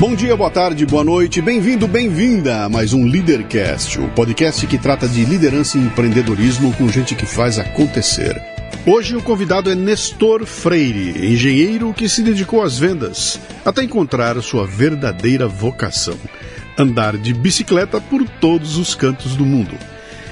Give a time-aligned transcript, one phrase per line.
[0.00, 4.78] Bom dia, boa tarde, boa noite, bem-vindo, bem-vinda a mais um Leadercast, o podcast que
[4.78, 8.34] trata de liderança e empreendedorismo com gente que faz acontecer.
[8.86, 14.66] Hoje o convidado é Nestor Freire, engenheiro que se dedicou às vendas até encontrar sua
[14.66, 16.16] verdadeira vocação:
[16.78, 19.76] andar de bicicleta por todos os cantos do mundo.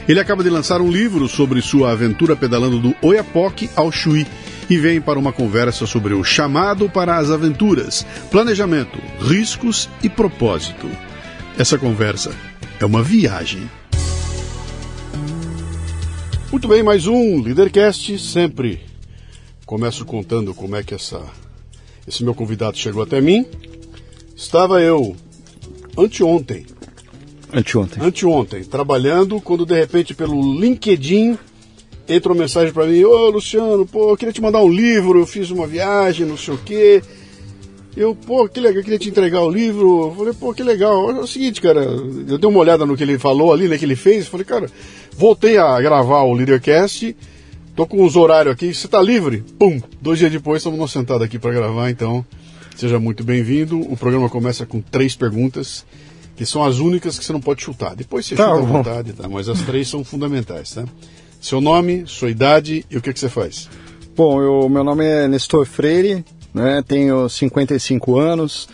[0.09, 4.27] Ele acaba de lançar um livro sobre sua aventura pedalando do Oiapoque ao Chuí
[4.69, 10.89] e vem para uma conversa sobre o chamado para as aventuras, planejamento, riscos e propósito.
[11.57, 12.35] Essa conversa
[12.79, 13.69] é uma viagem.
[16.51, 18.89] Muito bem, mais um Leadercast, sempre
[19.69, 21.23] começo contando como é que essa,
[22.07, 23.45] esse meu convidado chegou até mim.
[24.35, 25.15] Estava eu
[25.95, 26.65] anteontem.
[27.53, 28.03] Anteontem.
[28.03, 31.37] Anteontem, trabalhando, quando de repente pelo LinkedIn
[32.09, 35.27] entra uma mensagem para mim, ô Luciano, pô, eu queria te mandar um livro, eu
[35.27, 37.03] fiz uma viagem, não sei o quê.
[37.97, 40.09] Eu, pô, que legal, eu queria te entregar o livro.
[40.09, 41.11] Eu falei, pô, que legal.
[41.11, 43.85] É o seguinte, cara, eu dei uma olhada no que ele falou ali, né, que
[43.85, 44.29] ele fez.
[44.29, 44.71] Falei, cara,
[45.17, 47.17] voltei a gravar o Leadercast,
[47.75, 49.43] tô com os horários aqui, você tá livre?
[49.59, 49.81] Pum!
[50.01, 52.25] Dois dias depois estamos sentados aqui para gravar, então
[52.77, 53.81] seja muito bem-vindo.
[53.81, 55.85] O programa começa com três perguntas,
[56.37, 57.97] que são as únicas que você não pode chutar.
[57.97, 58.67] Depois você Tá chuta à bom.
[58.67, 59.29] vontade, tá?
[59.29, 60.85] Mas as três são fundamentais, tá?
[61.41, 63.69] Seu nome, sua idade e o que, que você faz?
[64.17, 68.69] Bom, eu, meu nome é Nestor Freire, né, tenho 55 anos,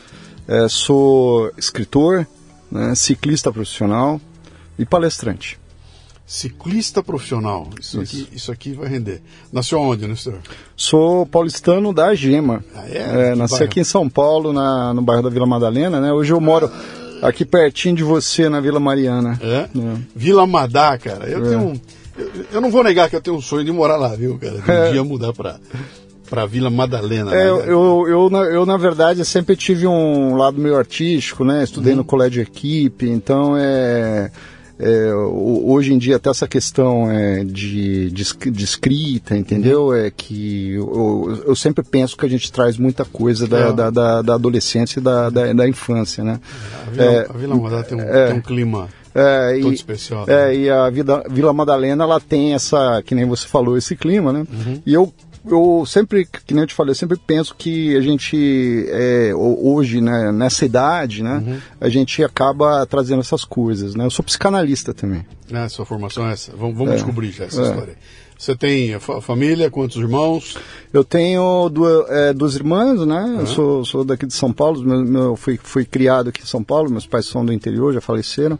[0.48, 2.26] eh, sou escritor,
[2.70, 4.19] né, ciclista profissional
[4.78, 5.58] e palestrante.
[6.26, 7.69] Ciclista profissional.
[7.78, 9.20] Isso, Aqui, isso aqui vai render.
[9.52, 10.38] Nasceu onde, Nestor?
[10.75, 12.64] Sou paulistano da Gema.
[12.75, 13.32] Ah, é?
[13.32, 13.64] Que nasci bairro?
[13.66, 16.00] aqui em São Paulo, na, no bairro da Vila Madalena.
[16.00, 16.10] Né?
[16.10, 16.70] Hoje eu moro
[17.20, 19.38] aqui pertinho de você, na Vila Mariana.
[19.42, 19.69] É?
[19.78, 19.96] É.
[20.16, 21.28] Vila Madá, cara.
[21.28, 21.48] Eu É.
[21.50, 21.81] tenho um,
[22.19, 24.58] eu, eu não vou negar que eu tenho um sonho de morar lá, viu, cara?
[24.60, 24.91] De um É.
[24.92, 25.56] dia mudar pra,
[26.28, 27.32] pra Vila Madalena.
[27.34, 31.44] É, né, eu, eu, eu, na- eu, na verdade, sempre tive um lado meio artístico,
[31.44, 31.62] né?
[31.64, 31.98] Estudei Uhum.
[31.98, 34.30] no colégio de equipe, então é,
[34.78, 39.87] é, hoje em dia até essa questão é, de, de, de escrita, entendeu?
[39.87, 39.94] Uhum.
[39.94, 43.72] É que eu, eu sempre penso que a gente traz muita coisa da, É.
[43.72, 46.40] da, da, da adolescência e da, da, da infância, né?
[46.87, 48.26] A Vila, é, a Vila tem um, é.
[48.28, 50.25] tem um clima É, todo e, especial.
[50.28, 50.56] é, né?
[50.56, 54.40] e a Vida, Vila Madalena, ela tem essa, que nem você falou, esse clima, né?
[54.52, 54.82] Uhum.
[54.84, 55.12] E eu,
[55.46, 59.75] eu sempre, que nem eu te falei, eu sempre penso que a gente, é, ho-
[59.75, 61.58] hoje, né, nessa idade, né, Uhum.
[61.81, 64.05] a gente acaba trazendo essas coisas, né?
[64.06, 65.25] Eu sou psicanalista também.
[65.50, 66.52] Né, Sua formação é essa.
[66.56, 66.96] Vamos, vamos É.
[66.96, 67.64] descobrir já essa É.
[67.69, 67.94] história.
[68.37, 70.58] Você tem fa- família, quantos irmãos?
[70.93, 73.37] Eu tenho duas, é, duas irmãs, né?
[73.38, 76.62] Eu sou, sou daqui de São Paulo, meu, meu, fui, fui criado aqui em São
[76.62, 78.58] Paulo, meus pais são do interior, já faleceram.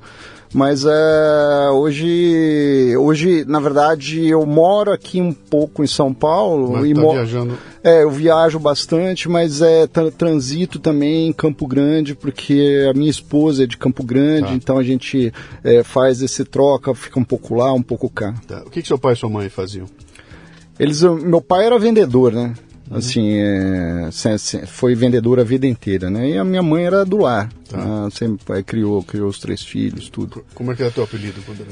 [0.55, 6.87] Mas é, hoje, hoje, na verdade, eu moro aqui um pouco em São Paulo Mas
[6.87, 7.59] e tá viajando.
[7.83, 13.11] É, eu viajo bastante, mas é tra- transito também em Campo Grande, porque a minha
[13.11, 14.55] esposa é de Campo Grande, Tá.
[14.55, 15.33] então a gente
[15.65, 18.33] é, faz esse troca, fica um pouco lá, um pouco cá.
[18.47, 18.63] Tá.
[18.65, 19.87] O que, que seu pai e sua mãe faziam?
[20.79, 22.55] Eles, meu pai era vendedor, né?
[22.91, 24.09] Assim, é,
[24.67, 26.31] foi vendedor a vida inteira, né?
[26.31, 27.79] E a minha mãe era do lar, Tá.
[27.79, 28.09] né?
[28.13, 30.45] sempre é, criou, criou os três filhos, tudo.
[30.55, 31.71] Como é que era teu apelido quando era?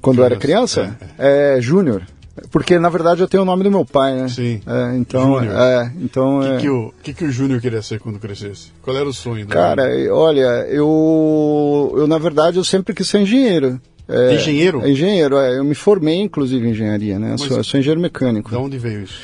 [0.00, 2.02] Quando eu era Criança, criança, é, Júnior.
[2.50, 4.28] Porque na verdade eu tenho o nome do meu pai, né?
[4.28, 4.60] Sim.
[4.66, 5.54] É, então, Júnior.
[5.56, 8.70] é, então O é, que, que o, que, que o Júnior queria ser quando crescesse?
[8.82, 9.46] Qual era o sonho?
[9.46, 13.80] Cara, olha, eu, eu na verdade eu sempre quis ser engenheiro.
[14.08, 14.82] É, Engenheiro?
[14.84, 17.32] é engenheiro, é, eu me formei inclusive em engenharia, né?
[17.32, 18.50] Eu Sou, sou engenheiro mecânico.
[18.50, 19.18] De onde veio isso?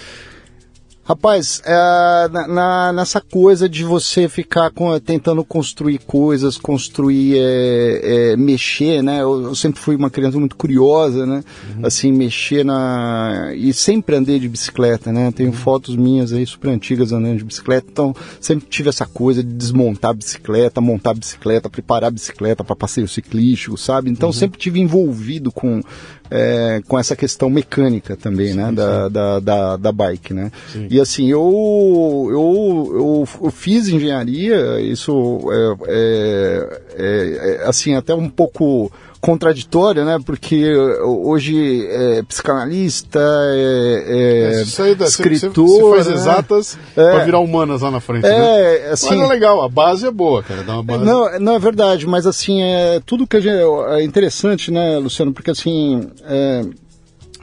[1.04, 1.72] Rapaz, é,
[2.30, 9.02] na, na- nessa coisa de você ficar com- tentando construir coisas, construir, é, é, mexer,
[9.02, 9.20] né?
[9.20, 11.42] Eu, eu sempre fui uma criança muito curiosa, né?
[11.82, 13.50] Assim, mexer na.
[13.52, 15.32] E sempre andei de bicicleta, né?
[15.32, 19.52] Tenho fotos minhas aí super antigas andando de bicicleta, então sempre tive essa coisa de
[19.52, 24.08] desmontar a bicicleta, montar a bicicleta, preparar a bicicleta para passeio ciclístico, sabe?
[24.08, 25.82] Então sempre tive envolvido com,
[26.34, 28.72] é, com essa questão mecânica também, né?
[28.72, 30.50] Da, da, da, da bike, né?
[30.72, 30.88] Sim.
[30.90, 38.14] E assim, eu, eu, eu, eu fiz engenharia, isso é, é- é- é, assim, até
[38.14, 38.90] um pouco
[39.22, 40.18] contraditório, né?
[40.26, 40.74] Porque
[41.04, 43.20] hoje é psicanalista,
[43.54, 45.66] é, é você saiu da- você- escritor.
[45.66, 46.14] Você, faz né?
[46.14, 47.10] exatas É.
[47.12, 48.30] pra virar humanas lá na frente, né?
[48.88, 49.10] É, assim.
[49.16, 50.64] Mas é legal, a base é boa, cara.
[50.64, 51.04] Dá uma base.
[51.04, 53.52] Não, não é verdade, mas assim, é tudo que a gente.
[53.92, 55.32] É interessante, né, Luciano?
[55.32, 56.64] Porque assim, é,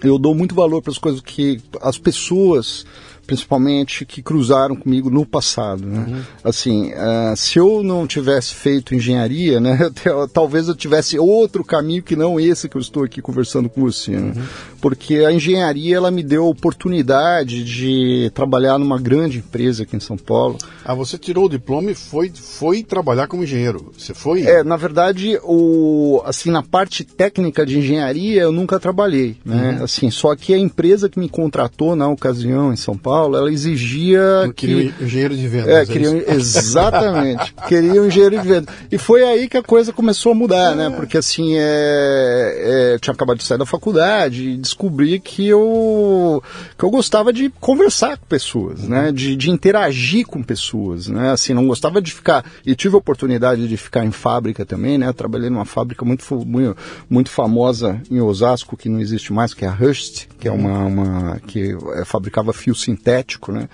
[0.03, 2.85] eu dou muito valor para as coisas que as pessoas
[3.29, 6.25] principalmente que cruzaram comigo no passado, né?
[6.43, 12.01] Assim, ah, se eu não tivesse feito engenharia, né, eu talvez eu tivesse outro caminho
[12.01, 14.33] que não esse que eu estou aqui conversando com você, né?
[14.81, 19.99] Porque a engenharia ela me deu a oportunidade de trabalhar numa grande empresa aqui em
[19.99, 20.57] São Paulo.
[20.83, 23.91] Ah, você tirou o diploma e foi, foi trabalhar como engenheiro.
[23.95, 24.41] Você foi?
[24.41, 29.77] É, na verdade, o, assim, na parte técnica de engenharia eu nunca trabalhei, né?
[29.77, 29.83] Uhum.
[29.83, 34.19] Assim, só que a empresa que me contratou na ocasião em São Paulo, ela exigia
[34.45, 35.67] Eu que queria um engenheiro de vendas.
[35.67, 36.31] é, é queriam, isso?
[36.31, 37.53] exatamente.
[37.67, 38.73] queriam engenheiro de venda.
[38.91, 40.89] E foi aí que a coisa começou a mudar, né?
[40.89, 46.43] Porque assim, é, é, eu tinha acabado de sair da faculdade e descobri que eu,
[46.77, 49.11] que eu gostava de conversar com pessoas, né?
[49.11, 51.31] De, de interagir com pessoas, né?
[51.31, 52.45] Assim, não gostava de ficar.
[52.65, 55.11] E tive a oportunidade de ficar em fábrica também, né?
[55.13, 56.77] Trabalhei numa fábrica muito, muito,
[57.09, 60.85] muito famosa em Osasco, que não existe mais, que é a Hearst, que é uma,
[60.85, 63.08] uma que é, fabricava fio sintético,
[63.51, 63.67] né?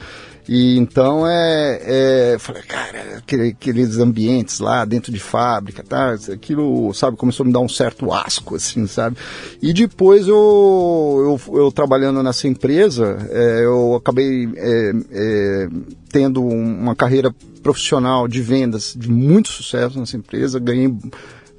[0.47, 6.15] E então é, é falei, cara, aquele- aqueles ambientes lá dentro de fábrica, tá?
[6.31, 9.17] Aquilo, sabe, começou a me dar um certo asco, assim, sabe?
[9.59, 15.67] E depois eu, eu, eu trabalhando nessa empresa, é, eu acabei é, é,
[16.11, 17.33] tendo um- uma carreira
[17.63, 20.93] profissional de vendas de muito sucesso nessa empresa, ganhei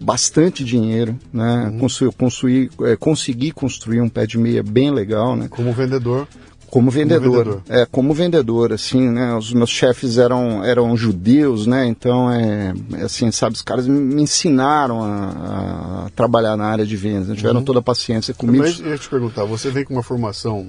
[0.00, 1.74] bastante dinheiro, né?
[1.80, 5.48] Construí, construí, é, consegui construir um pé de meia bem legal, né?
[5.50, 6.28] Como vendedor.
[6.76, 7.62] Como vendedor, vendedor.
[7.68, 9.34] é como vendedor, assim, né?
[9.34, 11.86] Os meus chefes eram eram judeus, né?
[11.86, 16.94] Então é é assim, sabe, os caras me- ensinaram a, a trabalhar na área de
[16.94, 17.34] vendas, né?
[17.34, 18.62] tiveram toda a paciência comigo.
[18.62, 20.68] Mas eu ia te perguntar, você vem com uma formação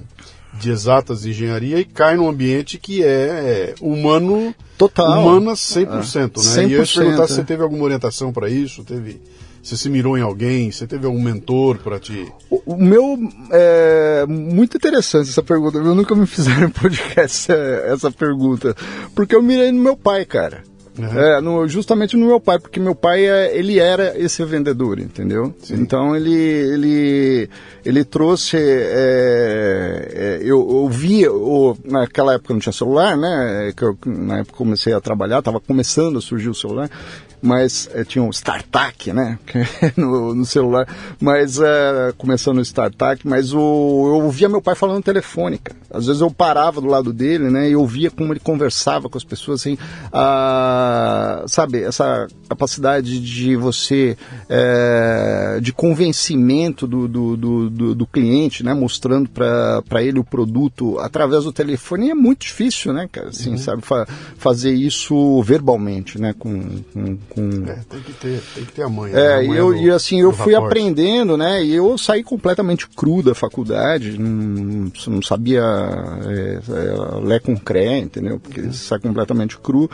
[0.58, 5.20] de exatas de engenharia e cai num ambiente que é humano, Total.
[5.20, 6.64] humana 100%, né?
[6.68, 7.36] E eu ia te 100%, perguntar se é.
[7.36, 9.20] você teve alguma orientação para isso, teve,
[9.62, 12.26] você se mirou em alguém, você teve algum mentor para te...
[12.50, 13.18] O, o meu
[13.50, 15.78] é muito interessante essa pergunta.
[15.78, 17.54] Eu nunca me fizeram em podcast essa,
[17.86, 18.74] essa pergunta,
[19.14, 20.62] porque eu mirei no meu pai, cara.
[20.98, 21.16] Uhum.
[21.16, 25.54] É, no- justamente no meu pai, porque meu pai é, ele era esse vendedor, entendeu?
[25.62, 25.74] Sim.
[25.74, 27.50] Então ele ele
[27.84, 33.72] ele trouxe é, é, eu, eu via o, naquela época não tinha celular, né?
[33.76, 36.90] Que eu, na época comecei a trabalhar, estava começando a surgir o celular
[37.40, 39.38] mas eh, tinha um StarTAC, né,
[39.96, 40.86] no, no celular,
[41.20, 45.78] mas eh, começando o StarTAC, mas o, eu ouvia meu pai falando no telefone, cara.
[45.90, 49.24] Às vezes eu parava do lado dele, né, e ouvia como ele conversava com as
[49.24, 49.78] pessoas, assim,
[50.12, 54.16] a, sabe, essa capacidade de você,
[54.48, 61.44] eh, de convencimento do, do, do, do- cliente, né, mostrando para ele o produto através
[61.44, 64.06] do telefone é muito difícil, né, cara, assim, sabe, fa-
[64.38, 68.88] fazer isso verbalmente, né, com, com, com É, tem que ter, tem que ter a
[68.88, 69.14] manha.
[69.14, 69.20] né?
[69.20, 70.70] é, A e eu, do- e assim, eu fui rapport.
[70.70, 71.64] aprendendo, né?
[71.64, 77.98] E eu saí completamente cru da faculdade, não, não sabia é, é, ler com cré,
[77.98, 78.40] entendeu?
[78.40, 79.90] Porque você sai completamente cru.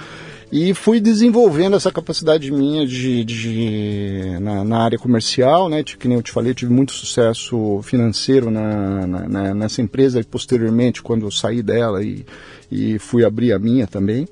[0.52, 5.82] E fui desenvolvendo essa capacidade minha de, de na, na, área comercial, né?
[5.82, 11.02] Que nem eu te falei, tive muito sucesso financeiro na, na, nessa empresa e posteriormente
[11.02, 12.24] quando eu saí dela e,
[12.70, 14.28] e fui abrir a minha também.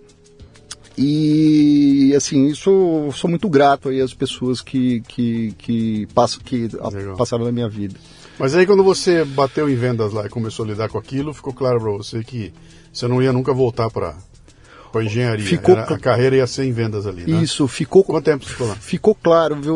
[0.96, 6.68] E assim, isso sou muito grato aí às pessoas que, que, que, passam, que
[7.16, 7.94] passaram na minha vida.
[8.38, 11.52] Mas aí quando você bateu em vendas lá e começou a lidar com aquilo, ficou
[11.52, 12.52] claro para você que
[12.92, 14.16] você não ia nunca voltar para
[14.92, 15.44] com a engenharia.
[15.44, 17.24] Ficou Era, a carreira ia ser em vendas ali.
[17.26, 17.42] Né?
[17.42, 18.04] Isso, ficou.
[18.04, 18.74] Quanto tempo ficou lá?
[18.74, 19.74] Ficou claro, viu,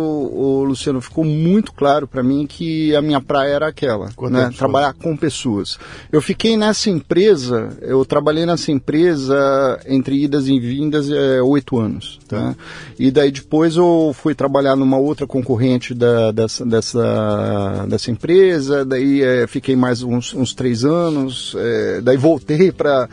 [0.67, 1.01] Luciano?
[1.01, 4.11] Ficou muito claro para mim que a minha praia era aquela.
[4.15, 4.51] Quanto né?
[4.57, 5.79] Trabalhar com pessoas.
[6.13, 12.21] Eu fiquei nessa empresa, eu trabalhei nessa empresa entre idas e vindas é, oito anos.
[12.29, 12.41] Tá.
[12.41, 12.57] Né?
[12.99, 19.23] E daí depois eu fui trabalhar numa outra concorrente da, dessa, dessa, dessa empresa, daí
[19.23, 23.09] é, fiquei mais uns, uns três anos, é, daí voltei para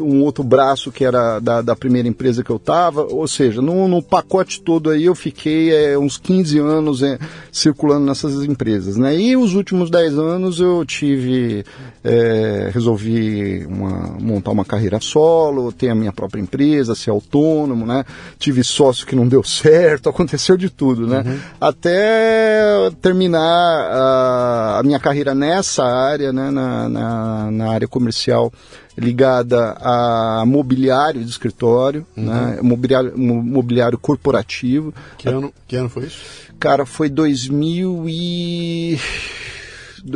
[0.00, 3.86] um outro braço que era da, da primeira empresa que eu estava, ou seja, no,
[3.86, 7.18] no, pacote todo aí eu fiquei é, uns 15 anos é,
[7.52, 9.14] circulando nessas empresas, né?
[9.14, 11.66] E os últimos 10 anos eu tive,
[12.02, 18.02] é, resolvi uma, montar uma carreira solo, ter a minha própria empresa, ser autônomo, né?
[18.38, 21.22] Tive sócio que não deu certo, aconteceu de tudo, né?
[21.26, 21.38] Uhum.
[21.60, 26.50] Até terminar a, a, minha carreira nessa área, né?
[26.50, 28.50] na, na, na área comercial
[28.96, 32.24] ligada a mobiliário de escritório, uhum.
[32.24, 34.94] né, mobiliário, mobiliário corporativo.
[35.18, 36.18] Que ano, que ano foi isso?
[36.58, 38.98] Cara, foi 2000 e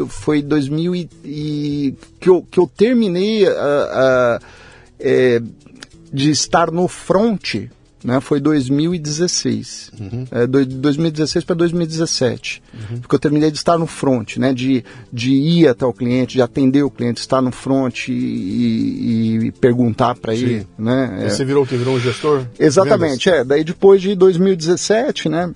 [0.08, 4.40] foi 2000 e, e que, eu, que eu terminei a, a,
[4.98, 5.42] é,
[6.12, 7.68] de estar no front
[8.04, 9.92] né, foi 2016.
[10.00, 10.26] Uhum.
[10.30, 12.62] É, do, 2016 para 2017.
[12.72, 13.00] Uhum.
[13.00, 16.42] Porque eu terminei de estar no front, né, de, de ir até o cliente, de
[16.42, 20.66] atender o cliente, estar no front e, e, e perguntar para ele.
[20.78, 21.28] Né, é.
[21.28, 21.76] Você virou o que?
[21.76, 22.44] Virou um gestor?
[22.58, 23.44] Exatamente, é.
[23.44, 25.52] Daí depois de 2017, né,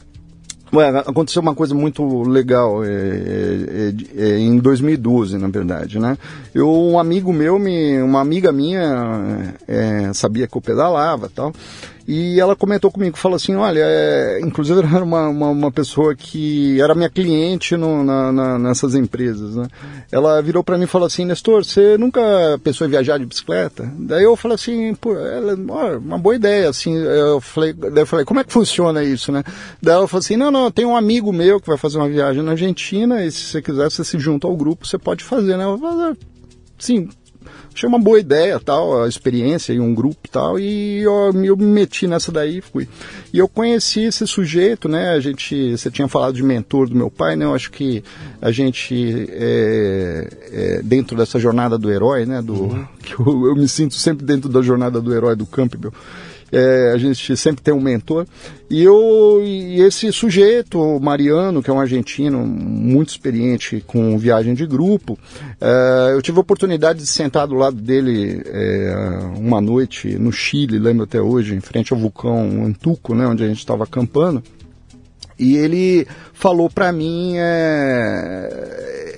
[0.75, 6.19] Ué, aconteceu uma coisa muito legal é, é, é, é em 2012, na verdade, né?
[6.53, 11.53] Eu, um amigo meu, me, uma amiga minha é, sabia que eu pedalava tal,
[12.07, 16.79] e ela comentou comigo, falou assim, olha, é, inclusive era uma, uma, uma, pessoa que
[16.81, 19.67] era minha cliente no, na, na, nessas empresas, né?
[20.13, 22.21] Ela virou para mim e falou assim, Nestor, você nunca
[22.63, 23.91] pensou em viajar de bicicleta?
[23.99, 28.07] Daí eu falei assim, pô, ela, ó, uma boa ideia, assim, eu falei, daí eu
[28.07, 29.43] falei, como é que funciona isso, né?
[29.81, 32.43] Daí ela falou assim, não, não, tem um amigo meu que vai fazer uma viagem
[32.43, 35.65] na Argentina e se você quiser, você se junta ao grupo, você pode fazer, né?
[35.65, 36.17] Eu falei,
[36.79, 37.09] sim,
[37.75, 41.67] achei uma boa ideia, tal, a experiência e um grupo tal, e eu, eu me
[41.67, 42.89] meti nessa daí e fui.
[43.33, 47.11] E eu conheci esse sujeito, né, a gente, você tinha falado de mentor do meu
[47.11, 48.05] pai, né, eu acho que
[48.41, 52.87] a gente, é, é, dentro dessa jornada do herói, né, do, uhum.
[53.03, 55.93] que eu, eu, me sinto sempre dentro da jornada do herói do Campbell,
[56.55, 58.27] é, a gente sempre tem um mentor.
[58.71, 64.65] E, eu, e esse sujeito, Mariano, que é um argentino muito experiente com viagem de
[64.67, 65.19] grupo,
[65.61, 68.95] é, eu tive a oportunidade de sentar do lado dele é,
[69.37, 73.49] uma noite no Chile, lembro até hoje, em frente ao vulcão Antuco, né, onde a
[73.49, 74.43] gente estava acampando.
[75.39, 79.14] E ele falou para mim é,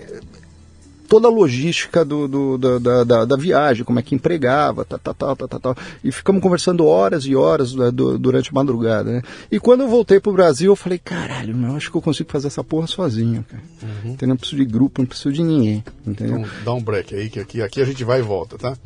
[1.09, 5.15] toda a logística do, do da, da, da, viagem, como é que empregava, tá, tá,
[5.15, 5.77] tá, tá, tá, tá.
[6.03, 9.23] E ficamos conversando horas e horas né, durante a madrugada, né?
[9.51, 12.49] E quando eu voltei pro Brasil, eu falei, caralho, meu, acho que eu consigo fazer
[12.49, 13.63] essa porra sozinho, cara.
[13.83, 14.13] Uhum.
[14.13, 14.29] Entendeu?
[14.29, 16.39] Não preciso de grupo, não preciso de ninguém, entendeu?
[16.39, 18.77] Então, dá um break aí, que aqui, aqui a gente vai e volta, tá?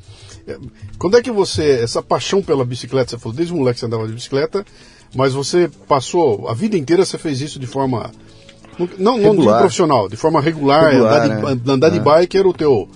[0.47, 0.59] É,
[0.99, 4.13] quando é que você, essa paixão pela bicicleta, você falou, desde moleque você andava de
[4.13, 4.65] bicicleta,
[5.15, 8.11] mas você passou, a vida inteira você fez isso de forma
[8.99, 11.75] não, não de profissional, de forma regular, regular andar, de, né?
[11.75, 12.01] andar de é.
[12.01, 12.89] bike era o teu,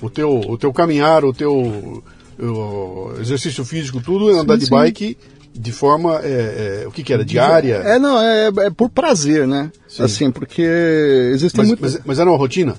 [0.00, 2.02] o teu, o teu caminhar, o teu
[2.38, 4.70] o exercício físico, tudo é andar sim, de sim.
[4.70, 5.18] bike
[5.54, 9.46] de forma é, é, o que, que era diária é não é, é por prazer
[9.46, 10.02] né sim.
[10.02, 12.74] assim porque existe mas, muito mas, mas era uma rotina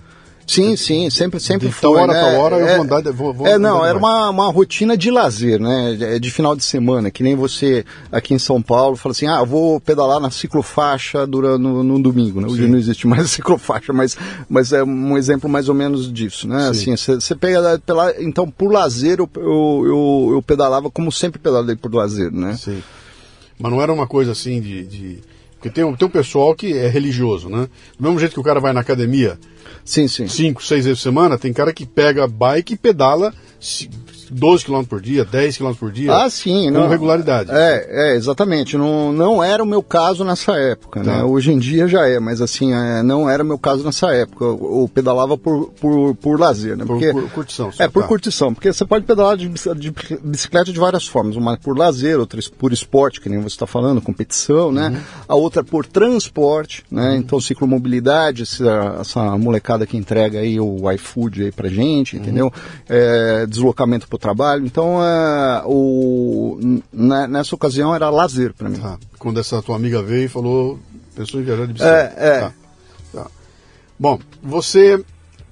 [0.45, 1.81] Sim, sim, sempre, sempre de foi.
[1.81, 2.21] Tal hora, né?
[2.21, 3.13] tal hora eu é, vou andar.
[3.13, 6.19] Vou, vou é, não, era uma, uma rotina de lazer, né?
[6.19, 9.79] De final de semana, que nem você aqui em São Paulo fala assim: ah, vou
[9.79, 12.47] pedalar na ciclofaixa durante, no, no domingo, né?
[12.47, 12.69] Hoje sim.
[12.69, 14.17] não existe mais ciclofaixa, mas,
[14.49, 16.71] mas é um exemplo mais ou menos disso, né?
[16.73, 16.93] Sim.
[16.93, 21.75] Assim, você pega pela, então por lazer eu, eu, eu, eu, pedalava como sempre pedalei
[21.75, 22.55] por lazer, né?
[22.57, 22.81] Sim.
[23.59, 24.83] Mas não era uma coisa assim de...
[24.83, 25.32] de...
[25.63, 27.69] Porque tem um, tem um pessoal que é religioso, né?
[27.97, 29.39] Do mesmo jeito que o cara vai na academia
[29.85, 30.27] Sim, sim.
[30.27, 33.33] Cinco, seis vezes por semana, tem cara que pega bike e pedala
[34.33, 36.13] 12 km por dia, 10 km por dia?
[36.15, 36.65] Ah, sim.
[36.65, 37.49] Com não, regularidade.
[37.51, 38.77] É, é, exatamente.
[38.77, 41.19] Não, não era o meu caso nessa época, né?
[41.19, 41.25] Tá.
[41.25, 44.43] Hoje em dia já é, mas assim, é, não era o meu caso nessa época.
[44.45, 46.85] Eu, eu pedalava por, por, por lazer, né?
[46.85, 47.71] Por, Porque, por curtição.
[47.71, 48.07] só, é, por tá.
[48.07, 51.35] curtição, porque você pode pedalar de, de bicicleta de várias formas.
[51.35, 54.89] Uma por lazer, outra por esporte, que nem você está falando, competição, né?
[54.89, 54.97] Uhum.
[55.27, 57.15] A outra por transporte, né?
[57.17, 62.21] Então, ciclomobilidade, essa, essa molecada que entrega aí o iFood aí pra gente, Uhum.
[62.21, 62.53] entendeu?
[62.89, 64.65] É, deslocamento trabalho.
[64.65, 66.57] Então, é, o,
[66.93, 68.79] n- nessa ocasião era lazer para mim.
[68.79, 68.97] Tá.
[69.19, 70.79] Quando essa tua amiga veio e falou,
[71.15, 72.13] pensou em viajar de bicicleta.
[72.17, 72.39] É, é.
[72.39, 72.51] Tá.
[73.13, 73.27] Tá.
[73.99, 75.03] Bom, você.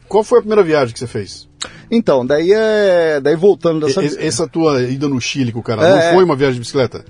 [0.07, 1.47] Qual foi a primeira viagem que você fez?
[1.89, 3.19] Então, daí é.
[3.21, 4.01] Daí voltando dessa.
[4.03, 6.59] E- Essa tua ida no Chile com o cara, É, não foi uma viagem de
[6.61, 7.05] bicicleta?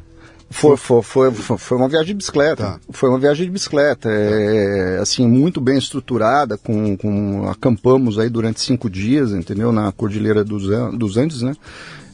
[0.51, 2.63] Foi, foi, foi, foi, uma viagem de bicicleta.
[2.63, 2.79] Tá.
[2.91, 4.09] Foi uma viagem de bicicleta.
[4.11, 9.71] É, assim, muito bem estruturada, com, com acampamos aí durante cinco dias, entendeu?
[9.71, 10.63] Na Cordilheira dos,
[10.97, 11.53] dos Andes, né?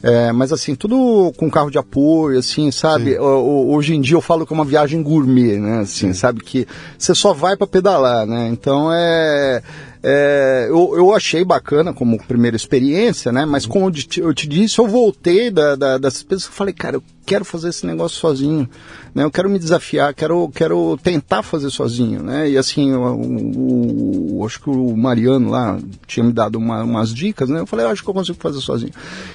[0.00, 3.14] É, mas assim, tudo com carro de apoio, assim, sabe?
[3.14, 3.18] Sim.
[3.18, 5.80] O- hoje em dia eu falo que é uma viagem gourmet, né?
[5.80, 6.40] Assim, sabe?
[6.40, 6.66] Que
[6.96, 8.48] você só vai para pedalar, né?
[8.48, 9.60] Então é.
[10.00, 13.44] é, eu, eu achei bacana como primeira experiência, né?
[13.44, 16.72] Mas como eu te, eu te disse, eu voltei da, da, dessas pessoas e falei,
[16.72, 18.68] cara, eu quero fazer esse negócio sozinho,
[19.14, 19.22] né?
[19.24, 22.48] Eu quero me desafiar, quero, quero tentar fazer sozinho, né?
[22.50, 27.12] E assim, o, o- o- acho que o Mariano lá tinha me dado uma- umas
[27.12, 27.60] dicas, né?
[27.60, 28.92] Eu falei, eu acho que eu consigo fazer sozinho.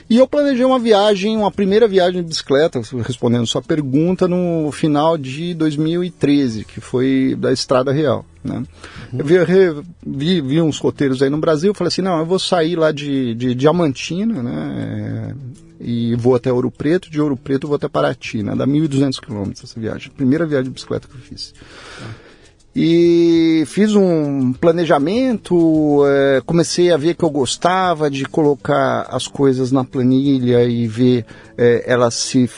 [0.09, 5.17] E eu planejei uma viagem, uma primeira viagem de bicicleta, respondendo sua pergunta, no final
[5.17, 8.63] de 2013, que foi da Estrada Real, né?
[9.15, 12.39] Eu vi, re- vi, vi uns roteiros aí no Brasil, falei assim, não, eu vou
[12.39, 15.35] sair lá de, de Diamantina, né?
[15.79, 18.55] E vou até Ouro Preto, de Ouro Preto vou até Paraty, né?
[18.55, 20.11] Dá 1.200 quilômetros essa viagem.
[20.11, 21.53] Primeira viagem de bicicleta que eu fiz.
[22.75, 29.71] E fiz um planejamento, eh, comecei a ver que eu gostava de colocar as coisas
[29.71, 31.23] na planilha e ver
[31.55, 32.49] eh, elas se.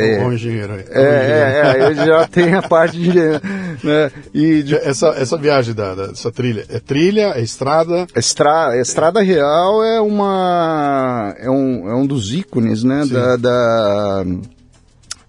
[0.00, 0.84] É, o engenheiro aí.
[0.90, 3.10] É, é, é, eu já tenho a parte de.
[3.12, 8.06] Né, e de Essa, essa viagem da, da- dessa trilha, é trilha, é estrada?
[8.14, 13.12] Estra, Estrada Real é uma é um, é um dos ícones né Sim.
[13.12, 14.24] da, da,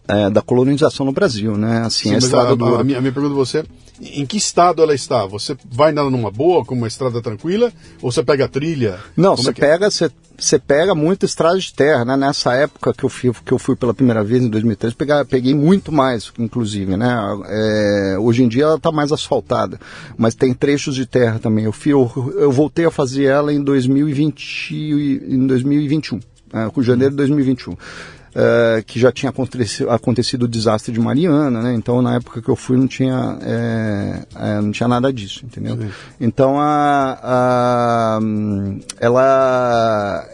[0.07, 3.01] é, da colonização no Brasil né assim Sim, a Estrada a, do a, minha, a
[3.01, 3.63] minha pergunta você é,
[4.21, 5.25] em que estado ela está?
[5.25, 8.99] Você vai nela numa boa, com uma estrada tranquila, ou você pega a trilha?
[9.15, 9.53] Não, Como você é é?
[9.53, 12.17] pega você você pega muita estrada de terra, né?
[12.17, 15.53] Nessa época que eu fui, que eu fui pela primeira vez, em 2013, pegar, peguei
[15.53, 17.15] muito mais, inclusive, né?
[17.47, 19.79] É, hoje em dia ela está mais asfaltada,
[20.17, 21.65] mas tem trechos de terra também.
[21.65, 26.19] Eu, fui, eu, eu voltei a fazer ela em 2020, e- em 2021,
[26.51, 26.69] né?
[26.73, 27.77] com janeiro de 2021.
[28.35, 31.73] É, que já tinha acontecido, acontecido o desastre de Mariana, né?
[31.73, 35.77] Então na época que eu fui não tinha, é, é, não tinha nada disso, entendeu?
[35.77, 35.91] Sim.
[36.19, 38.19] Então a, a
[38.99, 40.27] ela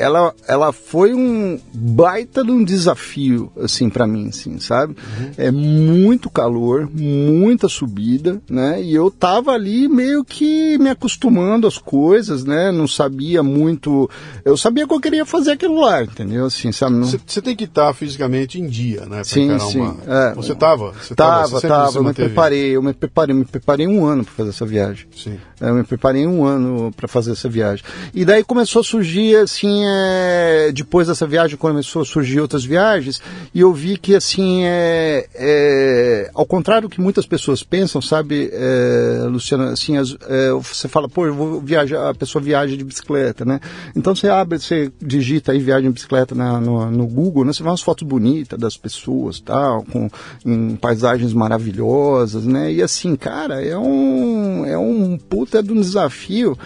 [0.00, 4.96] ela, ela foi um baita de um desafio, assim, para mim, assim, sabe?
[5.36, 8.82] É muito calor, muita subida, né?
[8.82, 12.72] E eu tava ali meio que me acostumando às coisas, né?
[12.72, 14.08] Não sabia muito...
[14.44, 16.46] Eu sabia que eu queria fazer aquilo lá, entendeu?
[16.46, 16.96] Assim, sabe?
[16.96, 17.04] Não...
[17.06, 19.16] Você, você tem que estar fisicamente em dia, né?
[19.16, 19.80] pra Sim, sim.
[19.80, 20.34] uma- É.
[20.34, 24.04] Você Tava, você sempre tava, se eu me preparei, eu me preparei, me preparei um
[24.06, 25.06] ano para fazer essa viagem.
[25.14, 25.38] Sim.
[25.60, 27.84] Eu me preparei um ano para fazer essa viagem.
[28.14, 33.20] E daí começou a surgir, assim, é, depois dessa viagem começou a surgir outras viagens,
[33.54, 38.50] e eu vi que, assim, é, é, ao contrário do que muitas pessoas pensam, sabe,
[38.52, 42.84] é, Luciana, assim, as- é, você fala, pô, eu vou viajar, a pessoa viaja de
[42.84, 43.60] bicicleta, né?
[43.96, 47.52] Então você abre, você digita aí viagem de bicicleta na- no, no Google, né?
[47.52, 50.08] Você vê umas fotos bonitas das pessoas, tal, com
[50.44, 52.72] em paisagens maravilhosas, né?
[52.72, 56.56] E assim, cara, é um, é um puta de um desafio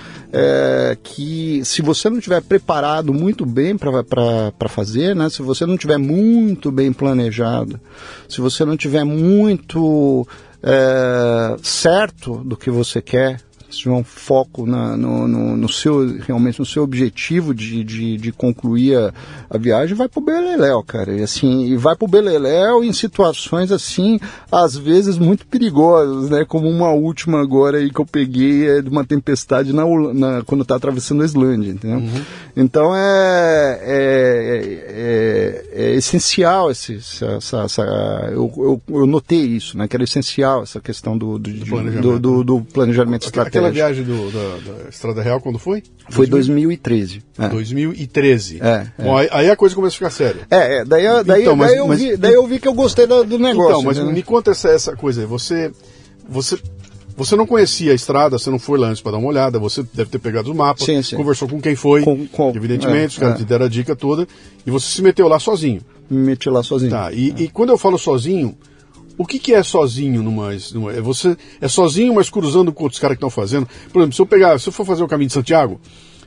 [1.04, 5.30] que se você não tiver preparado muito bem para fazer, né?
[5.30, 7.80] Se você não tiver muito bem planejado,
[8.28, 10.26] se você não tiver muito
[10.62, 13.40] é, certo do que você quer,
[13.74, 18.16] se tiver um foco na- no, no- no seu realmente no seu objetivo de, de,
[18.16, 19.12] de concluir a,
[19.50, 21.12] a viagem, vai pro Beleléu, cara.
[21.14, 24.18] E assim, e vai pro Beleléu em situações assim,
[24.50, 26.44] às vezes muito perigosas, né?
[26.44, 29.84] Como uma última agora aí que eu peguei é de uma tempestade na,
[30.14, 32.02] na quando tava atravessando a Islândia, entendeu?
[32.56, 39.88] Então é, é, é, é essencial esse, essa, essa- eu, eu, eu notei isso, né?
[39.88, 42.02] Que era essencial essa questão do, do, de- planejamento.
[42.02, 43.24] do, do- do planejamento
[43.68, 45.82] Aquela viagem do- da, da Estrada Real, quando foi?
[46.10, 47.22] Foi 2013.
[47.38, 47.48] É.
[47.48, 48.58] 2013.
[48.62, 49.02] É, é.
[49.04, 50.46] Bom, aí, aí a coisa começa a ficar séria.
[50.50, 52.74] É, é, daí, daí, Então, mas- daí, eu mas- vi, daí eu vi que eu
[52.74, 53.70] gostei do, do negócio.
[53.70, 54.14] Então, mas entendeu?
[54.14, 55.26] me conta essa, essa coisa aí.
[55.26, 55.70] Você,
[56.28, 56.58] você
[57.16, 59.84] Você não conhecia a estrada, você não foi lá antes para dar uma olhada, você
[59.94, 61.14] deve ter pegado os mapas, Sim, sim.
[61.14, 63.38] conversou com quem foi, Com- com- evidentemente, é, os caras é.
[63.38, 64.26] te deram a dica toda,
[64.66, 65.80] e você se meteu lá sozinho.
[66.10, 66.90] Me meti lá sozinho.
[66.90, 68.56] Tá, e, e quando eu falo sozinho,
[69.16, 73.00] o que, que é sozinho numa, numa- é você é sozinho, mas cruzando com outros
[73.00, 73.68] caras que estão fazendo?
[73.92, 75.80] Por exemplo, se eu pegar, se eu for fazer o caminho de Santiago,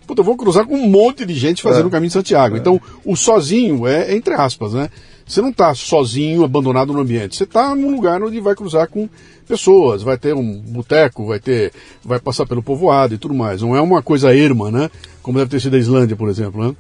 [0.06, 1.88] puta, eu vou cruzar com um monte de gente fazendo É.
[1.88, 2.56] o caminho de Santiago.
[2.56, 4.90] Então, o sozinho é, é entre aspas, né?
[5.26, 7.36] Você não está sozinho, abandonado no ambiente.
[7.36, 9.10] Você está num lugar onde vai cruzar com
[9.46, 11.74] pessoas, vai ter um boteco, vai ter,
[12.06, 13.62] vai passar pelo povoado e tudo mais.
[13.62, 14.90] Não é uma coisa erma, né?
[15.22, 16.74] Como deve ter sido a Islândia, por exemplo, né?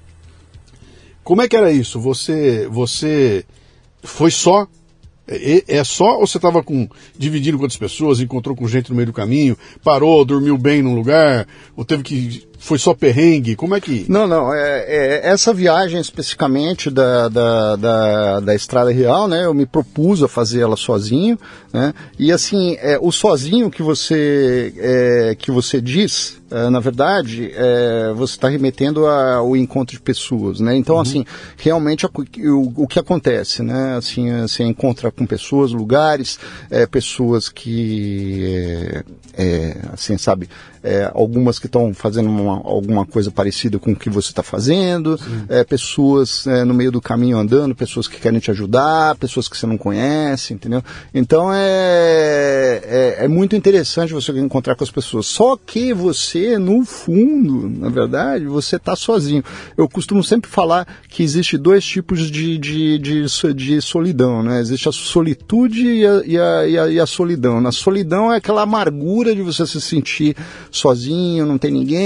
[1.25, 1.99] Como é que era isso?
[1.99, 3.43] Você, você
[4.01, 4.65] foi só?
[5.27, 6.87] É, é só ou você estava com
[7.17, 10.95] dividindo com outras pessoas, encontrou com gente no meio do caminho, parou, dormiu bem num
[10.95, 13.55] lugar, ou teve que foi só perrengue?
[13.55, 14.05] Como é que?
[14.09, 14.53] Não, não.
[14.53, 19.45] É, é, essa viagem especificamente da, da, da, da Estrada Real, né?
[19.45, 21.39] Eu me propus a fazer ela sozinho,
[21.71, 21.93] né?
[22.19, 28.11] E assim, é, o sozinho que você é, que você diz, é, na verdade, é,
[28.13, 30.75] você está remetendo ao encontro de pessoas, né?
[30.75, 31.23] Então, assim,
[31.55, 32.11] realmente o,
[32.83, 33.95] o que acontece, né?
[33.97, 36.37] Assim, você encontra com pessoas, lugares,
[36.69, 38.91] é, pessoas que,
[39.93, 40.49] assim, sabe,
[41.13, 45.63] algumas que estão fazendo uma- alguma coisa parecida com o que você está fazendo, é,
[45.63, 49.65] pessoas é, no meio do caminho andando, pessoas que querem te ajudar, pessoas que você
[49.65, 50.83] não conhece, entendeu?
[51.13, 55.25] Então é, é, é muito interessante você encontrar com as pessoas.
[55.25, 59.43] Só que você, no fundo, na verdade, você está sozinho.
[59.75, 64.59] Eu costumo sempre falar que existe dois tipos de, de, de, de solidão, né?
[64.59, 67.59] Existe a solitude e a, e, a, e, a, e a solidão.
[67.61, 70.35] Na solidão é aquela amargura de você se sentir
[70.71, 71.97] sozinho, não tem ninguém,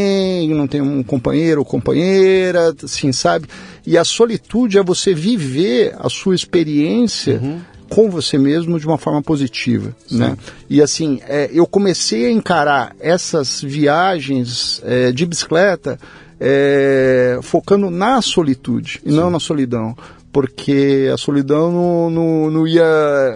[0.48, 3.48] não tem um companheiro ou companheira, assim, sabe?
[3.86, 7.42] E a solitude é você viver a sua experiência
[7.90, 10.38] com você mesmo de uma forma positiva, né?
[10.70, 16.00] E assim, é, eu comecei a encarar essas viagens é, de bicicleta
[16.40, 19.96] é, focando na solitude e não na solidão.
[20.32, 22.82] Porque a solidão não, não, não ia.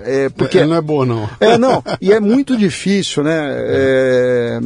[0.06, 1.30] é, porque Porque não é boa não.
[1.42, 4.62] é, não, e é muito difícil, né?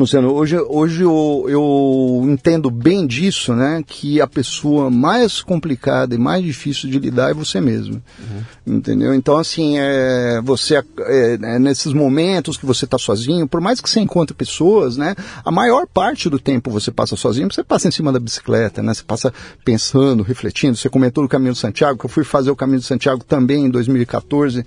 [0.00, 3.82] Luciano, hoje, hoje eu, eu entendo bem disso, né?
[3.86, 8.02] Que a pessoa mais complicada e mais difícil de lidar é você mesmo.
[8.66, 9.14] Entendeu?
[9.14, 13.88] Então, assim, é, você, é, é, nesses momentos que você está sozinho, por mais que
[13.90, 15.14] você encontre pessoas, né?
[15.44, 18.94] A maior parte do tempo você passa sozinho, você passa em cima da bicicleta, né?
[18.94, 19.32] Você passa
[19.64, 20.76] pensando, refletindo.
[20.76, 23.64] Você comentou do Caminho de Santiago, que eu fui fazer o Caminho de Santiago também
[23.66, 24.64] em 2014,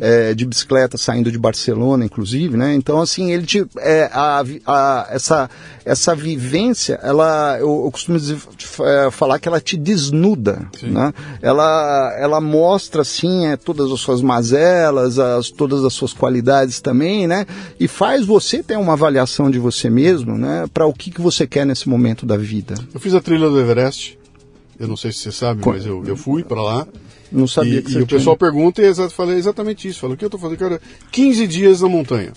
[0.00, 2.74] é, de bicicleta, saindo de Barcelona, inclusive, né?
[2.74, 5.50] Então, assim, ele te, é, a, vi- a- essa,
[5.84, 8.36] essa vivência, ela, eu, eu costumo dizer,
[8.80, 11.12] é, falar que ela te desnuda, né?
[11.42, 17.26] Ela, ela mostra, assim, é, todas as suas mazelas, as, todas as suas qualidades também,
[17.26, 17.46] né?
[17.80, 20.66] E faz você ter uma avaliação de você mesmo, né?
[20.72, 22.74] Para o que, que você quer nesse momento da vida.
[22.92, 24.18] Eu fiz a trilha do Everest.
[24.78, 26.86] Eu não sei se você sabe, Co- mas eu, eu fui para lá.
[27.32, 30.00] Não sabia e, que e você o tinha- pessoal pergunta e eu falei exatamente isso.
[30.00, 30.58] Falei, o que eu tô fazendo?
[30.58, 32.32] Cara, 15 dias na montanha.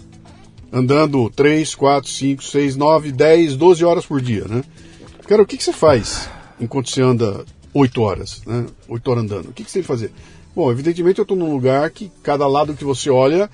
[0.72, 4.64] Andando 3, 4, 5, 6, 9, 10, 12 horas por dia, né?
[5.28, 6.30] Cara, o que, que você faz
[6.60, 8.66] enquanto você anda 8 horas, né?
[8.88, 9.50] 8 horas andando?
[9.50, 10.12] O que, que você tem que fazer?
[10.56, 13.50] Bom, evidentemente eu estou num lugar que cada lado que você olha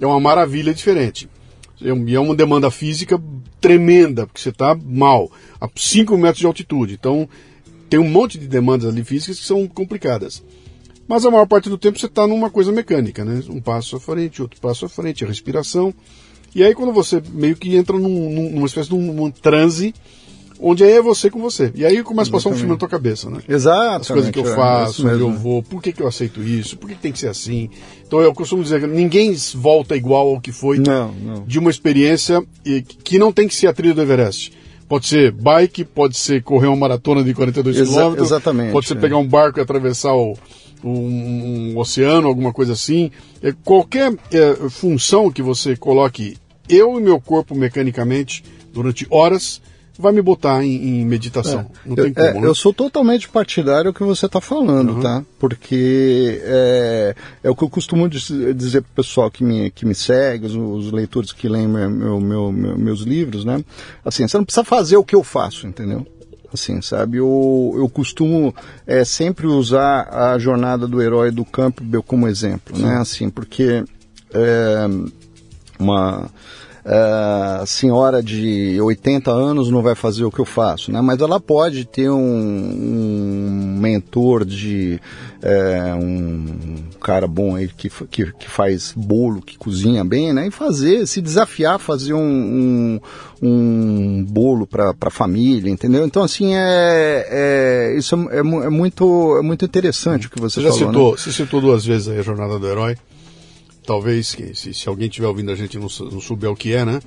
[0.00, 1.28] é uma maravilha diferente.
[1.82, 3.20] É E é uma demanda física
[3.60, 5.30] tremenda, porque você está mal,
[5.60, 6.94] a 5 metros de altitude.
[6.94, 7.28] Então,
[7.88, 10.42] tem um monte de demandas ali físicas que são complicadas.
[11.08, 13.42] Mas a maior parte do tempo você está numa coisa mecânica, né?
[13.48, 15.92] Um passo à frente, outro passo à frente, a respiração.
[16.54, 19.94] E aí quando você meio que entra num- num- numa espécie de um, um transe,
[20.62, 21.72] onde aí é você com você.
[21.74, 23.40] E aí começa a passar um filme na tua cabeça, né?
[23.48, 24.02] Exato.
[24.02, 26.88] As coisas que eu faço, onde eu vou, por que, que eu aceito isso, por
[26.88, 27.70] que, que tem que ser assim.
[28.06, 31.44] Então eu costumo dizer que ninguém volta igual ao que foi Não, não.
[31.46, 32.42] de uma experiência
[33.04, 34.52] que não tem que ser a trilha do Everest.
[34.88, 38.96] Pode ser bike, pode ser correr uma maratona de 42 Exa- quilômetros, exatamente, pode ser
[38.96, 39.00] é.
[39.00, 40.36] pegar um barco e atravessar o,
[40.84, 43.10] um, um oceano, alguma coisa assim.
[43.42, 46.36] É, qualquer é, função que você coloque
[46.68, 49.60] eu e meu corpo mecanicamente durante horas
[49.98, 51.70] vai me botar em, em meditação.
[51.84, 52.26] Não tem eu, como.
[52.26, 52.46] é, né?
[52.46, 55.22] eu sou totalmente partidário do que você está falando, tá?
[55.38, 57.14] Porque é,
[57.44, 60.46] é o que eu costumo diz- dizer para o pessoal que me, que me segue,
[60.46, 63.62] os, os leitores que leem meu- meu- meu- meus livros, né?
[64.02, 66.06] Assim, você não precisa fazer o que eu faço, entendeu?
[66.52, 67.18] Assim, sabe?
[67.18, 68.54] Eu, eu costumo
[68.86, 72.96] é, sempre usar a jornada do herói do Campbell como exemplo, né?
[72.96, 73.84] Assim, porque
[74.34, 74.86] é,
[75.78, 76.28] uma
[76.92, 81.00] a senhora de 80 anos não vai fazer o que eu faço, né?
[81.00, 85.00] Mas ela pode ter um, um mentor de
[85.40, 90.48] é, um cara bom aí que, que, que, faz bolo, que cozinha bem, né?
[90.48, 93.00] E fazer, se desafiar, fazer um, um,
[93.40, 96.04] um bolo para a família, entendeu?
[96.04, 100.60] Então, assim, é, é isso é, é, é, muito, é muito interessante o que você,
[100.60, 101.16] você já falou, citou, né?
[101.18, 102.96] Você citou duas vezes aí a Jornada do Herói.
[103.90, 107.00] Talvez, se, se alguém estiver ouvindo a gente não, não souber o que é, né?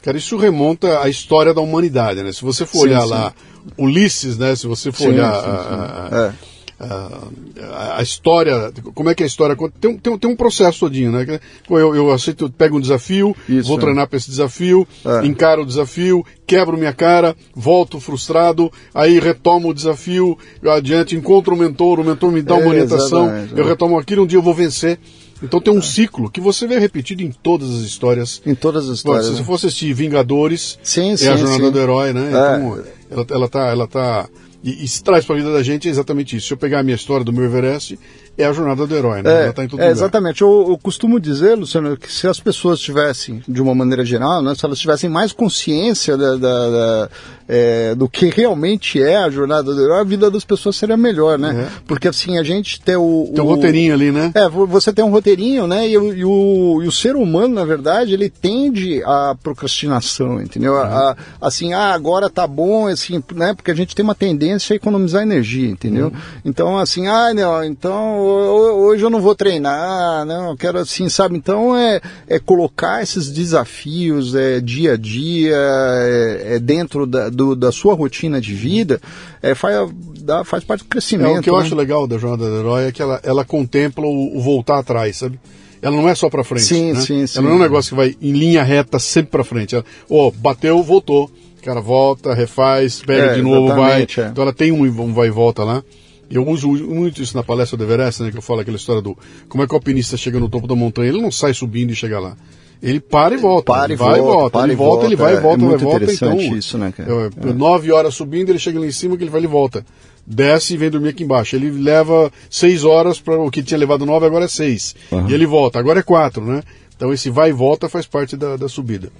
[0.00, 2.32] Cara, isso remonta à história da humanidade, né?
[2.32, 3.08] Se você for sim, olhar sim.
[3.10, 3.34] lá
[3.76, 4.56] Ulisses, né?
[4.56, 6.32] Se você for sim, olhar a,
[6.80, 7.12] a,
[7.60, 11.12] a, a, história, como é que é a história tem, tem, tem um processo todinho,
[11.12, 11.38] né?
[11.68, 13.80] Eu, eu aceito, pego um desafio, Isso, vou é.
[13.82, 15.26] treinar para esse desafio, é.
[15.26, 20.38] encaro o desafio, quebro minha cara, volto frustrado, aí retomo o desafio,
[20.70, 24.26] adiante, encontro o mentor, o mentor me dá uma é, orientação, eu retomo aquilo, um
[24.26, 24.98] dia eu vou vencer.
[25.42, 28.42] Então tem um ciclo que você vê repetido em todas as histórias.
[28.44, 29.26] Em todas as histórias.
[29.26, 29.44] se você né?
[29.44, 31.70] for assistir Vingadores, sim, é sim, a jornada sim.
[31.70, 32.28] do herói, né?
[32.28, 34.28] Então, ela, ela tá, ela tá
[34.62, 36.48] e, e se traz para a vida da gente é exatamente isso.
[36.48, 37.98] Se eu pegar a minha história do meu Everest,
[38.38, 39.48] é a jornada do herói, né?
[39.48, 40.42] É, tá é, exatamente.
[40.42, 44.54] Eu, eu, costumo dizer, Luciano, que se as pessoas tivessem, de uma maneira geral, né,
[44.54, 47.10] se elas tivessem mais consciência da, da, da
[47.48, 51.38] é, do que realmente é a jornada do herói, a vida das pessoas seria melhor,
[51.38, 51.66] né?
[51.66, 51.80] É.
[51.86, 53.32] Porque assim, a gente tem o.
[53.34, 54.30] Tem um roteirinho ali, né?
[54.34, 55.88] É, você tem um roteirinho, né?
[55.88, 60.74] E, e, o, e o ser humano, na verdade, ele tende à procrastinação, entendeu?
[60.74, 60.80] Uhum.
[60.80, 63.54] A, assim, ah, agora tá bom, assim, né?
[63.54, 66.08] Porque a gente tem uma tendência a economizar energia, entendeu?
[66.08, 66.20] Uhum.
[66.44, 71.36] Então, assim, ah, não, então hoje eu não vou treinar, não, eu quero assim, sabe?
[71.36, 77.56] Então é, é colocar esses desafios é, dia a dia, é, é dentro da, do,
[77.56, 79.00] da sua rotina de vida,
[79.42, 81.36] é, faz, dá, faz parte do crescimento.
[81.36, 81.62] É, o que eu né?
[81.62, 85.16] acho legal da Jornada do Herói é que ela, ela contempla o, o voltar atrás,
[85.16, 85.38] sabe?
[85.80, 86.64] ela não é só para frente.
[86.64, 87.00] Sim, né?
[87.00, 87.38] sim, sim.
[87.38, 89.76] Ela não é um negócio que vai em linha reta sempre para frente.
[89.76, 91.30] Ó, oh, bateu, voltou.
[91.58, 94.02] O cara volta, refaz, pega é, de novo, vai.
[94.02, 94.04] É.
[94.04, 95.82] Então ela tem um, um vai e volta lá.
[96.30, 99.16] Eu uso muito isso na palestra do Everest, né, que eu falo aquela história do
[99.48, 101.94] como é que o alpinista chega no topo da montanha, ele não sai subindo e
[101.94, 102.36] chega lá.
[102.82, 103.72] Ele para e volta.
[103.72, 104.50] Para e vai volta, e volta.
[104.50, 106.12] Para ele e volta, ele vai e volta, é, vai e volta.
[106.12, 107.10] Então, isso, né, cara?
[107.10, 107.52] Eu, é.
[107.52, 109.84] Nove horas subindo, ele chega lá em cima, que ele vai e volta.
[110.24, 111.56] Desce e vem dormir aqui embaixo.
[111.56, 114.94] Ele leva seis horas para o que tinha levado nove, agora é seis.
[115.10, 115.28] Uhum.
[115.28, 116.62] E ele volta, agora é quatro, né?
[116.94, 119.10] Então esse vai e volta faz parte da, da subida.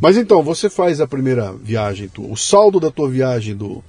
[0.00, 3.82] Mas então, você faz a primeira viagem, tu, o saldo da tua viagem do,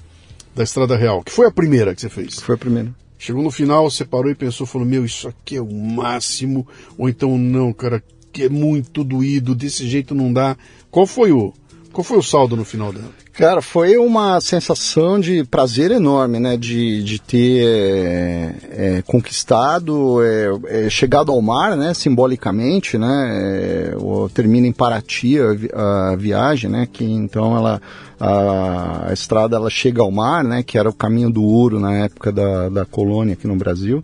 [0.59, 2.37] da Estrada Real, que foi a primeira que você fez?
[2.41, 2.93] Foi a primeira.
[3.17, 6.67] Chegou no final, você parou e pensou, falou, meu, isso aqui é o máximo,
[6.97, 10.57] ou então não, cara, que é muito doído, desse jeito não dá.
[10.91, 11.53] Qual foi o,
[11.93, 13.09] qual foi o saldo no final dela?
[13.39, 16.57] Cara, foi uma sensação de prazer enorme, né?
[16.57, 18.55] De, de ter é,
[18.97, 21.93] é, conquistado, é, é chegado ao mar, né?
[21.93, 23.29] Simbolicamente, né?
[23.31, 23.95] É,
[24.33, 26.85] termina em Paraty a, a, viagem, né?
[26.91, 27.81] Que então ela
[28.19, 30.61] a, a, estrada ela chega ao mar, né?
[30.61, 34.03] Que era o caminho do ouro na época da, da colônia aqui no Brasil.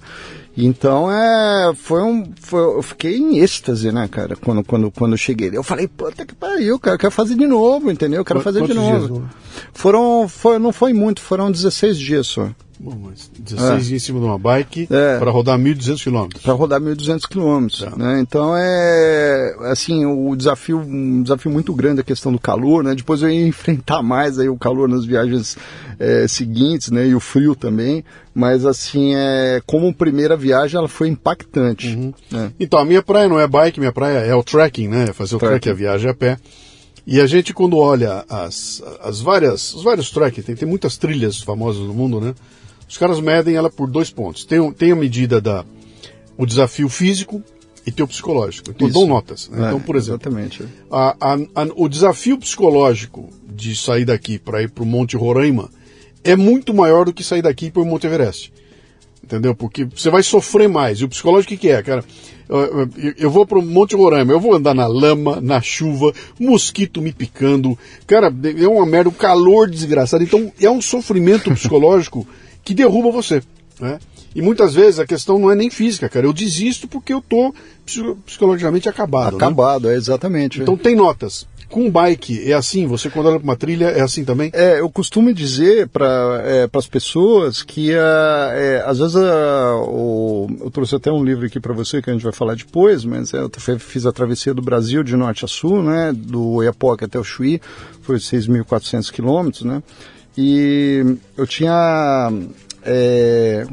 [0.58, 5.18] Então é, foi um, foi, eu fiquei em êxtase, né, cara, quando, quando, quando eu
[5.18, 5.52] cheguei.
[5.54, 8.22] Eu falei, puta que pariu, cara, eu quero fazer de novo, entendeu?
[8.22, 9.20] Eu quero fazer de novo.
[9.20, 9.32] Dias,
[9.74, 12.50] foram, foi, não foi muito, foram 16 dias só.
[12.80, 13.78] Bom, mas 16 é.
[13.78, 15.18] dias em cima de uma bike é.
[15.18, 16.44] para rodar 1.200 quilômetros.
[16.44, 17.80] Para rodar 1.200 quilômetros.
[17.82, 17.96] Tá.
[17.96, 18.20] Né?
[18.20, 22.94] Então é assim o desafio, um desafio muito grande a questão do calor, né?
[22.94, 25.58] Depois eu ia enfrentar mais aí o calor nas viagens
[25.98, 27.08] é, seguintes, né?
[27.08, 28.04] E o frio também.
[28.34, 31.96] Mas assim é como primeira viagem ela foi impactante.
[31.96, 32.14] Uhum.
[32.30, 32.52] Né?
[32.60, 35.08] Então a minha praia não é bike, minha praia é o trekking, né?
[35.14, 36.38] Fazer o trekking, trekking a viagem a pé.
[37.08, 41.40] E a gente quando olha as, as várias, os vários trekking, tem, tem muitas trilhas
[41.40, 42.34] famosas no mundo, né?
[42.88, 44.46] Os caras medem ela por dois pontos.
[44.46, 45.66] Tem, tem a medida da
[46.38, 47.42] o desafio físico
[47.86, 48.72] e tem o psicológico.
[48.72, 49.00] Então Isso.
[49.00, 49.50] dão notas.
[49.50, 49.64] Né?
[49.64, 50.64] É, então, por exemplo, exatamente.
[50.92, 55.70] A, a, a, o desafio psicológico de sair daqui para ir para o Monte Roraima
[56.24, 58.52] é muito maior do que sair daqui para o Monte Everest.
[59.24, 59.56] Entendeu?
[59.56, 61.00] Porque você vai sofrer mais.
[61.00, 62.04] E o psicológico o que, que é, cara?
[62.48, 67.02] Eu, eu vou para o Monte Roraima, eu vou andar na lama, na chuva, mosquito
[67.02, 67.78] me picando.
[68.06, 70.24] Cara, é uma merda, um calor desgraçado.
[70.24, 72.28] Então é um sofrimento psicológico
[72.66, 73.42] que derruba você.
[73.80, 74.00] Né?
[74.34, 76.26] E muitas vezes a questão não é nem física, cara.
[76.26, 77.54] Eu desisto porque eu tô
[78.26, 79.38] psicologicamente acabado.
[79.38, 79.38] Né?
[79.38, 79.94] Acabado, né?
[79.94, 80.62] é exatamente.
[80.62, 81.48] Então tem notas.
[81.70, 82.86] Com bike é assim?
[82.86, 84.52] Você quando olha para uma trilha é assim também?
[84.54, 90.96] É, eu costumo dizer para é, as pessoas que é, às vezes o, eu trouxe
[90.96, 93.50] até um livro aqui para você que a gente vai falar depois, mas é, eu
[93.80, 97.60] fiz a travessia do Brasil de norte a sul, né, do Oiapoque até o Chuí,
[98.02, 99.82] foi 6.400 quilômetros, né?
[100.38, 102.32] E eu tinha.
[102.84, 103.66] É,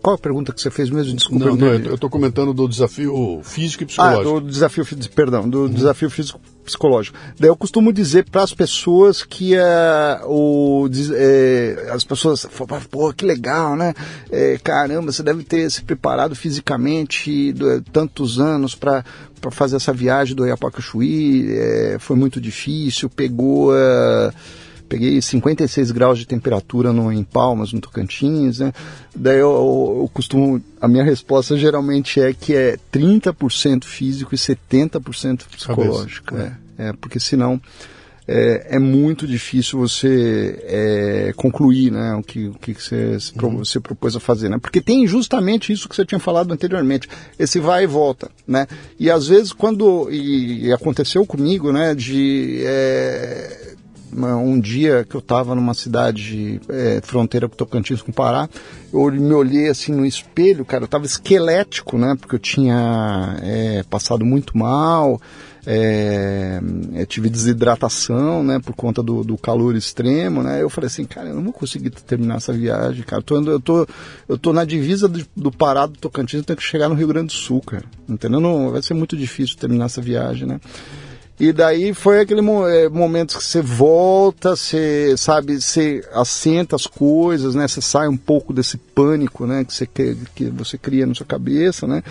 [0.00, 1.14] qual a pergunta que você fez mesmo?
[1.14, 1.44] Desculpa.
[1.44, 4.36] Não, não, eu estou comentando do desafio físico e psicológico.
[4.36, 5.68] Ah, do desafio, perdão, do uhum.
[5.68, 7.18] desafio físico psicológico.
[7.38, 13.12] Daí eu costumo dizer para as pessoas que é, o, é, as pessoas falam, pô,
[13.12, 13.92] que legal, né?
[14.30, 19.04] É, caramba, você deve ter se preparado fisicamente do, tantos anos para
[19.50, 23.76] fazer essa viagem do Iapoca Chuí, é, foi muito difícil, pegou.
[23.76, 24.32] É,
[24.88, 28.72] peguei 56 graus de temperatura no, em Palmas, no Tocantins, né?
[29.14, 34.38] Daí eu, eu, eu costumo, a minha resposta geralmente é que é 30% físico e
[34.38, 36.36] 70% psicológico.
[36.36, 37.60] É, é, porque senão
[38.26, 43.58] é, é muito difícil você é, concluir né, o que, o que você, uhum.
[43.58, 44.48] você propôs a fazer.
[44.48, 44.58] Né?
[44.58, 48.30] Porque tem justamente isso que você tinha falado anteriormente, esse vai e volta.
[48.46, 48.66] Né?
[48.98, 52.62] E às vezes quando, e, e aconteceu comigo, né, de...
[52.64, 53.73] É,
[54.14, 58.48] um dia que eu estava numa cidade é, fronteira com Tocantins com Pará,
[58.92, 62.16] eu me olhei assim no espelho, cara, eu estava esquelético, né?
[62.18, 65.20] Porque eu tinha é, passado muito mal,
[65.66, 66.60] é,
[67.08, 68.60] tive desidratação, né?
[68.60, 70.62] Por conta do, do, calor extremo, né?
[70.62, 73.20] Eu falei assim, cara, eu não vou conseguir terminar essa viagem, cara.
[73.20, 73.86] Eu tô, eu tô,
[74.28, 77.08] eu tô na divisa do, do Pará do Tocantins, eu tenho que chegar no Rio
[77.08, 77.84] Grande do Sul, cara.
[78.08, 78.40] Entendeu?
[78.40, 80.60] Não, vai ser muito difícil terminar essa viagem, né?
[81.38, 87.56] E daí foi aquele é, momento que você volta, você sabe, você assenta as coisas,
[87.56, 87.66] né?
[87.66, 89.64] Você sai um pouco desse pânico, né?
[89.64, 92.02] Que você, que você cria na sua cabeça, né?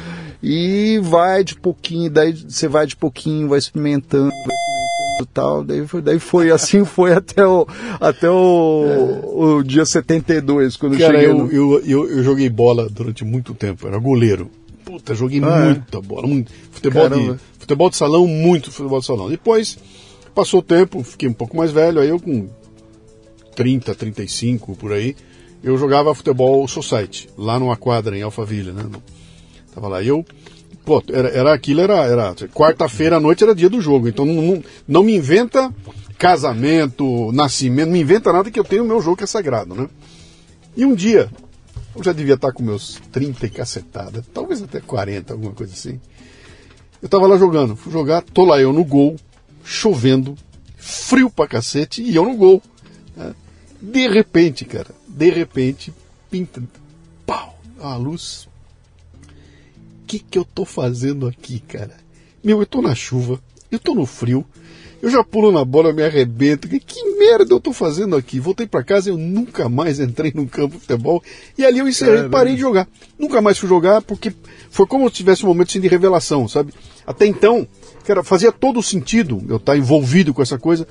[0.41, 5.63] E vai de pouquinho, daí você vai de pouquinho, vai experimentando, vai experimentando tal.
[5.63, 7.65] Daí foi, daí foi assim foi até o,
[8.01, 9.25] até o, é.
[9.25, 11.59] o dia 72, quando Cara, eu cheguei.
[11.59, 11.75] No...
[11.75, 14.49] eu, eu, eu joguei bola durante muito tempo, era goleiro.
[14.83, 15.65] Puta, joguei ah, é?
[15.65, 16.01] muita é?
[16.01, 17.33] bola, muito, futebol Caramba.
[17.33, 19.29] de Futebol de salão, muito futebol de salão.
[19.29, 19.77] Depois,
[20.35, 22.49] passou o tempo, fiquei um pouco mais velho, aí eu com
[23.55, 25.15] 30, 35 por aí,
[25.63, 28.83] eu jogava futebol society, lá numa quadra em Alphaville, né?
[29.73, 30.03] Tava lá.
[30.03, 30.25] E eu,
[30.83, 34.41] pô, era, era aquilo, era, era quarta-feira à noite era dia do jogo, então não,
[34.41, 35.73] não, não me inventa
[36.17, 39.73] casamento, nascimento, não me inventa nada que eu tenho o meu jogo que é sagrado,
[39.73, 39.87] né?
[40.75, 41.29] E um dia,
[41.95, 45.99] eu já devia estar com meus 30 e cacetada, talvez até 40, alguma coisa assim.
[47.01, 49.17] Eu tava lá jogando, fui jogar, tô lá eu no gol,
[49.63, 50.35] chovendo,
[50.77, 52.61] frio pra cacete, e eu no gol.
[53.15, 53.35] Né?
[53.81, 55.93] De repente, cara, de repente,
[56.31, 56.63] pinta,
[57.25, 58.47] pau, a luz.
[60.01, 61.97] O que que eu tô fazendo aqui, cara?
[62.43, 63.39] Meu, eu tô na chuva,
[63.71, 64.45] eu tô no frio,
[65.03, 66.65] eu já pulo na bola, me arrebento.
[66.65, 68.39] Que, que merda eu tô fazendo aqui?
[68.39, 71.21] Voltei para casa, eu nunca mais entrei num campo de futebol.
[71.57, 72.87] E ali eu encerrei, parei de jogar.
[73.19, 74.33] Nunca mais fui jogar porque
[74.69, 76.73] foi como se tivesse um momento assim, de revelação, sabe?
[77.05, 77.67] Até então,
[78.05, 80.87] cara, fazia todo sentido eu estar envolvido com essa coisa,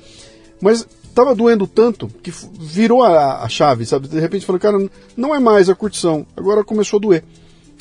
[0.61, 4.07] mas tava doendo tanto que virou a, a chave, sabe?
[4.07, 4.77] De repente falei, cara,
[5.17, 7.23] não é mais a curtição, agora começou a doer.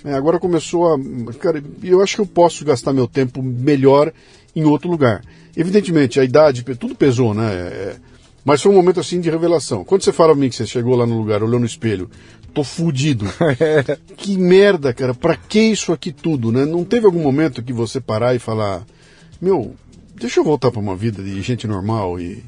[0.05, 0.99] É, agora começou a.
[1.38, 4.12] Cara, eu acho que eu posso gastar meu tempo melhor
[4.54, 5.22] em outro lugar.
[5.56, 7.52] Evidentemente, a idade, tudo pesou, né?
[7.52, 7.96] É,
[8.44, 9.84] mas foi um momento assim de revelação.
[9.84, 12.10] Quando você fala pra mim que você chegou lá no lugar, olhou no espelho,
[12.52, 13.26] tô fudido.
[14.16, 16.64] que merda, cara, pra que isso aqui tudo, né?
[16.64, 18.84] Não teve algum momento que você parar e falar,
[19.40, 19.74] meu,
[20.14, 22.42] deixa eu voltar para uma vida de gente normal e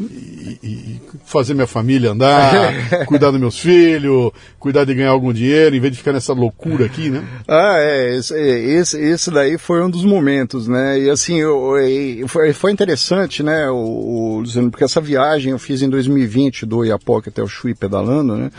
[0.00, 2.72] e, e, fazer minha família andar,
[3.06, 6.86] cuidar dos meus filhos, cuidar de ganhar algum dinheiro, em vez de ficar nessa loucura
[6.86, 7.24] aqui, né?
[7.48, 11.00] Ah, é, esse, é, esse, esse daí foi um dos momentos, né?
[11.00, 15.58] E assim, eu, eu, foi, foi interessante, né, o, o, Luciano, porque essa viagem eu
[15.58, 18.50] fiz em 2020 do Iapoca até o Chuí pedalando, né?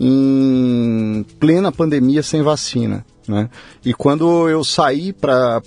[0.00, 3.04] Em plena pandemia sem vacina.
[3.28, 3.50] Né?
[3.84, 5.60] E quando eu saí para.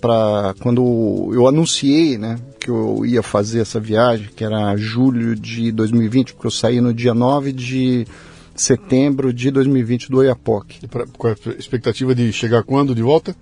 [0.59, 6.33] Quando eu anunciei né, que eu ia fazer essa viagem, que era julho de 2020,
[6.33, 8.07] porque eu saí no dia 9 de
[8.55, 10.87] setembro de 2020 do Oiapoque.
[11.17, 13.35] com a expectativa de chegar quando de volta?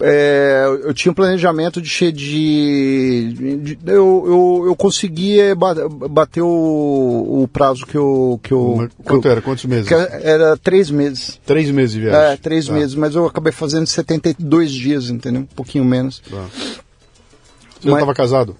[0.00, 7.48] É, eu tinha um planejamento de, de, de eu, eu, eu conseguia bater o, o
[7.48, 9.42] prazo que eu que eu quanto que era?
[9.42, 9.90] Quantos meses?
[9.90, 11.40] Era três meses.
[11.44, 12.32] Três meses de viagem.
[12.32, 12.72] É três tá.
[12.72, 15.42] meses mas eu acabei fazendo 72 dias entendeu?
[15.42, 16.20] Um pouquinho menos.
[16.20, 16.46] Tá.
[17.80, 18.56] você estava casado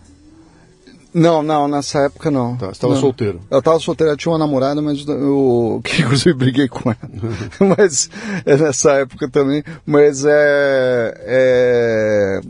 [1.18, 2.56] não, não, nessa época não.
[2.56, 3.40] Tá, você estava solteiro?
[3.50, 7.76] Eu estava solteiro, eu tinha uma namorada, mas eu que inclusive briguei com ela.
[7.76, 8.08] mas
[8.44, 9.62] é nessa época também.
[9.84, 12.40] Mas é, é,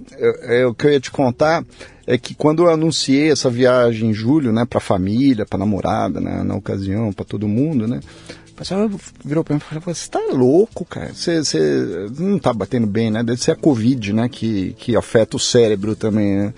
[0.60, 1.64] é, o que eu ia te contar
[2.06, 6.42] é que quando eu anunciei essa viagem em julho, né, para família, para namorada, né,
[6.42, 8.00] na ocasião, para todo mundo, né,
[8.58, 8.90] pessoal
[9.24, 11.14] virou para mim e falou: Você tá louco, cara?
[11.14, 13.22] Você, você não tá batendo bem, né?
[13.22, 14.28] Deve ser a Covid, né?
[14.28, 16.54] Que, que afeta o cérebro também, né?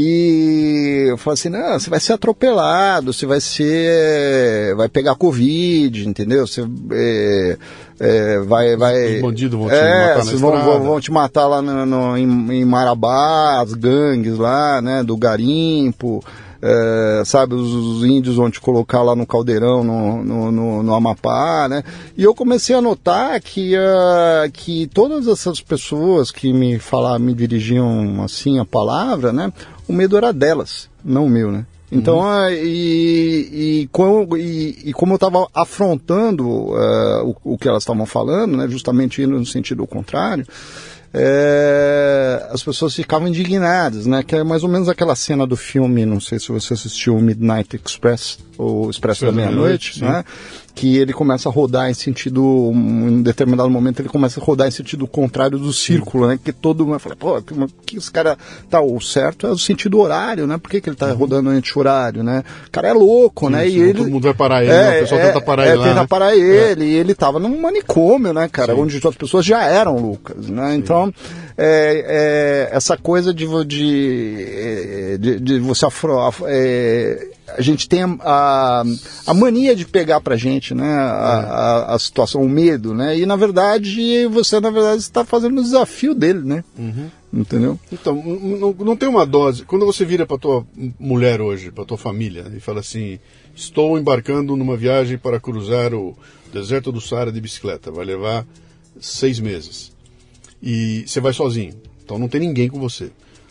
[0.00, 4.74] E eu falei assim, não, você vai ser atropelado, você vai ser.
[4.76, 6.46] vai pegar Covid, entendeu?
[6.46, 7.56] Você, é,
[7.98, 9.16] é, vai, vai.
[9.16, 11.84] Os bandidos vão te é, matar na vocês vão, vão, vão te matar lá no,
[11.84, 16.22] no- em, em Marabá, as gangues lá, né, do garimpo.
[16.62, 20.94] é, sabe, os, os índios vão te colocar lá no caldeirão, no, no, no, no
[20.94, 21.82] Amapá, né?
[22.16, 27.34] E eu comecei a notar que, ah, que todas essas pessoas que me falavam, me
[27.34, 29.52] dirigiam assim a palavra, né?
[29.88, 31.66] O medo era delas, não o meu, né?
[31.90, 37.66] Então, ah, e, e, como, e, e como eu estava afrontando ah, o, o que
[37.66, 40.46] elas estavam falando, né, justamente indo no sentido contrário,
[41.12, 44.22] é, as pessoas ficavam indignadas, né?
[44.22, 47.80] Que é mais ou menos aquela cena do filme, não sei se você assistiu Midnight
[47.82, 50.24] Express, ou Expresso da Meia-Noite, né?
[50.78, 54.68] Que ele começa a rodar em sentido, um, em determinado momento ele começa a rodar
[54.68, 56.38] em sentido contrário do círculo, né?
[56.42, 57.52] Que todo mundo fala, pô, que,
[57.84, 58.38] que esse cara
[58.70, 60.56] tá, o certo é o sentido horário, né?
[60.56, 62.44] Por que, que ele tá rodando anti-horário, né?
[62.68, 63.68] O cara é louco, né?
[63.68, 63.94] E ele...
[63.94, 64.98] todo mundo vai parar ele, né?
[64.98, 66.06] O pessoal tenta parar é, ele lá, tenta né?
[66.06, 68.80] parar ele, e ele tava num manicômio, né, cara, Sim.
[68.80, 70.76] onde as pessoas já eram loucas, né?
[70.76, 71.12] Então,
[71.56, 78.02] é, é, essa coisa de, de, de, de você afro, af- é, a gente tem
[78.02, 78.82] a,
[79.26, 83.18] a mania de pegar pra gente, né, a, a, a situação, o medo, né?
[83.18, 86.64] E na verdade, você na verdade está fazendo o desafio dele, né?
[87.32, 87.78] Entendeu?
[87.92, 89.64] Então, não, não tem uma dose.
[89.64, 90.66] Quando você vira para tua
[90.98, 93.18] mulher hoje, para tua família, e fala assim:
[93.54, 96.16] estou embarcando numa viagem para cruzar o
[96.52, 98.46] deserto do Saara de bicicleta, vai levar
[99.00, 99.92] seis meses.
[100.62, 103.10] E você vai sozinho, então não tem ninguém com você.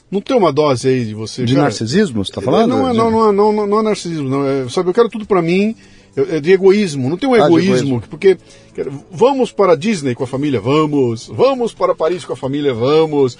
[0.09, 1.43] Não tem uma dose aí de você.
[1.43, 2.69] De cara, narcisismo, você tá falando?
[2.69, 4.45] Não, é- não, não, é- não, não, não é narcisismo, não.
[4.47, 5.75] É, sabe, eu quero tudo para mim.
[6.15, 7.09] É é de egoísmo.
[7.09, 8.03] Não tem um Ah, egoísmo, egoísmo.
[8.09, 8.37] porque
[9.11, 11.27] vamos para Disney com a família, vamos.
[11.27, 13.37] Vamos para Paris com a família, vamos.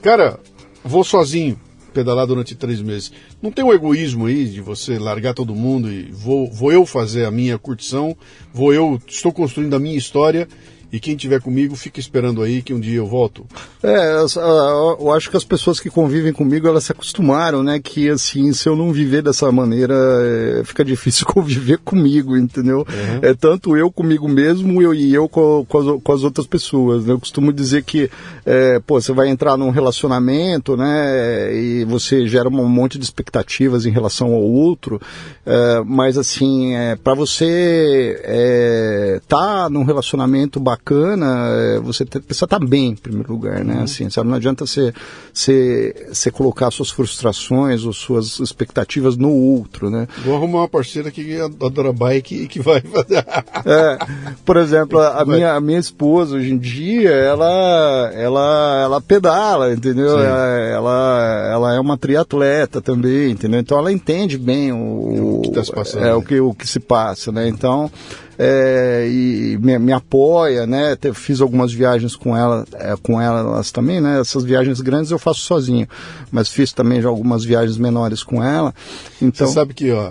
[0.00, 0.38] Cara,
[0.82, 1.58] vou sozinho
[1.92, 3.12] pedalar durante três meses.
[3.42, 7.24] Não tem um egoísmo aí de você largar todo mundo e vou, vou eu fazer
[7.24, 8.16] a minha curtição,
[8.52, 10.48] vou eu, estou construindo a minha história
[10.94, 13.44] e quem tiver comigo fica esperando aí que um dia eu volto.
[13.82, 17.80] É, eu, acho que as pessoas que convivem comigo, elas se acostumaram, né?
[17.80, 22.86] Que assim, se eu não viver dessa maneira, é, fica difícil conviver comigo, entendeu?
[23.22, 27.06] É tanto eu comigo mesmo eu, e eu com, com, as, com as outras pessoas.
[27.06, 27.12] Né?
[27.12, 28.08] Eu costumo dizer que,
[28.46, 31.52] é, pô, você vai entrar num relacionamento, né?
[31.56, 35.00] E você gera um monte de expectativas em relação ao outro,
[35.44, 42.58] é, mas assim, é, para você é, tá num relacionamento bacana, é, você precisa estar
[42.58, 43.82] bem, em primeiro lugar, né?
[43.82, 44.28] Assim, sabe?
[44.28, 44.92] Não adianta você,
[45.32, 50.06] você, você colocar suas frustrações ou suas expectativas no outro, né?
[50.24, 53.24] Vou arrumar uma parceira que adora bike e que vai fazer.
[53.66, 53.98] É,
[54.44, 60.18] por exemplo, a, minha, a minha esposa hoje em dia, ela, ela, ela pedala, entendeu?
[60.18, 63.60] Ela, ela, ela é uma triatleta também, entendeu?
[63.60, 66.14] Então ela entende bem o, O que tá se passando, é, né?
[66.14, 67.48] o, que, o que se passa, né?
[67.48, 67.90] Então,
[68.38, 70.96] é, e me, me apoia, né?
[70.96, 74.20] Te- Fiz algumas viagens com ela, é, com elas também, né?
[74.20, 75.88] Essas viagens grandes eu faço sozinho,
[76.30, 78.74] mas fiz também já algumas viagens menores com ela.
[79.20, 80.10] Então, Você sabe que ó,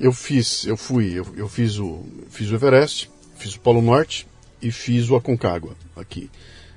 [0.00, 2.00] eu fiz, eu fui, eu, eu fiz o
[2.30, 4.26] fiz o Everest, fiz o Polo Norte
[4.60, 6.30] e fiz o Aconcagua aqui.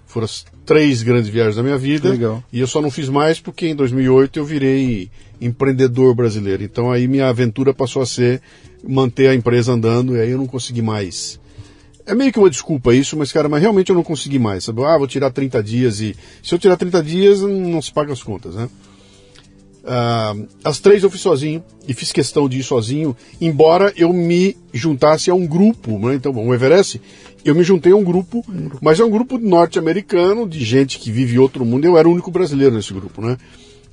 [0.06, 2.10] Foram as três grandes viagens da minha vida.
[2.10, 2.42] Legal.
[2.54, 5.10] E eu só não fiz mais porque em 2008 eu virei
[5.42, 6.64] empreendedor brasileiro.
[6.64, 8.42] Então aí minha aventura passou a ser
[8.84, 11.40] manter a empresa andando e aí eu não consegui mais.
[12.06, 14.64] É meio que uma desculpa isso, mas cara, mas realmente eu não consegui mais.
[14.64, 14.84] Sabe?
[14.84, 18.22] Ah, vou tirar 30 dias e se eu tirar 30 dias não se paga as
[18.22, 18.70] contas, né?
[19.88, 24.58] Ah, as três eu fiz sozinho e fiz questão de ir sozinho, embora eu me
[24.74, 26.16] juntasse a um grupo, né?
[26.16, 27.00] Então, bom, o Everest,
[27.44, 28.44] eu me juntei a um grupo,
[28.82, 32.32] mas é um grupo norte-americano, de gente que vive outro mundo, eu era o único
[32.32, 33.38] brasileiro nesse grupo, né?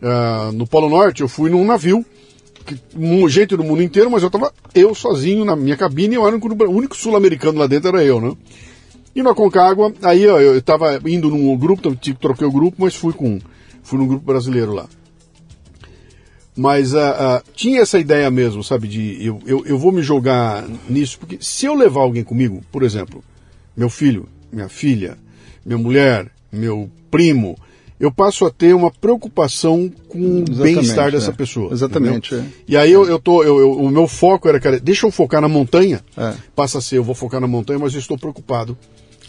[0.00, 2.04] Ah, no Polo Norte eu fui num navio,
[3.28, 6.70] gente do mundo inteiro, mas eu tava eu sozinho na minha cabine, eu era o
[6.70, 8.32] único, sul-americano lá dentro, era eu, né?
[9.14, 12.94] E no Aconcagua, aí ó, eu estava indo num grupo, que troquei o grupo, mas
[12.94, 13.38] fui com
[13.82, 14.86] fui num grupo brasileiro lá.
[16.56, 20.64] Mas ah, ah, tinha essa ideia mesmo, sabe, de eu, eu, eu vou me jogar
[20.88, 23.24] nisso, porque se eu levar alguém comigo, por exemplo,
[23.76, 25.16] meu filho, minha filha,
[25.64, 27.56] minha mulher, meu primo,
[28.02, 31.32] eu passo a ter uma preocupação com o bem-estar dessa é.
[31.32, 31.72] pessoa.
[31.72, 32.44] Exatamente, é.
[32.66, 35.40] E aí eu, eu tô, eu, eu- o meu foco era, cara, deixa eu focar
[35.40, 36.34] na montanha, É.
[36.54, 38.76] passa a ser, eu vou focar na montanha, mas eu estou preocupado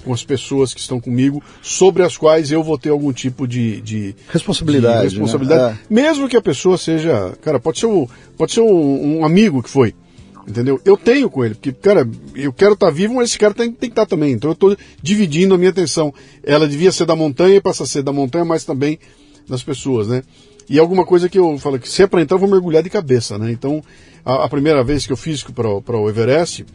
[0.03, 3.79] com as pessoas que estão comigo, sobre as quais eu vou ter algum tipo de,
[3.79, 5.75] de Responsabilidade, de responsabilidade.
[5.75, 5.79] né?
[5.89, 8.05] Mesmo que a pessoa seja, cara, pode ser, um,
[8.35, 9.93] pode ser um, um amigo que foi,
[10.47, 10.79] entendeu?
[10.83, 13.89] Eu tenho com ele, porque, cara, eu quero estar vivo, mas esse cara tem, tem
[13.89, 14.33] que estar também.
[14.33, 16.13] Então eu estou dividindo a minha atenção.
[16.43, 18.99] Ela devia ser da montanha e passa a ser da montanha, mas também
[19.47, 20.23] das pessoas, né?
[20.69, 22.89] E alguma coisa que eu falo que se é para entrar, eu vou mergulhar de
[22.89, 23.51] cabeça, né?
[23.51, 23.83] Então,
[24.23, 26.65] a, a primeira vez que eu fiz para o Everest,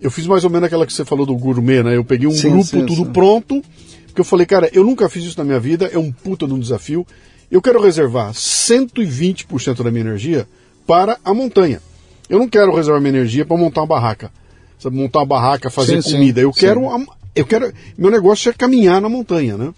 [0.00, 1.96] eu fiz mais ou menos aquela que você falou do gourmet, né?
[1.96, 3.12] Eu peguei um Sim, grupo sim, tudo sim.
[3.12, 3.62] pronto,
[4.06, 6.52] porque eu falei, cara, eu nunca fiz isso na minha vida, é um puta de
[6.52, 7.06] um desafio.
[7.50, 10.46] Eu quero reservar 120% da minha energia
[10.86, 11.80] para a montanha.
[12.28, 14.30] Eu não quero reservar minha energia para montar uma barraca.
[14.78, 16.40] Sabe, montar uma barraca, fazer Sim, sim, comida.
[16.40, 16.60] eu sim.
[16.60, 16.88] quero.
[16.88, 17.04] a-
[17.34, 17.72] Eu quero.
[17.98, 19.72] Meu negócio é caminhar na montanha, né?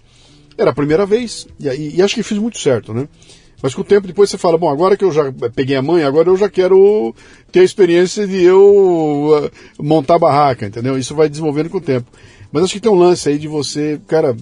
[0.57, 1.47] Era a primeira vez.
[1.59, 3.07] E, aí- e acho que fiz muito certo, né?
[3.61, 6.03] Mas com o tempo depois você fala, bom, agora que eu já peguei a mãe,
[6.03, 7.13] agora eu já quero
[7.51, 10.95] ter a experiência de eu uh, montar a barraca, entendeu?
[10.97, 12.05] Isso vai desenvolvendo com o tempo.
[12.51, 14.37] Mas acho que tem um lance aí de você, cara,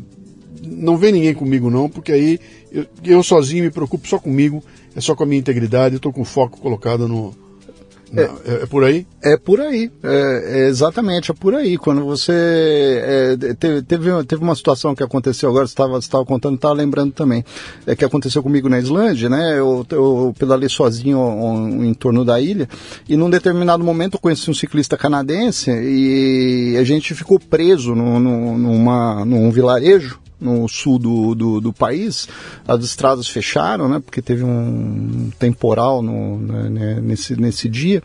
[0.61, 2.39] não vem ninguém comigo não, porque aí
[2.71, 4.61] eu, eu sozinho me preocupo só comigo,
[4.93, 7.33] é só com a minha integridade, eu tô com o foco colocado no...
[8.11, 9.05] na- é, é por aí?
[9.23, 11.77] É por aí, é, é exatamente, é por aí.
[11.77, 12.31] Quando você.
[12.33, 17.11] é, teve, teve, teve uma situação que aconteceu agora, você estava estava contando, estava lembrando
[17.13, 17.43] também,
[17.85, 19.57] é que aconteceu comigo na Islândia, né?
[19.57, 22.69] Eu, eu pedalei sozinho um, em torno da ilha
[23.07, 28.19] e num determinado momento eu conheci um ciclista canadense e a gente ficou preso no,
[28.19, 32.27] no, numa, num vilarejo no sul do, do, do país,
[32.67, 38.01] as estradas fecharam, né, porque teve um temporal no, né, nesse, nesse dia,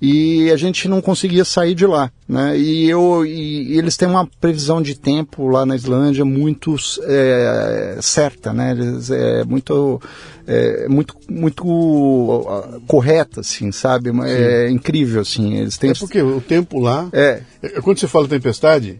[0.00, 4.26] e a gente não conseguia sair de lá, né, e, eu, e, eles têm uma
[4.40, 10.00] previsão de tempo lá na Islândia muito é, certa, né, eles, é muito,
[10.46, 15.90] é, muito, muito correta, assim, sabe, é incrível, assim, eles têm...
[15.90, 17.08] É porque o tempo lá...
[17.12, 18.98] É, É, Quando você fala tempestade,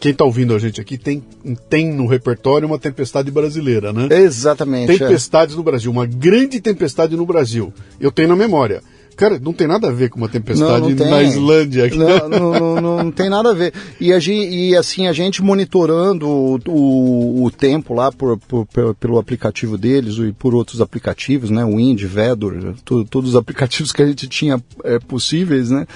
[0.00, 1.22] quem está ouvindo a gente aqui tem,
[1.68, 4.08] tem no repertório uma tempestade brasileira, né?
[4.22, 4.92] exatamente.
[4.92, 4.98] é.
[4.98, 7.72] Tempestades no Brasil, uma grande tempestade no Brasil.
[8.00, 8.82] Eu tenho na memória.
[9.16, 11.88] Cara, não tem nada a ver com uma tempestade Não, não na Islândia.
[11.94, 13.72] Não, não, não, não- tem nada a ver.
[14.00, 14.18] E, a
[14.50, 20.16] e assim, a gente monitorando o, o, o tempo lá por, por- pelo- aplicativo deles
[20.18, 21.64] e por outros aplicativos, né?
[21.64, 22.74] Wind, Vedor,
[23.08, 25.86] todos os aplicativos que a gente tinha é, possíveis, né?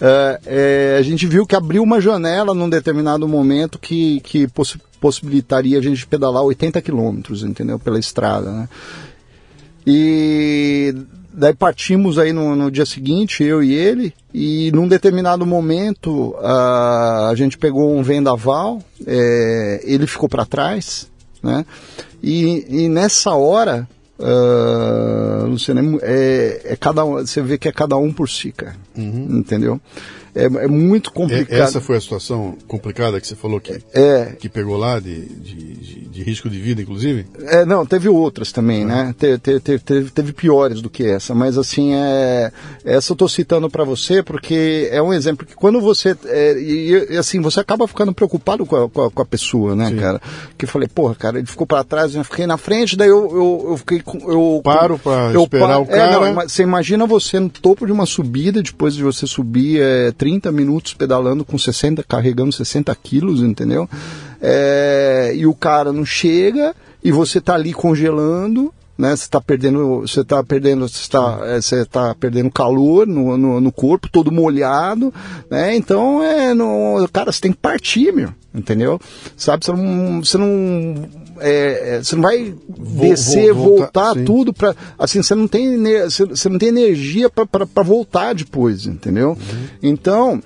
[0.00, 4.80] É, é, a gente viu que abriu uma janela num determinado momento que, que possi-
[5.00, 7.78] possibilitaria a gente pedalar 80 quilômetros, entendeu?
[7.78, 8.68] Pela estrada, né?
[9.86, 10.94] E
[11.32, 17.28] daí partimos aí no, no dia seguinte, eu e ele, e num determinado momento a,
[17.30, 21.08] a gente pegou um vendaval, é, ele ficou para trás,
[21.42, 21.64] né?
[22.22, 23.88] E, e nessa hora,
[24.20, 28.28] ah, Luciano, é mu- é, é cada um, você vê que é cada um por
[28.28, 29.80] si, cara, entendeu?
[30.36, 31.58] É, é muito É, complicado.
[31.60, 35.54] essa foi a situação complicada que você falou que, É, que pegou lá, de, de,
[35.54, 37.26] de- de risco de vida, inclusive?
[37.44, 39.14] É, não, teve outras também, né?
[39.18, 42.50] Te- te- te- teve, teve piores do que essa, mas assim, é,
[42.84, 47.06] essa eu tô citando para você porque é um exemplo que quando você, é, e,
[47.12, 49.96] e, assim, você acaba ficando preocupado com a, com a, com a pessoa, né, Sim.
[49.96, 50.20] cara?
[50.56, 53.30] Que eu falei, porra, cara, ele ficou para trás, eu fiquei na frente, daí eu,
[53.30, 56.20] eu, eu fiquei com, eu Paro pra eu esperar o É, cara.
[56.20, 60.12] não, mas você imagina você no topo de uma subida, depois de você subir é,
[60.26, 63.88] 30 minutos pedalando com 60, carregando 60 quilos, entendeu?
[64.42, 69.14] É, e o cara não chega e você tá ali congelando, né?
[69.14, 73.60] Você tá perdendo, você tá perdendo, você tá, é, você tá perdendo calor no, no,
[73.60, 75.12] no corpo, todo molhado,
[75.50, 75.76] né?
[75.76, 78.98] Então, é, no, cara, você tem que partir, meu, entendeu?
[79.36, 81.08] Sabe, você não, você não,
[81.40, 85.46] é, é, você não vai Vo- descer, vo- voltar, voltar, tudo para assim, você não
[85.46, 89.36] tem, você, não tem energia para voltar depois, entendeu?
[89.82, 90.42] Então,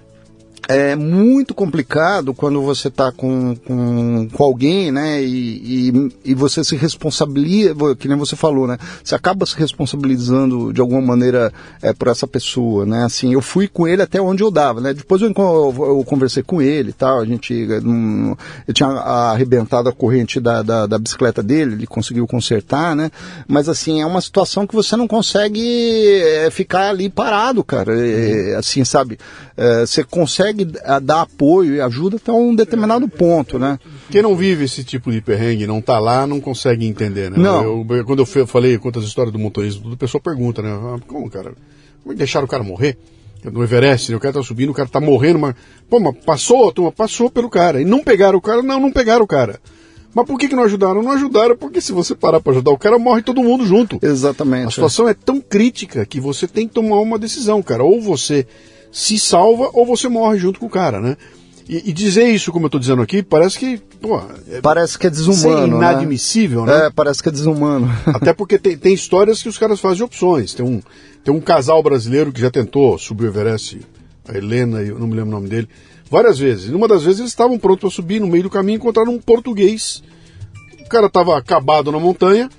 [0.68, 5.22] é muito complicado quando você está com, com, com alguém, né?
[5.22, 8.78] E, e, e você se responsabiliza, que nem você falou, né?
[9.02, 11.52] Você acaba se responsabilizando de alguma maneira
[11.82, 13.04] é, por essa pessoa, né?
[13.04, 14.94] Assim, eu fui com ele até onde eu dava, né?
[14.94, 17.52] Depois eu, enco- eu conversei com ele e tal, a gente,
[18.66, 23.10] eu tinha arrebentado a corrente da, da, da bicicleta dele, ele conseguiu consertar, né?
[23.48, 25.60] Mas assim, é uma situação que você não consegue
[26.22, 27.92] é, ficar ali parado, cara.
[27.98, 29.18] É, assim, sabe?
[29.56, 33.78] É, você consegue ah, dar apoio e ajuda até um determinado ponto, né?
[34.10, 37.36] Quem não vive esse tipo de perrengue, não tá lá, não consegue entender, né?
[37.38, 37.84] Não.
[37.88, 40.70] Eu- quando eu falei, conto as histórias do motorismo, a pessoa pergunta, né?
[40.70, 41.52] Ah, como, cara?
[42.02, 42.96] Como é deixaram o cara morrer?
[43.44, 44.16] No Everest, né?
[44.16, 45.54] o cara tá subindo, o cara tá morrendo, mas.
[45.88, 47.80] Pô, mas passou, turma, passou pelo cara.
[47.80, 48.62] E não pegaram o cara?
[48.62, 49.58] Não, não pegaram o cara.
[50.14, 51.02] Mas por que, que não ajudaram?
[51.02, 53.98] Não ajudaram porque se você parar pra ajudar o cara, morre todo mundo junto.
[54.02, 54.66] Exatamente.
[54.66, 57.82] A situação é tão crítica que você tem que tomar uma decisão, cara.
[57.84, 58.44] Ou você
[58.92, 61.16] se salva ou você morre junto com o cara, né?
[61.68, 64.20] E, e dizer isso, como eu tô dizendo aqui, parece que, pô,
[64.50, 65.76] é, Parece que é é desumano.
[65.76, 66.76] inadmissível, né?
[66.76, 66.86] né?
[66.86, 67.88] É, parece que é desumano.
[68.12, 70.52] Até porque tem, tem histórias que os caras fazem opções.
[70.52, 70.82] Tem um,
[71.22, 73.80] tem um casal brasileiro que já tentou subir o Everest,
[74.28, 75.68] a Helena, eu não me lembro o nome dele,
[76.10, 76.68] várias vezes.
[76.68, 79.20] E numa das vezes eles estavam prontos para subir, no meio do caminho encontraram um
[79.20, 80.02] português.
[80.80, 82.50] O cara estava acabado na montanha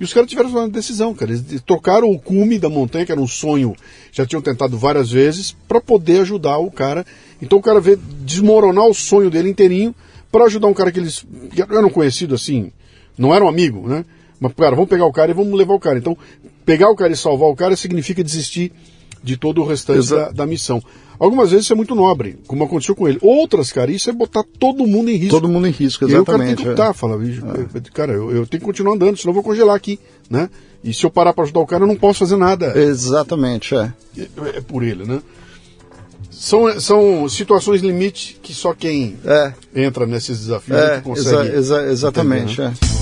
[0.00, 1.30] e os caras tiveram uma decisão, cara.
[1.30, 3.74] Eles tocaram o cume da montanha, que era um sonho,
[4.10, 7.06] já tinham tentado várias vezes, para poder ajudar o cara.
[7.40, 9.94] Então o cara vê desmoronar o sonho dele inteirinho
[10.30, 11.24] para ajudar um cara que eles
[11.70, 12.72] eram conhecido assim,
[13.18, 14.04] não era um amigo, né?
[14.40, 15.98] Mas, cara, vamos pegar o cara e vamos levar o cara.
[15.98, 16.16] Então,
[16.64, 18.72] pegar o cara e salvar o cara significa desistir
[19.22, 20.82] de todo o restante da, da, missão.
[21.22, 23.16] Algumas vezes isso é muito nobre, como aconteceu com ele.
[23.22, 25.36] Outras, cara, isso é botar todo mundo em risco.
[25.36, 26.10] Todo mundo em risco, exatamente.
[26.10, 26.92] E aí o cara tem que lutar, é.
[26.92, 27.90] fala, é.
[27.94, 30.50] cara, eu, eu, tenho que continuar andando, senão eu vou congelar aqui, né?
[30.82, 32.76] E se eu parar para ajudar o cara, eu não posso fazer nada.
[32.76, 33.92] Exatamente, é.
[34.18, 35.22] É, é por ele, né?
[36.28, 39.52] São, são situações limite que só quem é.
[39.76, 41.50] entra nesses desafios é, consegue.
[41.50, 42.74] Exa, exa, exatamente, entender, né?
[42.98, 43.01] é.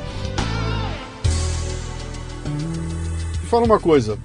[3.51, 4.17] Fala uma coisa,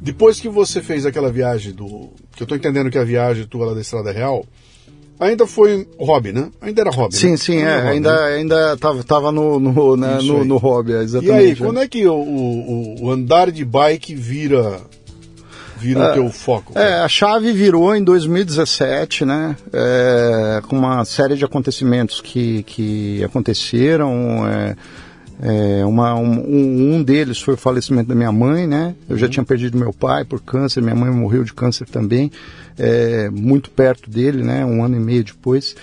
[0.00, 2.10] depois que você fez aquela viagem do.
[2.34, 4.44] Que eu estou entendendo que é a viagem tua lá da Estrada Real.
[5.20, 6.50] Ainda foi hobby, né?
[6.60, 7.14] Ainda era hobby.
[7.14, 7.36] Sim, né?
[7.36, 7.76] sim, é.
[7.76, 8.34] Hobby, ainda, né?
[8.34, 11.40] ainda tava, tava no, no, né, no, no, hobby, exatamente.
[11.40, 14.80] E aí, quando é que o, o, o andar de bike vira
[15.76, 16.72] vira é, o teu foco?
[16.72, 16.84] Cara?
[16.84, 19.54] É, a chave virou em 2017, né?
[19.72, 24.48] É, com uma série de acontecimentos que, que aconteceram.
[24.48, 24.74] É,
[25.46, 28.94] é, uma, um, um, deles foi o falecimento da minha mãe, né?
[29.06, 29.32] Eu já uhum.
[29.32, 32.32] tinha perdido meu pai por câncer, minha mãe morreu de câncer também,
[32.78, 34.64] é, muito perto dele, né?
[34.64, 35.76] Um ano e meio depois.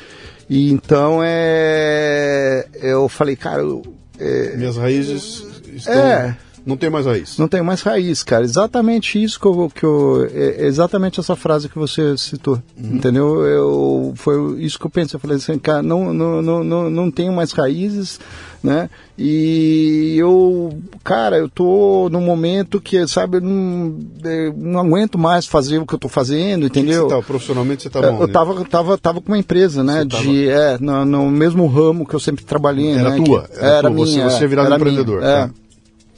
[0.50, 3.62] E então é, eu falei, cara.
[3.62, 3.84] Eu,
[4.18, 5.46] é, Minhas raízes
[5.76, 5.94] estão.
[5.94, 7.38] É, não tem mais raiz.
[7.38, 8.44] Não tem mais raiz, cara.
[8.44, 9.72] Exatamente isso que eu.
[9.74, 12.62] Que eu é exatamente essa frase que você citou.
[12.78, 12.96] Uhum.
[12.96, 13.46] Entendeu?
[13.46, 15.16] Eu, foi isso que eu pensei.
[15.16, 18.20] Eu falei assim, cara, não, não, não, não, não tenho mais raízes,
[18.64, 18.90] né?
[19.18, 25.46] E eu, cara, eu tô num momento que, sabe, eu não, eu não aguento mais
[25.46, 27.10] fazer o que eu tô fazendo, entendeu?
[27.10, 28.34] Você tá, profissionalmente você tá bom, Eu né?
[28.34, 30.00] tava, tava, tava com uma empresa, né?
[30.00, 30.62] Você de, tava...
[30.62, 32.94] é, no, no, mesmo ramo que eu sempre trabalhei.
[32.94, 33.50] Era né, tua?
[33.56, 34.06] Era, era tua.
[34.06, 34.30] minha.
[34.30, 35.20] Você, você virado empreendedor.
[35.20, 35.48] Minha, é.
[35.48, 35.52] Tá?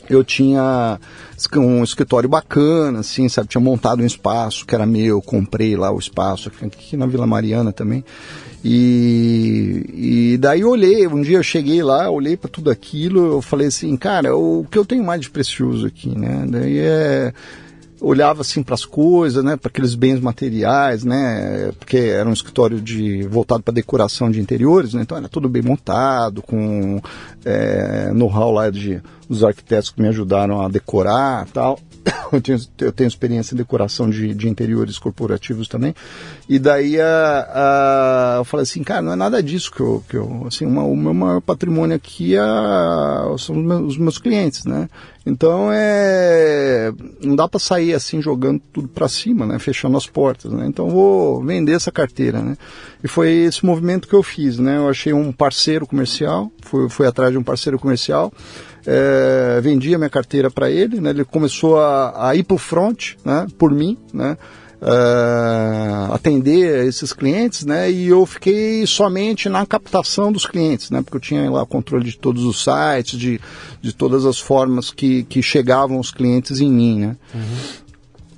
[0.10, 0.99] Eu tinha
[1.58, 3.47] um escritório bacana, assim, sabe?
[3.47, 7.72] Tinha montado um espaço que era meu, comprei lá o espaço aqui na Vila Mariana
[7.72, 8.04] também.
[8.64, 13.41] E, e daí eu olhei, um dia eu cheguei lá, olhei para tudo aquilo, eu
[13.41, 16.45] falei assim, cara, o que eu tenho mais de precioso aqui, né?
[16.47, 17.34] Daí é
[18.04, 22.82] olhava assim para as coisas, né, para aqueles bens materiais, né, porque era um escritório
[22.82, 27.01] de voltado para decoração de interiores, né, então era tudo bem montado, com
[27.45, 31.80] é, know-how lá de os arquitetos que me ajudaram a decorar, tal.
[32.32, 35.95] eu, tenho, eu tenho experiência em decoração de, de interiores corporativos também.
[36.47, 40.04] E daí a, a, eu falei assim, cara, não é nada disso que eu.
[40.08, 42.41] Que eu assim, uma, o meu maior patrimônio aqui é,
[43.38, 44.89] são os meus, os meus clientes, né?
[45.26, 46.91] Então é.
[47.22, 49.58] Não dá para sair assim jogando tudo para cima, né?
[49.58, 50.66] Fechando as portas, né?
[50.68, 52.58] Então vou vender essa carteira, né?
[53.01, 54.78] E foi esse movimento que eu fiz, né?
[54.78, 58.34] Eu achei um parceiro comercial, fui, fui atrás de um parceiro comercial
[58.86, 61.11] é, vendi a minha carteira para ele, né?
[61.11, 63.47] ele começou a, a ir para o front, né?
[63.57, 64.38] por mim, né?
[64.81, 67.89] Uh, atender esses clientes, né?
[67.89, 71.01] E eu fiquei somente na captação dos clientes, né?
[71.01, 73.39] Porque eu tinha lá o controle de todos os sites, de,
[73.81, 77.15] de todas as formas que, que chegavam os clientes em mim, né?
[77.34, 77.84] Uhum.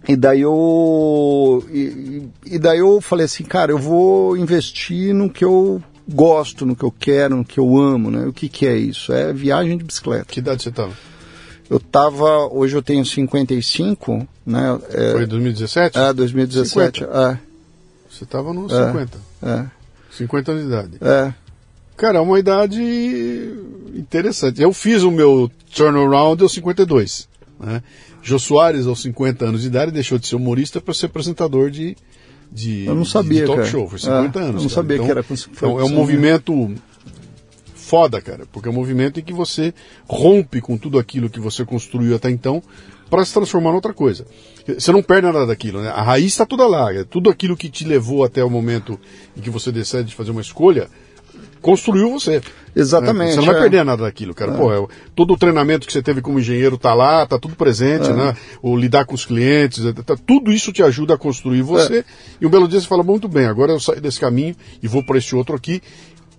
[0.07, 5.43] E daí eu e, e, daí eu falei assim, cara, eu vou investir no que
[5.43, 8.25] eu gosto, no que eu quero, no que eu amo, né?
[8.25, 9.11] O que, que é isso?
[9.13, 10.25] É viagem de bicicleta.
[10.25, 10.93] Que idade você estava?
[11.69, 14.79] Eu estava, hoje eu tenho 55, né?
[14.89, 15.97] É, Foi 2017?
[15.97, 16.99] É, 2017.
[16.99, 17.17] 50.
[17.19, 17.39] É.
[18.09, 19.17] Você estava nos é, 50.
[19.43, 19.65] É.
[20.11, 20.97] 50 anos de idade.
[21.01, 21.33] É.
[21.97, 22.81] Cara, é uma idade
[23.95, 24.61] interessante.
[24.61, 27.27] Eu fiz o meu turnaround aos 52.
[27.59, 27.81] Né?
[28.21, 31.95] Jô Soares, aos 50 anos de idade, deixou de ser humorista para ser apresentador de,
[32.51, 33.71] de, eu não sabia, de talk cara.
[33.71, 34.55] show, foi 50 é, anos.
[34.55, 36.73] Eu não sabia então, que era então, É um movimento
[37.75, 39.73] foda, cara, porque é um movimento em que você
[40.07, 42.61] rompe com tudo aquilo que você construiu até então
[43.09, 44.25] para se transformar em outra coisa.
[44.67, 45.89] Você não perde nada daquilo, né?
[45.89, 48.99] A raiz está toda lá, é tudo aquilo que te levou até o momento
[49.37, 50.89] em que você decide fazer uma escolha
[51.65, 52.43] construiu você.
[52.75, 53.29] Exatamente.
[53.29, 53.31] Né?
[53.31, 53.59] Você não vai é.
[53.61, 54.53] perder nada daquilo, cara.
[54.53, 54.55] É.
[54.55, 58.11] Pô, é, todo o treinamento que você teve como engenheiro tá lá, tá tudo presente,
[58.11, 58.13] é.
[58.13, 58.35] né?
[58.61, 61.99] O lidar com os clientes, tá, tudo isso te ajuda a construir você.
[61.99, 62.05] É.
[62.39, 65.03] E um belo dia você fala, muito bem, agora eu saio desse caminho e vou
[65.03, 65.81] para este outro aqui.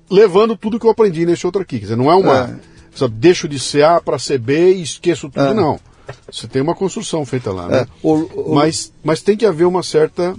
[0.08, 1.78] levando tudo que eu aprendi nesse outro aqui.
[1.80, 2.44] Quer dizer, não é uma.
[2.44, 2.76] É.
[2.94, 5.80] Sabe, deixo de ser A para ser B e esqueço tudo, não.
[6.30, 7.78] Você tem uma construção feita lá, né?
[7.80, 7.86] É.
[8.00, 10.36] O, o, mas, mas tem que haver uma certa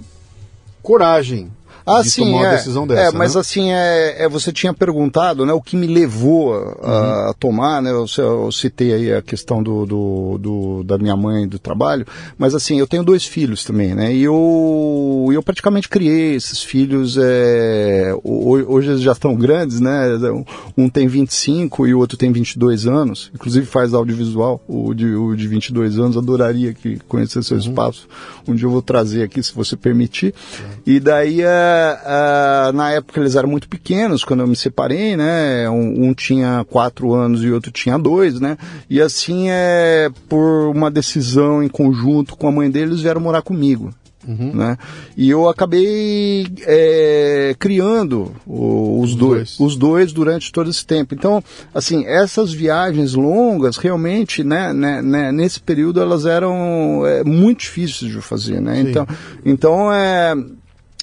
[0.82, 1.50] coragem
[1.88, 3.00] ah, de sim, tomar uma é, decisão dessa.
[3.02, 3.40] É, mas né?
[3.40, 7.30] assim, é, é, você tinha perguntado né, o que me levou a, uhum.
[7.30, 7.90] a tomar, né?
[7.90, 12.54] Eu, eu, citei aí a questão do, do, do, da minha mãe do trabalho, mas
[12.54, 14.12] assim, eu tenho dois filhos também, né?
[14.12, 20.06] E eu, eu praticamente criei esses filhos, é, hoje eles já estão grandes, né?
[20.76, 25.34] Um tem 25 e o outro tem 22 anos, inclusive faz audiovisual, o de, o
[25.34, 27.62] de 22 anos, adoraria que conhecesse seu uhum.
[27.62, 28.08] espaço.
[28.46, 30.34] Um dia eu vou trazer aqui, se você permitir.
[30.58, 30.66] Uhum.
[30.86, 35.68] E daí, é, uh, na época eles eram muito pequenos, quando eu me separei, né?
[35.68, 38.56] Um, um, tinha quatro anos e outro tinha dois, né?
[38.88, 43.92] E assim, é, por uma decisão em conjunto com a mãe deles, vieram morar comigo.
[44.28, 44.52] Uhum.
[44.52, 44.76] Né?
[45.16, 50.84] E eu acabei é, criando o, os, os dois, dois, os dois durante todo esse
[50.84, 51.14] tempo.
[51.14, 51.42] Então,
[51.74, 58.12] assim, essas viagens longas, realmente, né, né, né nesse período, elas eram é, muito difíceis
[58.12, 58.82] de fazer, né?
[58.82, 59.06] Então,
[59.46, 60.34] então é,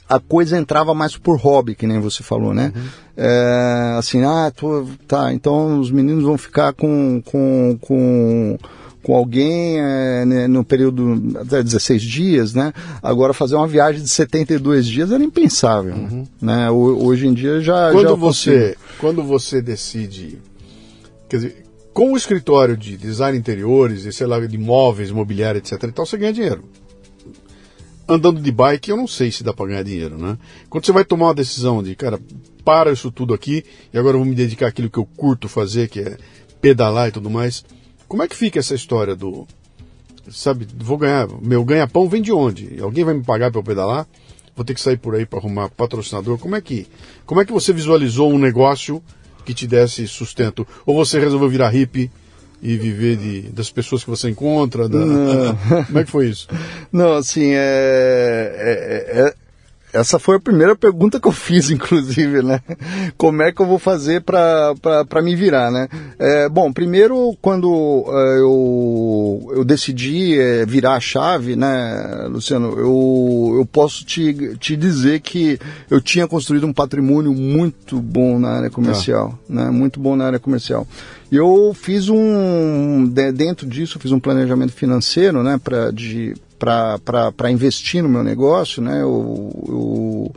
[0.08, 2.72] a coisa entrava mais por hobby, que nem você falou, né?
[2.76, 2.84] Uhum.
[3.18, 8.58] É, assim, ah, tô, tá, então os meninos vão ficar com, com, com,
[9.01, 12.72] com alguém é, né, no período até 16 dias, né?
[13.01, 16.26] Agora fazer uma viagem de 72 dias era impensável, uhum.
[16.39, 16.70] né?
[16.70, 20.39] Hoje em dia já quando já você quando você decide,
[21.28, 25.82] quer dizer, com o escritório de design interiores, e sei lá, de imóveis, mobiliário, etc.
[25.86, 26.64] Então você ganha dinheiro
[28.08, 30.38] andando de bike, eu não sei se dá para ganhar dinheiro, né?
[30.70, 32.20] Quando você vai tomar uma decisão de, cara,
[32.64, 35.89] para isso tudo aqui e agora eu vou me dedicar àquilo que eu curto fazer,
[35.89, 36.18] que é
[36.62, 37.64] pedalar e tudo mais.
[38.08, 39.47] Como é que fica essa história do,
[40.30, 42.80] sabe, vou ganhar, meu ganha-pão vem de onde?
[42.82, 44.08] Alguém vai me pagar para eu pedalar?
[44.56, 46.38] Vou ter que sair por aí para arrumar patrocinador?
[46.38, 46.88] Como é que,
[47.26, 49.03] como é que você visualizou um negócio
[49.43, 50.66] que te desse sustento?
[50.86, 52.10] Ou você resolveu virar hippie?
[52.62, 54.89] E viver de, das pessoas que você encontra?
[54.89, 54.99] Da...
[55.88, 56.47] Como é que foi isso?
[56.91, 59.34] Não, assim, é, é, é,
[59.95, 62.60] essa foi a primeira pergunta que eu fiz, inclusive, né?
[63.18, 65.88] Como é que eu vou fazer para me virar, né?
[66.20, 73.56] É, bom, primeiro, quando é, eu, eu decidi é, virar a chave, né, Luciano, eu,
[73.60, 75.58] eu posso te, te dizer que
[75.89, 79.53] eu tinha construído um patrimônio muito bom na área comercial, ah.
[79.53, 79.70] né?
[79.70, 80.86] Muito bom na área comercial.
[81.32, 85.92] Eu fiz um, dentro disso, fiz um planejamento financeiro, né, para
[87.36, 90.32] para investir no meu negócio, né, o, o,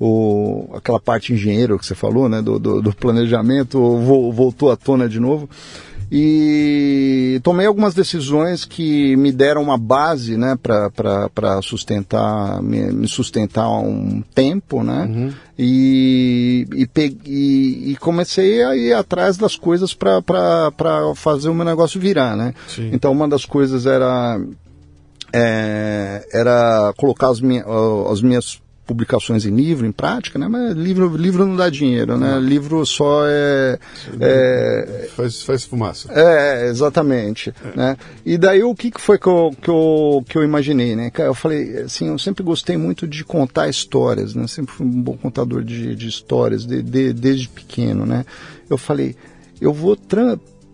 [0.00, 3.78] o, aquela parte engenheiro que você falou, né, do, do, do planejamento,
[4.32, 5.48] voltou à tona de novo
[6.12, 13.70] e tomei algumas decisões que me deram uma base né, para sustentar, me, me, sustentar
[13.70, 15.04] um tempo, né?
[15.04, 15.32] Uhum.
[15.56, 16.88] E, e,
[17.26, 20.72] e, e, comecei a ir atrás das coisas para
[21.14, 22.54] fazer o meu negócio virar, né?
[22.66, 22.90] Sim.
[22.92, 24.40] Então uma das coisas era,
[25.32, 27.64] é, era colocar as, minha,
[28.10, 28.60] as minhas
[28.90, 30.48] publicações em livro, em prática, né?
[30.48, 32.32] Mas livro, livro não dá dinheiro, né?
[32.32, 32.40] Não.
[32.40, 33.78] Livro só é,
[34.20, 36.12] é faz, faz fumaça.
[36.12, 37.76] É, exatamente, é.
[37.76, 37.96] né?
[38.26, 41.12] E daí o que, foi que eu, que, eu, que eu imaginei, né?
[41.18, 44.48] Eu falei, assim, eu sempre gostei muito de contar histórias, né?
[44.48, 48.24] Sempre fui um bom contador de, de histórias, de, de, desde pequeno, né?
[48.68, 49.14] Eu falei,
[49.60, 49.96] eu vou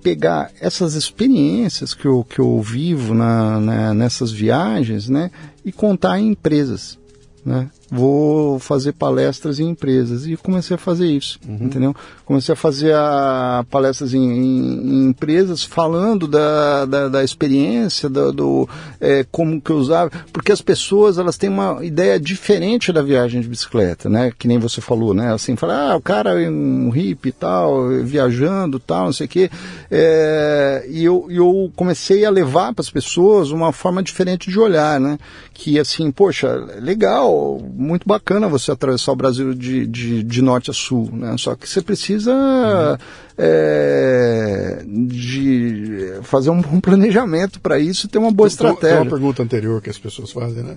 [0.03, 5.31] pegar essas experiências que eu, que eu vivo na, na, nessas viagens, né?
[5.63, 6.99] E contar em empresas,
[7.45, 7.69] né?
[7.91, 10.27] Vou fazer palestras em empresas.
[10.27, 11.59] E comecei a fazer isso, uhum.
[11.61, 11.97] entendeu?
[12.25, 18.31] Comecei a fazer a, palestras em, em, em, empresas falando da, da, da experiência, da,
[18.31, 18.69] do
[19.01, 23.41] é, como que eu usava, porque as pessoas elas têm uma ideia diferente da viagem
[23.41, 24.33] de bicicleta, né?
[24.37, 25.33] Que nem você falou, né?
[25.33, 29.29] Assim, falar, ah, o cara é um hippie e tal, viajando tal, não sei o
[29.29, 29.51] quê.
[29.91, 34.99] É, e eu, eu comecei a levar para as pessoas uma forma diferente de olhar,
[35.01, 35.19] né?
[35.53, 40.75] Que assim, poxa, legal, muito bacana você atravessar o Brasil de, de, de norte a
[40.75, 41.37] sul, né?
[41.39, 42.97] Só que você precisa uhum.
[43.37, 48.97] é, de fazer um bom planejamento para isso e ter uma boa tem, estratégia.
[48.97, 50.77] Tem uma pergunta anterior que as pessoas fazem, né?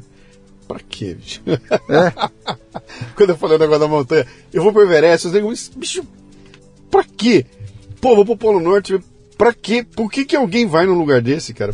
[0.68, 1.42] Pra quê, bicho?
[1.48, 2.56] É.
[3.16, 6.04] Quando eu falei o negócio da montanha, eu vou pro Everest, eu digo, bicho,
[6.92, 7.46] pra quê?
[8.00, 9.00] Pô, vou pro Polo Norte,
[9.38, 9.84] pra quê?
[9.96, 11.74] Por que, que alguém vai num lugar desse, cara?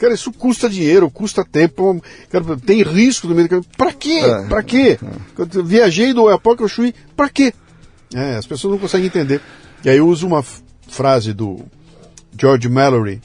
[0.00, 3.66] Cara, isso custa dinheiro, custa tempo, cara, tem risco no meio do caminho.
[3.76, 4.20] Pra quê?
[4.24, 4.98] É, pra quê?
[5.54, 7.52] Eu viajei do Oiapoque ao Chuí, pra quê?
[8.14, 9.42] É, as pessoas não conseguem entender.
[9.84, 10.42] E aí eu uso uma
[10.88, 11.60] frase do
[12.40, 13.20] George Mallory,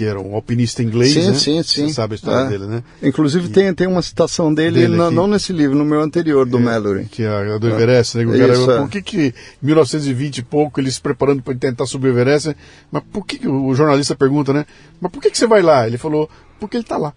[0.00, 1.34] que era um alpinista inglês, sim, né?
[1.34, 1.88] sim, sim.
[1.88, 2.48] Você sabe a história É.
[2.48, 2.82] dele, né?
[3.02, 7.04] Inclusive tem, tem uma citação dele, Dele não, nesse livro, no meu anterior, do Mallory.
[7.04, 8.24] Que é a do Everest, né?
[8.24, 8.78] O cara, Isso, é.
[8.78, 12.56] por que que em 1920 e pouco eles se preparando para tentar subir o Everest,
[12.90, 14.64] mas por que, que o jornalista pergunta, né?
[14.98, 15.86] Mas por que que você vai lá?
[15.86, 17.12] Ele falou, porque ele tá lá.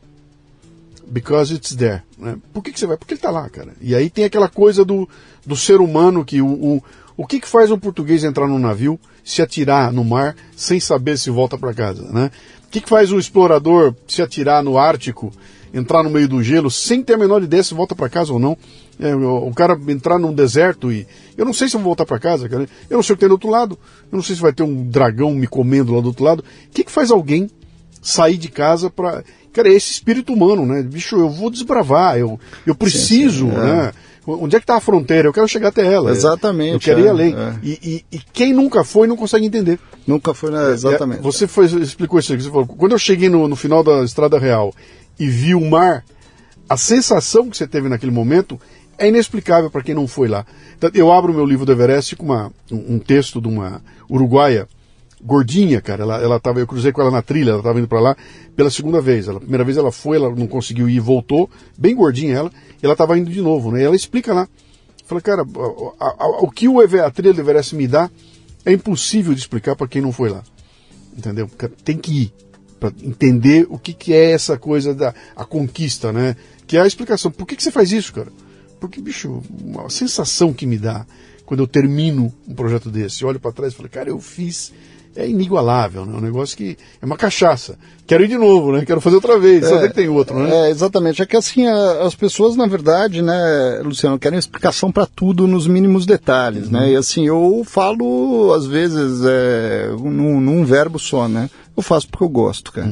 [1.08, 2.02] Because it's there.
[2.18, 2.36] Né?
[2.52, 2.98] Por que, que você vai?
[2.98, 3.72] Porque ele tá lá, cara.
[3.80, 5.08] E aí tem aquela coisa do,
[5.46, 6.84] do ser humano que o, o,
[7.16, 11.18] o que, que faz um português entrar num navio, se atirar no mar, sem saber
[11.18, 12.32] se volta para casa, né?
[12.66, 15.32] O que, que faz um explorador se atirar no Ártico,
[15.74, 18.40] entrar no meio do gelo, sem ter a menor ideia se volta para casa ou
[18.40, 18.58] não?
[19.00, 21.08] É, o, o cara entrar num deserto e.
[21.38, 22.68] Eu não sei se eu vou voltar para casa, cara.
[22.90, 23.78] Eu não sei o que tem do outro lado.
[24.12, 26.40] Eu não sei se vai ter um dragão me comendo lá do outro lado.
[26.42, 27.50] O que, que faz alguém
[28.02, 29.24] sair de casa para.
[29.52, 30.82] Cara, é esse espírito humano, né?
[30.82, 33.60] Bicho, eu vou desbravar, eu, eu preciso, sim, é.
[33.60, 33.92] né?
[34.26, 35.28] Onde é que está a fronteira?
[35.28, 36.12] Eu quero chegar até ela.
[36.12, 37.36] Exatamente, Eu quero ir é, além.
[37.36, 37.56] é.
[37.62, 39.78] E, e- e quem nunca foi não consegue entender.
[40.08, 40.72] Nunca foi, né?
[40.72, 41.20] Exatamente.
[41.20, 42.44] É, você foi, explicou isso aqui.
[42.44, 44.74] Você falou, quando eu cheguei no, no final da Estrada Real
[45.20, 46.04] e vi o mar,
[46.70, 48.60] a sensação que você teve naquele momento
[48.98, 50.46] é inexplicável para quem não foi lá.
[50.78, 53.82] Então, eu abro o meu livro do Everest com uma, um, um texto de uma
[54.10, 54.68] uruguaia
[55.26, 56.04] gordinha, cara.
[56.04, 58.18] Ela, ela tava, eu cruzei com ela na trilha, ela estava indo para lá
[58.56, 59.28] pela segunda vez.
[59.30, 62.52] A primeira vez ela foi, ela não conseguiu ir, voltou, bem gordinha ela,
[62.82, 63.82] e ela estava indo de novo, né?
[63.82, 64.48] E ela explica lá.
[65.06, 68.10] Fala, cara, a- a- a- o que o Ever- a trilha do Everest me dá
[68.66, 70.44] é impossível de explicar para quem não foi lá.
[71.18, 71.50] Entendeu?
[71.84, 72.34] Tem que ir
[72.80, 76.36] para entender o que, que é essa coisa da a conquista, né?
[76.66, 77.30] Que é a explicação.
[77.32, 78.30] Por que, que você faz isso, cara?
[78.80, 81.06] Porque, bicho, uma sensação que me dá
[81.46, 84.72] quando eu termino um projeto desse, eu olho para trás e falo, cara, eu fiz.
[85.16, 86.18] É inigualável, né?
[86.18, 87.78] Um negócio que é uma cachaça.
[88.08, 88.84] Quero ir de novo, né?
[88.86, 89.64] Quero fazer outra vez.
[89.66, 90.68] Saber que tem outro, né?
[90.68, 91.22] É, exatamente.
[91.22, 95.68] É que assim, a- as pessoas, na verdade, né, Luciano, querem explicação para tudo nos
[95.68, 96.92] mínimos detalhes, né?
[96.92, 101.50] E assim, eu falo, às vezes, é, num, num verbo só, né?
[101.78, 102.88] Eu faço porque eu gosto, cara.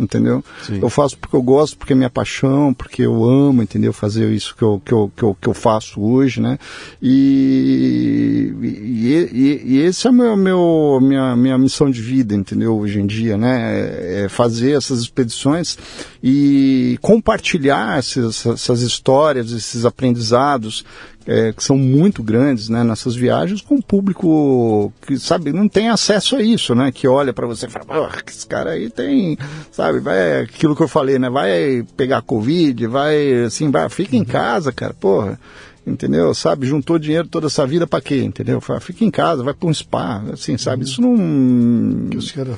[0.00, 0.42] Entendeu?
[0.66, 0.78] Sim.
[0.80, 3.92] Eu faço porque eu gosto, porque é minha paixão, porque eu amo, entendeu?
[3.92, 6.58] Fazer isso que eu, que eu, que eu, que eu faço hoje, né?
[7.02, 12.78] E, e, e, e esse é meu, meu, minha, minha missão de vida, entendeu?
[12.78, 14.24] Hoje em dia, né?
[14.24, 15.76] É fazer essas expedições
[16.22, 20.84] e compartilhar essas, essas histórias, esses aprendizados
[21.30, 25.88] é, que são muito grandes né, nessas viagens com o público que sabe não tem
[25.88, 26.90] acesso a isso, né?
[26.90, 29.38] Que olha para você e fala, "Porra, esse cara aí tem,
[29.70, 30.00] sabe?
[30.00, 31.30] Vai aquilo que eu falei, né?
[31.30, 35.38] Vai pegar covid, vai assim, vai, fica em casa, cara, porra.
[35.86, 36.34] Entendeu?
[36.34, 38.22] Sabe, juntou dinheiro toda essa vida para quê?
[38.22, 38.60] Entendeu?
[38.60, 40.82] Fala, Fica em casa, vai para um spa, assim, sabe?
[40.82, 42.56] Isso não Que os caras.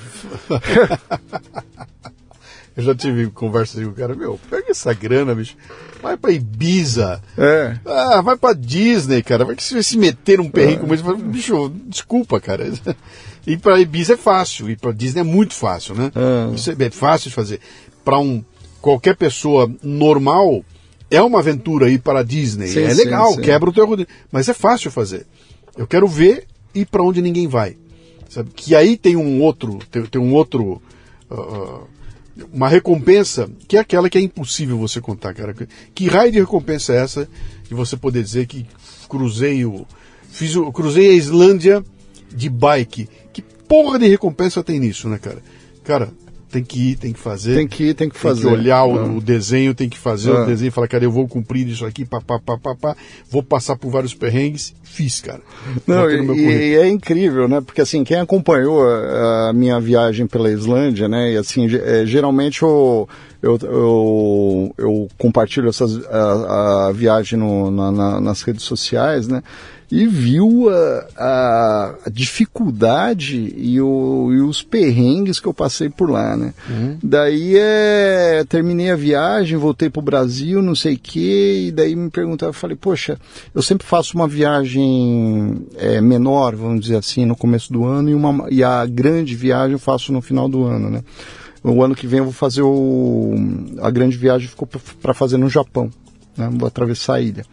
[2.74, 4.40] Eu já tive conversa com o cara, meu,
[4.72, 5.56] essa grana, bicho.
[6.02, 7.22] Vai pra Ibiza.
[7.38, 7.78] é.
[7.86, 9.44] Ah, vai pra Disney, cara.
[9.44, 11.02] Vai que você vai se meter num perrengue como esse.
[11.02, 12.70] Bicho, desculpa, cara.
[13.46, 16.12] Ir pra Ibiza é fácil, ir pra Disney é muito fácil, né?
[16.14, 16.54] É.
[16.54, 17.60] Isso é fácil de fazer.
[18.04, 18.44] Pra um,
[18.80, 20.64] qualquer pessoa normal,
[21.10, 22.68] é uma aventura ir para a Disney.
[22.68, 23.40] Sim, é legal, sim.
[23.40, 24.08] quebra o teu roteiro.
[24.30, 25.26] Mas é fácil fazer.
[25.76, 27.76] Eu quero ver ir para onde ninguém vai.
[28.28, 28.50] Sabe?
[28.54, 30.80] Que aí tem um outro, tem, tem um outro,
[31.30, 31.80] ah,
[32.52, 35.54] uma recompensa que é aquela que é impossível você contar, cara.
[35.94, 37.28] Que raio de recompensa é essa
[37.68, 38.66] de você poder dizer que
[39.08, 39.86] cruzei o,
[40.30, 41.84] fiz o, cruzei a Islândia
[42.34, 43.08] de bike?
[43.32, 45.42] Que porra de recompensa tem nisso, né, cara?
[45.84, 46.10] Cara,
[46.52, 47.54] tem que ir, tem que fazer.
[47.56, 48.42] Tem que ir, tem que fazer.
[48.42, 49.02] Tem que olhar o, É.
[49.16, 50.34] o desenho, tem que fazer É.
[50.42, 52.96] o desenho e falar, cara, eu vou cumprir isso aqui, pá, pá, pá, pá, pá.
[53.30, 54.74] Vou passar por vários perrengues.
[54.84, 55.40] Fiz, cara.
[55.86, 56.42] Não, e,
[56.72, 57.60] e é incrível, né?
[57.60, 61.32] Porque assim, quem acompanhou a, a minha viagem pela Islândia, né?
[61.32, 63.08] E assim, é, geralmente eu,
[63.42, 69.42] eu, eu, eu compartilho essas, a, a viagem no- na- na- nas redes sociais, né?
[69.94, 76.08] E viu a, a- a dificuldade e, o- e os perrengues que eu passei por
[76.10, 76.54] lá, né?
[77.02, 82.08] Daí é, terminei a viagem, voltei pro Brasil, não sei o quê, e daí me
[82.08, 83.18] perguntaram, eu falei, poxa,
[83.54, 88.14] eu sempre faço uma viagem é, menor, vamos dizer assim, no começo do ano, e,
[88.14, 91.02] uma, e a grande viagem eu faço no final do ano, né?
[91.62, 93.34] O ano que vem eu vou fazer o.
[93.82, 94.66] A grande viagem ficou
[95.00, 95.90] para fazer no Japão,
[96.36, 96.50] né?
[96.52, 97.44] Vou atravessar a ilha.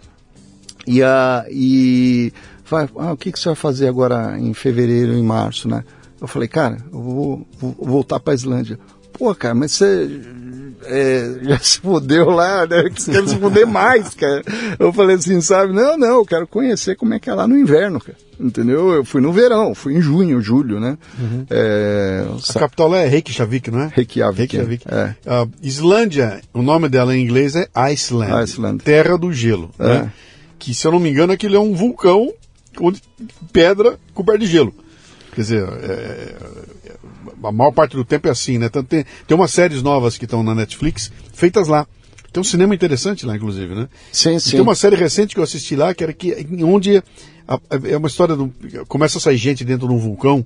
[0.90, 2.34] E, a, e
[2.68, 5.84] vai, ah, o que, que você vai fazer agora em fevereiro, em março, né?
[6.20, 8.80] Eu falei, cara, eu vou, vou voltar para Islândia.
[9.14, 10.10] Pô, cara, mas você
[10.86, 12.90] é, já se fudeu lá, né?
[12.90, 14.42] Que Você quer se fuder mais, cara.
[14.80, 15.74] Eu falei assim, sabe?
[15.74, 18.18] Não, não, eu quero conhecer como é que é lá no inverno, cara.
[18.40, 18.92] Entendeu?
[18.94, 20.98] Eu fui no verão, fui em junho, julho, né?
[21.52, 22.26] É,
[22.56, 23.92] A capital é Reykjavik, não é?
[23.94, 24.86] Reykjavik, Reykjavik.
[24.90, 25.16] é.
[25.28, 28.34] Ah, Islândia, o nome dela em inglês é Iceland.
[28.44, 28.84] Iceland.
[28.84, 29.70] Terra do gelo.
[29.78, 29.88] É.
[29.88, 30.14] Né?
[30.60, 32.32] Que, se eu não me engano, aquilo é um vulcão
[32.80, 33.02] onde
[33.52, 34.74] pedra coberta de gelo.
[35.34, 36.36] Quer dizer, é,
[37.44, 38.70] a maior parte do tempo é assim, né?
[38.70, 41.88] Tem, tem umas séries novas que estão na Netflix feitas lá.
[42.32, 43.88] Tem um cinema interessante lá, inclusive, né?
[44.12, 44.50] Sim, sim.
[44.50, 48.08] E tem uma série recente que eu assisti lá, que era que, onde é uma
[48.08, 48.54] história do,
[48.88, 50.46] começa a sair gente dentro de um vulcão,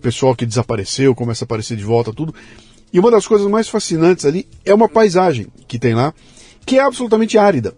[0.00, 2.34] pessoal que desapareceu começa a aparecer de volta, tudo.
[2.92, 6.12] E uma das coisas mais fascinantes ali é uma paisagem que tem lá,
[6.66, 7.74] que é absolutamente árida.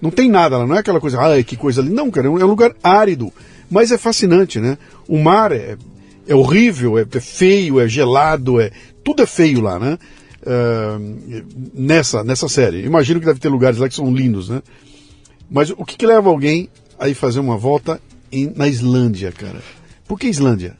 [0.00, 1.90] Não tem nada lá, não é aquela coisa, ah, que coisa ali.
[1.90, 3.32] Não, cara, é um lugar árido,
[3.70, 4.78] mas é fascinante, né?
[5.06, 5.76] O mar é,
[6.26, 8.70] é horrível, é, é feio, é gelado, é
[9.04, 9.98] tudo é feio lá, né?
[10.42, 11.44] Uh,
[11.74, 12.84] nessa, nessa série.
[12.84, 14.62] Imagino que deve ter lugares lá que são lindos, né?
[15.50, 18.00] Mas o que, que leva alguém a ir fazer uma volta
[18.32, 19.60] em, na Islândia, cara?
[20.08, 20.76] Por que Islândia?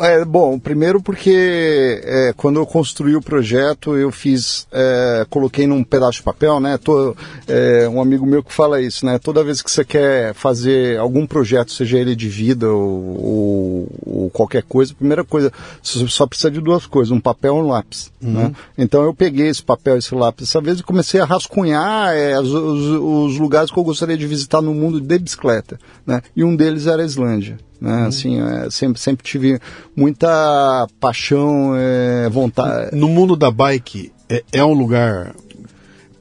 [0.00, 5.84] É, bom, primeiro porque é, quando eu construí o projeto, eu fiz, é, coloquei num
[5.84, 6.78] pedaço de papel, né?
[6.78, 7.14] Tô,
[7.46, 9.18] é, um amigo meu que fala isso, né?
[9.18, 14.30] Toda vez que você quer fazer algum projeto, seja ele de vida ou, ou, ou
[14.30, 17.68] qualquer coisa, a primeira coisa, você só precisa de duas coisas, um papel e um
[17.68, 18.32] lápis, uhum.
[18.32, 18.52] né?
[18.78, 22.38] Então eu peguei esse papel e esse lápis essa vez e comecei a rascunhar é,
[22.40, 26.22] os, os, os lugares que eu gostaria de visitar no mundo de bicicleta, né?
[26.34, 27.58] E um deles era a Islândia.
[27.82, 28.02] Né?
[28.02, 28.06] Uhum.
[28.06, 29.58] Assim, é, sempre, sempre tive
[29.96, 32.96] muita paixão, é, vontade.
[32.96, 35.34] No mundo da bike, é, é um lugar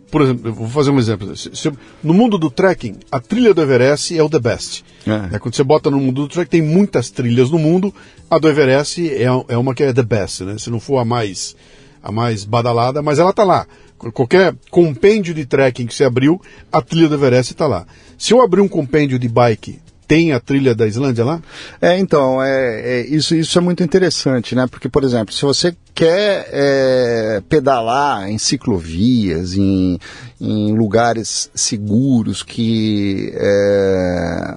[0.09, 1.37] por exemplo, eu vou fazer um exemplo.
[1.37, 1.71] Se, se,
[2.03, 4.83] no mundo do trekking, a trilha do Everest é o the best.
[5.07, 5.35] É.
[5.35, 7.93] É, quando você bota no mundo do trekking, tem muitas trilhas no mundo.
[8.29, 10.57] A do Everest é, é uma que é the best, né?
[10.57, 11.55] Se não for a mais,
[12.03, 13.65] a mais badalada, mas ela está lá.
[14.13, 16.41] Qualquer compêndio de trekking que você abriu,
[16.71, 17.85] a trilha do Everest está lá.
[18.17, 19.79] Se eu abrir um compêndio de bike
[20.11, 21.41] tem a trilha da Islândia lá?
[21.81, 24.67] É, então, é, é, isso, isso é muito interessante, né?
[24.67, 29.97] Porque, por exemplo, se você quer é, pedalar em ciclovias, em,
[30.41, 33.31] em lugares seguros que.
[33.35, 34.55] É,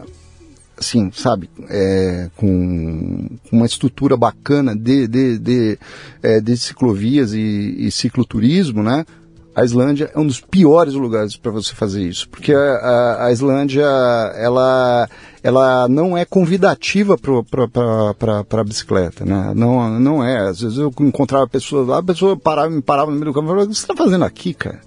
[0.76, 5.78] assim, sabe, é, com, uma estrutura bacana de, de, de,
[6.20, 9.04] é, de ciclovias e, e cicloturismo, né?
[9.54, 13.32] A Islândia é um dos piores lugares para você fazer isso, porque a, a, a,
[13.32, 13.84] Islândia
[14.36, 15.08] ela,
[15.42, 19.52] ela não é convidativa para a bicicleta, né?
[19.54, 20.48] Não, não é.
[20.48, 23.46] Às vezes eu encontrava pessoas lá, a pessoa parava, me parava no meio do campo
[23.46, 24.80] e falava: o que você está fazendo aqui, cara?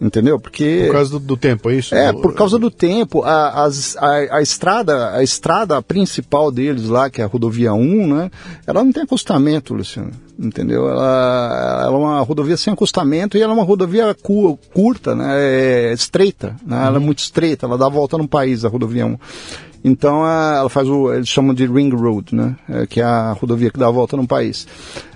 [0.00, 0.40] Entendeu?
[0.40, 1.94] Porque por causa do, do, tempo, é isso?
[1.94, 3.22] É, por causa do tempo.
[3.22, 8.06] A, as, a, a, estrada, a estrada principal deles lá, que é a rodovia 1,
[8.06, 8.30] né?
[8.66, 10.88] Ela não tem acostamento, Luciano, entendeu?
[10.88, 15.36] Ela, ela é uma rodovia sem acostamento e ela é uma rodovia cu, curta, né?
[15.38, 16.76] É estreita, né?
[16.86, 17.04] Ela é uhum.
[17.04, 19.18] muito estreita, ela dá a volta no país, a rodovia 1.
[19.82, 22.56] Então ela faz o, eles chamam de ring road, né?
[22.68, 24.66] É, que é a rodovia que dá a volta no país.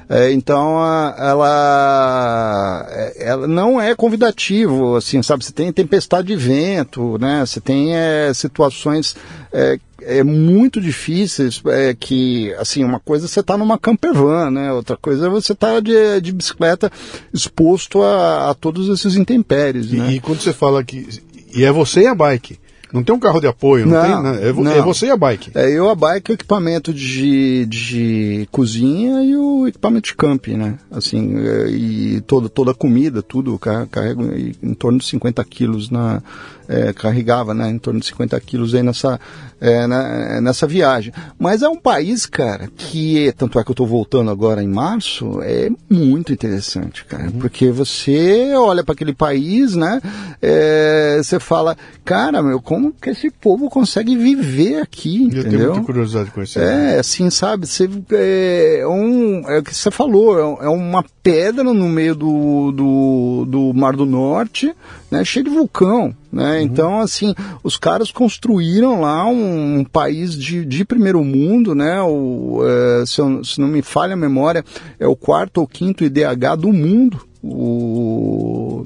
[0.09, 0.79] É, então
[1.19, 5.45] ela, é, ela não é convidativo, assim, sabe?
[5.45, 7.45] Você tem tempestade de vento, né?
[7.45, 9.17] Você tem é, situações
[9.53, 14.73] é, é, muito difíceis é, que, assim, uma coisa você está numa campervan, né?
[14.73, 16.93] Outra coisa é você está de, de bicicleta
[17.33, 20.13] exposto a, a todos esses intempéries, e, né?
[20.13, 21.09] E quando você fala que...
[21.55, 22.59] E é você e a bike.
[22.95, 24.49] Não tem um carro de apoio, não, não tem, né?
[24.49, 25.51] é, vo, é, você e a bike.
[25.53, 30.79] É, eu, a bike, o equipamento de, de cozinha e o equipamento de camping, né?
[30.93, 34.23] Assim, é, e toda, toda a comida, tudo, carrego
[34.63, 36.23] em torno de 50 quilos na,
[36.69, 39.21] é, carregava né, em torno de 50 quilos aí nessa,
[39.61, 41.13] é, na, nessa viagem.
[41.39, 45.41] Mas é um país, cara, que, tanto é que eu estou voltando agora em março,
[45.43, 47.33] é muito interessante, cara, uhum.
[47.33, 50.01] porque você olha para aquele país, né,
[50.41, 55.51] é, você fala, cara, meu, como que esse povo consegue viver aqui, eu entendeu?
[55.51, 56.59] tenho muita curiosidade com isso.
[56.59, 61.65] É, assim, sabe, você, é, um, é o que você falou, é, é uma pedra
[61.65, 64.75] no meio do, do, do Mar do Norte,
[65.11, 66.15] né, cheio de vulcão.
[66.33, 66.59] Né?
[66.59, 66.63] Uhum.
[66.63, 72.03] Então, assim, os caras construíram lá um, um país de, de, primeiro mundo, né?
[72.03, 74.65] O, é, se, eu, se, não me falha a memória,
[74.99, 78.85] é o quarto ou quinto IDH do mundo, o,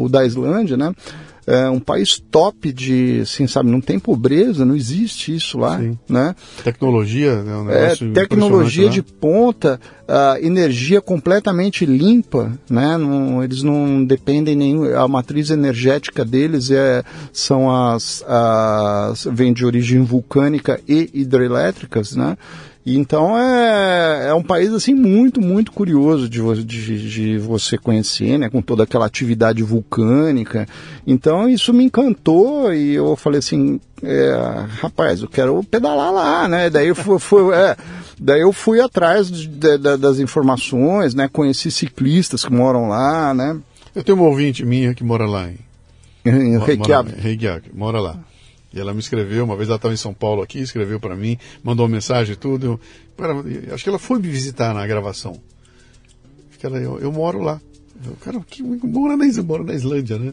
[0.00, 0.92] o da Islândia, né?
[1.46, 5.98] É um país top de, assim, sabe, não tem pobreza, não existe isso lá, Sim.
[6.08, 6.34] né?
[6.62, 7.56] Tecnologia, né?
[7.56, 12.96] Um é, tecnologia de ponta, uh, energia completamente limpa, né?
[12.96, 19.64] Não, eles não dependem nem a matriz energética deles é são as, as vem de
[19.64, 22.36] origem vulcânica e hidrelétricas, né?
[22.84, 28.50] Então é, é um país assim muito, muito curioso de, de, de, você conhecer, né?
[28.50, 30.66] Com toda aquela atividade vulcânica.
[31.06, 36.68] Então isso me encantou e eu falei assim, é, rapaz, eu quero pedalar lá, né?
[36.68, 37.76] Daí eu fui, fui é,
[38.18, 41.28] daí eu fui atrás de, de, das informações, né?
[41.32, 43.60] Conheci ciclistas que moram lá, né?
[43.94, 47.20] Eu tenho uma ouvinte minha que mora lá em, Reykjavik.
[47.20, 48.18] Reykjavik, mora lá.
[48.72, 51.38] E ela me escreveu, uma vez ela estava em São Paulo aqui, escreveu para mim,
[51.62, 52.80] mandou uma mensagem e tudo.
[53.18, 55.40] Eu, acho que ela foi me visitar na gravação.
[56.60, 57.60] Cara, eu, eu moro lá.
[58.04, 60.32] Eu, cara, que mora na, na Islândia, né?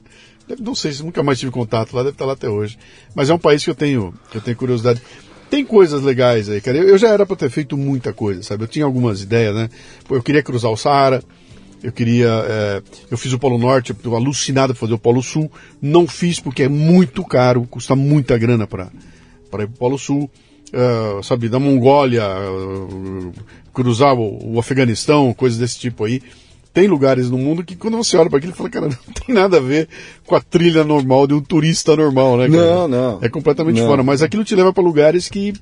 [0.59, 2.77] Não sei se nunca mais tive contato lá, deve estar lá até hoje.
[3.13, 5.01] Mas é um país que eu tenho, eu tenho curiosidade.
[5.49, 6.77] Tem coisas legais aí, cara.
[6.77, 8.63] Eu, eu já era para ter feito muita coisa, sabe?
[8.63, 9.69] Eu tinha algumas ideias, né?
[10.09, 11.23] Eu queria cruzar o Saara,
[11.83, 12.27] eu queria.
[12.27, 15.51] É, eu fiz o Polo Norte, eu alucinado para fazer o Polo Sul.
[15.81, 20.29] Não fiz porque é muito caro, custa muita grana para ir para o Polo Sul.
[20.71, 23.33] Uh, sabe, da Mongólia, uh,
[23.73, 26.21] cruzar o, o, Afeganistão, coisas desse tipo aí.
[26.71, 29.57] Tem lugares no mundo que quando você olha para aquilo, fala, cara, não tem nada
[29.57, 29.87] a ver
[30.27, 32.47] com a trilha normal de um turista normal, né?
[32.49, 32.63] Cara?
[32.63, 33.19] Não, não.
[33.19, 33.87] É completamente não.
[33.87, 34.03] fora.
[34.03, 35.53] Mas aquilo te leva para lugares que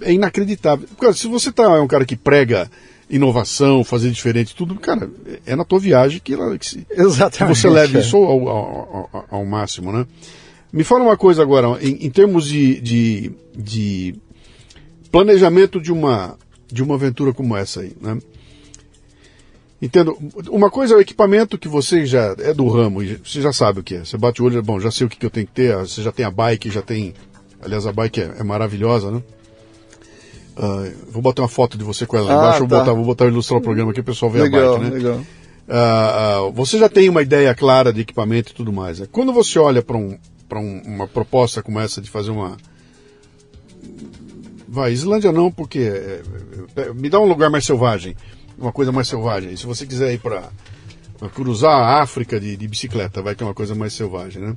[0.00, 0.88] é inacreditável.
[0.98, 2.68] Cara, se você tá, é um cara que prega
[3.08, 5.10] inovação, fazer diferente, tudo, cara,
[5.46, 8.00] é na tua viagem que, ela, que, Exatamente, que você leve é.
[8.00, 10.06] isso ao, ao, ao, ao, máximo, né?
[10.72, 14.14] Me fala uma coisa agora, em, em termos de, de, de,
[15.10, 16.36] planejamento de uma,
[16.66, 18.18] de uma aventura como essa aí, né?
[19.80, 20.16] Entendo.
[20.50, 23.82] Uma coisa é o equipamento que você já é do ramo, você já sabe o
[23.82, 24.04] que é.
[24.04, 26.02] Você bate o olho, bom, já sei o que, que eu tenho que ter, você
[26.02, 27.14] já tem a bike, já tem.
[27.60, 29.22] Aliás, a bike é, é maravilhosa, né?
[30.56, 32.58] Uh, vou botar uma foto de você com ela ah, embaixo, tá.
[32.58, 34.96] vou, botar, vou botar ilustrar o programa aqui, o pessoal vê legal, a bike, né?
[34.96, 35.20] Legal.
[35.68, 39.00] Uh, uh, você já tem uma ideia clara de equipamento e tudo mais.
[39.00, 39.08] Né?
[39.10, 40.16] Quando você olha para um,
[40.54, 42.56] um, uma proposta como essa de fazer uma.
[44.66, 45.80] Vai, Islândia não, porque.
[45.80, 46.22] É,
[46.76, 48.16] é, me dá um lugar mais selvagem,
[48.56, 49.52] uma coisa mais selvagem.
[49.52, 50.50] E se você quiser ir para
[51.34, 54.56] cruzar a África de, de, bicicleta, vai ter uma coisa mais selvagem, né?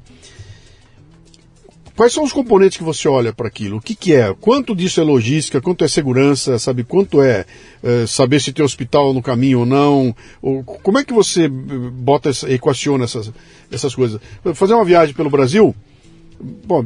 [2.00, 3.76] Quais são os componentes que você olha para aquilo?
[3.76, 4.34] O que, que é?
[4.40, 5.60] Quanto disso é logística?
[5.60, 6.58] Quanto é segurança?
[6.58, 6.86] Sabe?
[6.86, 7.46] Quanto é,
[7.84, 10.16] é saber se tem hospital no caminho ou não?
[10.42, 13.34] Ou, como é que você bota essa, equaciona essas,
[13.70, 14.22] essas coisas?
[14.54, 15.76] Fazer uma viagem pelo Brasil,
[16.64, 16.86] bom,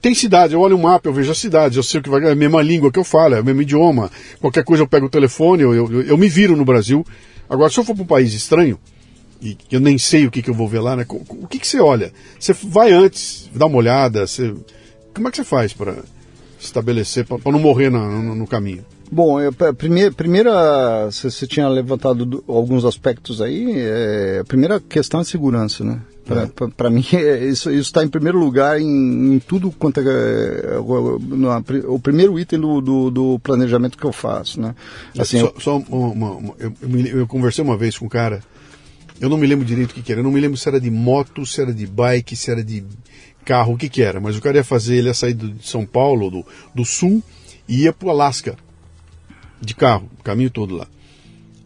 [0.00, 2.24] tem cidades, eu olho um mapa, eu vejo as cidades, eu sei o que vai,
[2.24, 4.10] é a mesma língua que eu falo, é o mesmo idioma.
[4.40, 7.04] Qualquer coisa eu pego o telefone, eu, eu, eu me viro no Brasil.
[7.50, 8.78] Agora, se eu for para um país estranho,
[9.42, 11.04] e eu nem sei o que, que eu vou ver lá, né?
[11.08, 12.12] O que, que você olha?
[12.38, 14.54] Você vai antes, dá uma olhada, você...
[15.12, 15.96] como é que você faz para
[16.60, 18.84] estabelecer, para não morrer no, no, no caminho?
[19.10, 23.74] Bom, eu, primeira, primeira você tinha levantado do, alguns aspectos aí.
[23.76, 26.00] É, a primeira questão é segurança, né?
[26.76, 26.90] Para é.
[26.90, 31.98] mim, é, isso está em primeiro lugar em, em tudo quanto é, é o, o
[31.98, 34.74] primeiro item do, do, do, planejamento que eu faço, né?
[35.18, 36.72] Assim, só, eu, só uma, uma, eu,
[37.18, 38.40] eu, conversei uma vez com um cara
[39.22, 40.20] eu não me lembro direito o que, que era.
[40.20, 42.84] Eu não me lembro se era de moto, se era de bike, se era de
[43.44, 44.20] carro, o que, que era.
[44.20, 46.44] Mas o cara ia fazer, ele ia sair de São Paulo, do,
[46.74, 47.22] do sul,
[47.68, 48.56] e ia para o Alasca.
[49.60, 50.88] De carro, o caminho todo lá.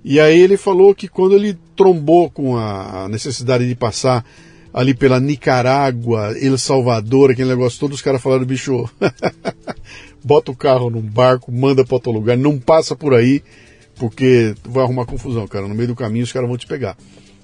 [0.05, 4.23] E aí ele falou que quando ele trombou com a necessidade de passar
[4.71, 8.87] ali pela Nicarágua, El Salvador, aquele negócio todo, os caras falaram, bicho,
[10.23, 13.43] bota o carro num barco, manda para outro lugar, não passa por aí,
[13.95, 15.67] porque vai arrumar confusão, cara.
[15.67, 16.99] No meio do caminho os caras vão te pegar.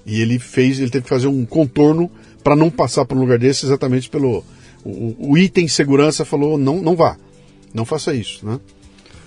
[0.05, 2.09] E ele fez, ele teve que fazer um contorno
[2.43, 4.43] para não passar por um lugar desse exatamente pelo.
[4.83, 7.17] O, o, item segurança falou: não, não vá,
[7.73, 8.59] não faça isso, né?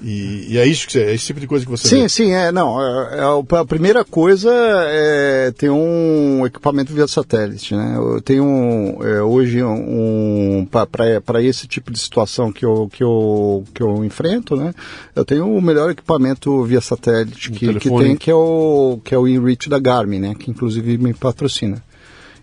[0.03, 2.09] E, e, é isso que você, é esse tipo de coisa que você Sim, vê.
[2.09, 7.95] sim, é, não, é, é, a primeira coisa é ter um equipamento via satélite, né?
[7.97, 13.83] Eu tenho é, hoje um, para esse tipo de situação que eu, que, eu, que
[13.83, 14.75] eu enfrento, né?
[15.15, 19.19] Eu tenho o melhor equipamento via satélite que, que tem, que é o, que é
[19.19, 20.35] o InReach da Garmin, né?
[20.39, 21.83] Que inclusive me patrocina.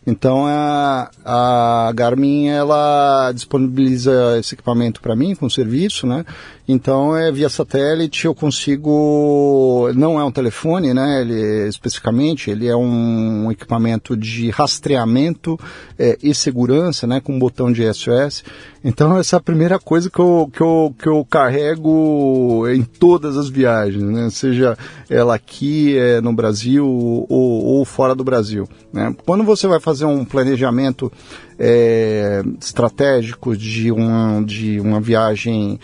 [0.05, 6.25] Então a, a Garmin ela disponibiliza esse equipamento para mim com serviço, né?
[6.67, 11.21] Então é via satélite eu consigo, não é um telefone, né?
[11.21, 15.57] Ele especificamente ele é um equipamento de rastreamento
[15.97, 17.21] é, e segurança, né?
[17.21, 18.43] Com um botão de SOS.
[18.83, 23.37] Então essa é a primeira coisa que eu, que eu, que eu carrego em todas
[23.37, 24.29] as viagens, né?
[24.29, 24.77] Seja
[25.09, 28.67] ela aqui é, no Brasil ou, ou fora do Brasil.
[28.91, 29.15] Né?
[29.25, 31.11] Quando você vai fazer um planejamento
[31.59, 35.79] é, estratégico de, um, de uma viagem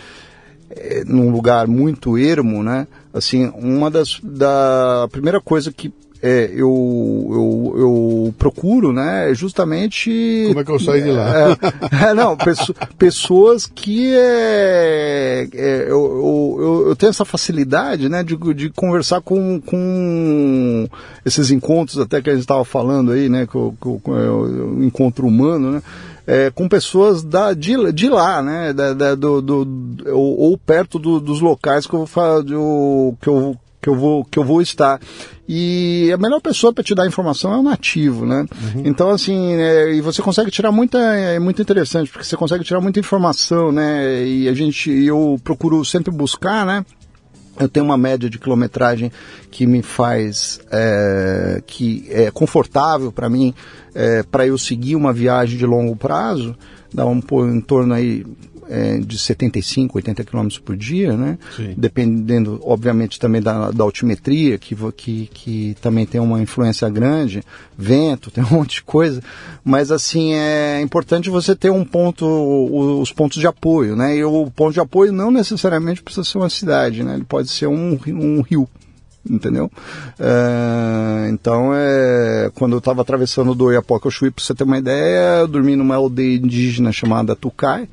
[0.70, 2.88] é, num lugar muito ermo, né?
[3.14, 5.92] Assim, uma das da primeira coisa que
[6.22, 10.46] é, eu, eu, eu, procuro, né, é justamente...
[10.50, 11.30] Como é que eu saio de lá?
[11.30, 12.38] É, é, não,
[12.98, 19.62] pessoas que é, é eu, eu, eu, tenho essa facilidade, né, de, de conversar com,
[19.62, 20.88] com
[21.26, 25.26] esses encontros até que a gente estava falando aí, né, com, com, com o encontro
[25.26, 25.82] humano, né,
[26.30, 28.72] é, com pessoas da, de, de lá, né?
[28.72, 29.68] Da, da, do, do,
[30.14, 34.26] ou, ou, perto do, dos locais que eu, que eu, que eu que eu vou
[34.26, 35.00] que eu vou estar
[35.48, 38.46] e a melhor pessoa para te dar informação é o nativo, né?
[38.76, 38.84] Uhum.
[38.86, 42.82] Então assim, é, e você consegue tirar muita é muito interessante porque você consegue tirar
[42.82, 44.26] muita informação, né?
[44.26, 46.86] E a gente eu procuro sempre buscar, né?
[47.60, 49.12] Eu tenho uma média de quilometragem
[49.52, 53.54] que me faz, é, que é confortável para mim,
[53.94, 56.56] é, para eu seguir uma viagem de longo prazo,
[56.94, 57.20] dá um
[57.50, 58.26] em torno aí
[58.70, 61.38] é, de 75, 80 km por dia, né?
[61.56, 61.74] Sim.
[61.76, 67.44] Dependendo, obviamente, também da, da altimetria, que, que, que também tem uma influência grande,
[67.78, 69.22] vento, tem um monte de coisa.
[69.64, 72.26] Mas, assim, é importante você ter um ponto,
[73.02, 74.16] os pontos de apoio, né?
[74.16, 77.16] E o ponto de apoio não necessariamente precisa ser uma cidade, né?
[77.16, 78.70] Ele pode ser um, um rio
[79.28, 79.72] entendeu?
[80.20, 84.78] É, então, é, quando eu estava atravessando do Oiapoque ao Chuí, para você ter uma
[84.78, 87.88] ideia, eu dormi numa aldeia indígena chamada Tucai,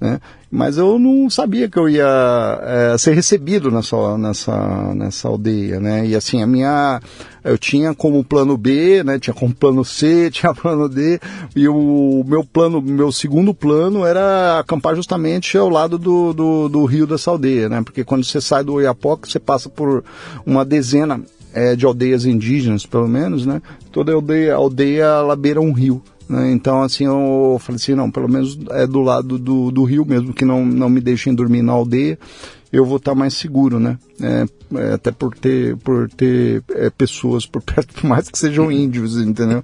[0.00, 0.20] né?
[0.54, 6.06] Mas eu não sabia que eu ia é, ser recebido nessa, nessa, nessa aldeia, né?
[6.06, 7.00] E assim, a minha...
[7.42, 9.18] Eu tinha como plano B, né?
[9.18, 11.18] Tinha como plano C, tinha plano D.
[11.56, 16.84] E o meu plano, meu segundo plano era acampar justamente ao lado do, do, do
[16.84, 17.80] rio dessa aldeia, né?
[17.82, 20.04] Porque quando você sai do Oiapoque, você passa por
[20.44, 21.18] uma dezena
[21.54, 23.62] é, de aldeias indígenas, pelo menos, né?
[23.90, 26.02] Toda aldeia, aldeia ela beira um rio.
[26.32, 26.50] Né?
[26.50, 30.32] Então, assim, eu falei assim, não, pelo menos é do lado do, do rio mesmo,
[30.32, 32.18] que não, não me deixem dormir na aldeia,
[32.72, 33.98] eu vou estar mais seguro, né?
[34.18, 34.46] É,
[34.78, 39.20] é, até por ter, por ter é, pessoas por perto, por mais que sejam índios,
[39.20, 39.62] entendeu?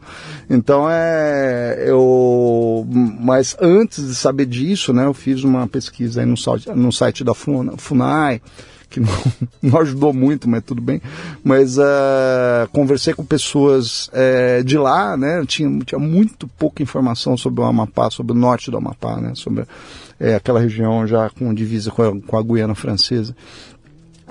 [0.50, 2.86] Então, é, eu...
[3.18, 6.34] Mas antes de saber disso, né, eu fiz uma pesquisa aí no,
[6.76, 8.42] no site da FUNAI,
[8.88, 9.08] que não,
[9.62, 11.00] não ajudou muito, mas tudo bem.
[11.44, 15.44] Mas uh, conversei com pessoas uh, de lá, né?
[15.46, 19.32] Tinha, tinha muito pouca informação sobre o Amapá, sobre o norte do Amapá, né?
[19.34, 23.34] Sobre uh, aquela região já com divisa com a, com a Guiana Francesa.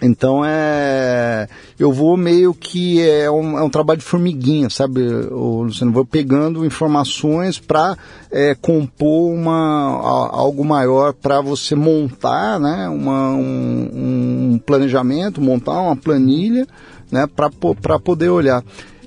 [0.02, 1.48] Então é,
[1.80, 5.91] eu vou meio que é um, é um trabalho de formiguinha, sabe, Luciano?
[5.91, 7.98] Vou pegando informações para
[8.32, 12.88] é, compor uma, algo maior para você montar, né?
[12.90, 16.68] Uma, um, um, planejamento, montar uma planilha,
[17.11, 17.28] né?
[17.28, 18.64] Para poder olhar.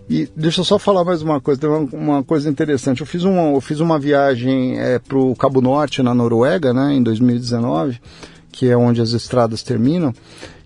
[0.09, 3.01] E deixa eu só falar mais uma coisa, tem uma, uma coisa interessante.
[3.01, 6.95] Eu fiz uma, eu fiz uma viagem é, para o Cabo Norte, na Noruega, né?
[6.95, 8.01] Em 2019,
[8.51, 10.13] que é onde as estradas terminam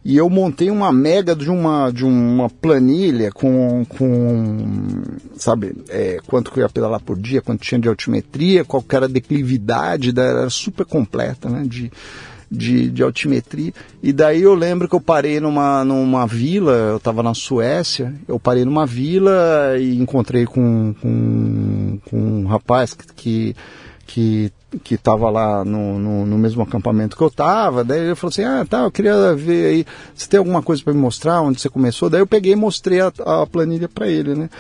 [0.05, 5.03] e eu montei uma mega de uma, de uma planilha com, com
[5.37, 9.07] sabe, é, quanto que eu ia pedalar por dia, quanto tinha de altimetria, qual era
[9.07, 11.91] a declividade, era super completa, né, de,
[12.51, 13.73] de, de altimetria.
[14.03, 18.39] E daí eu lembro que eu parei numa, numa vila, eu estava na Suécia, eu
[18.39, 23.57] parei numa vila e encontrei com, com, com um rapaz que, que
[24.05, 24.53] que
[24.83, 28.43] que estava lá no, no, no, mesmo acampamento que eu estava, daí ele falou assim,
[28.43, 31.69] ah, tá, eu queria ver aí, se tem alguma coisa para me mostrar, onde você
[31.69, 34.51] começou, daí eu peguei e mostrei a, a planilha para ele, né,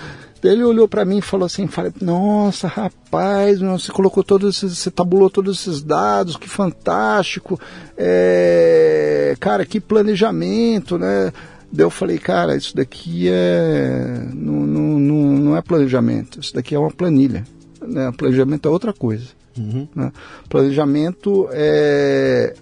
[0.41, 4.79] daí ele olhou para mim e falou assim, falei, nossa, rapaz, você colocou todos esses,
[4.79, 7.59] você tabulou todos esses dados, que fantástico,
[7.97, 11.33] é, cara, que planejamento, né,
[11.75, 14.29] Daí eu falei, cara, isso daqui é.
[14.33, 17.45] Não, não, não, não é planejamento, isso daqui é uma planilha.
[17.86, 18.12] Né?
[18.16, 19.28] Planejamento é outra coisa.
[19.56, 19.86] Uhum.
[19.94, 20.12] Né?
[20.48, 22.55] Planejamento é,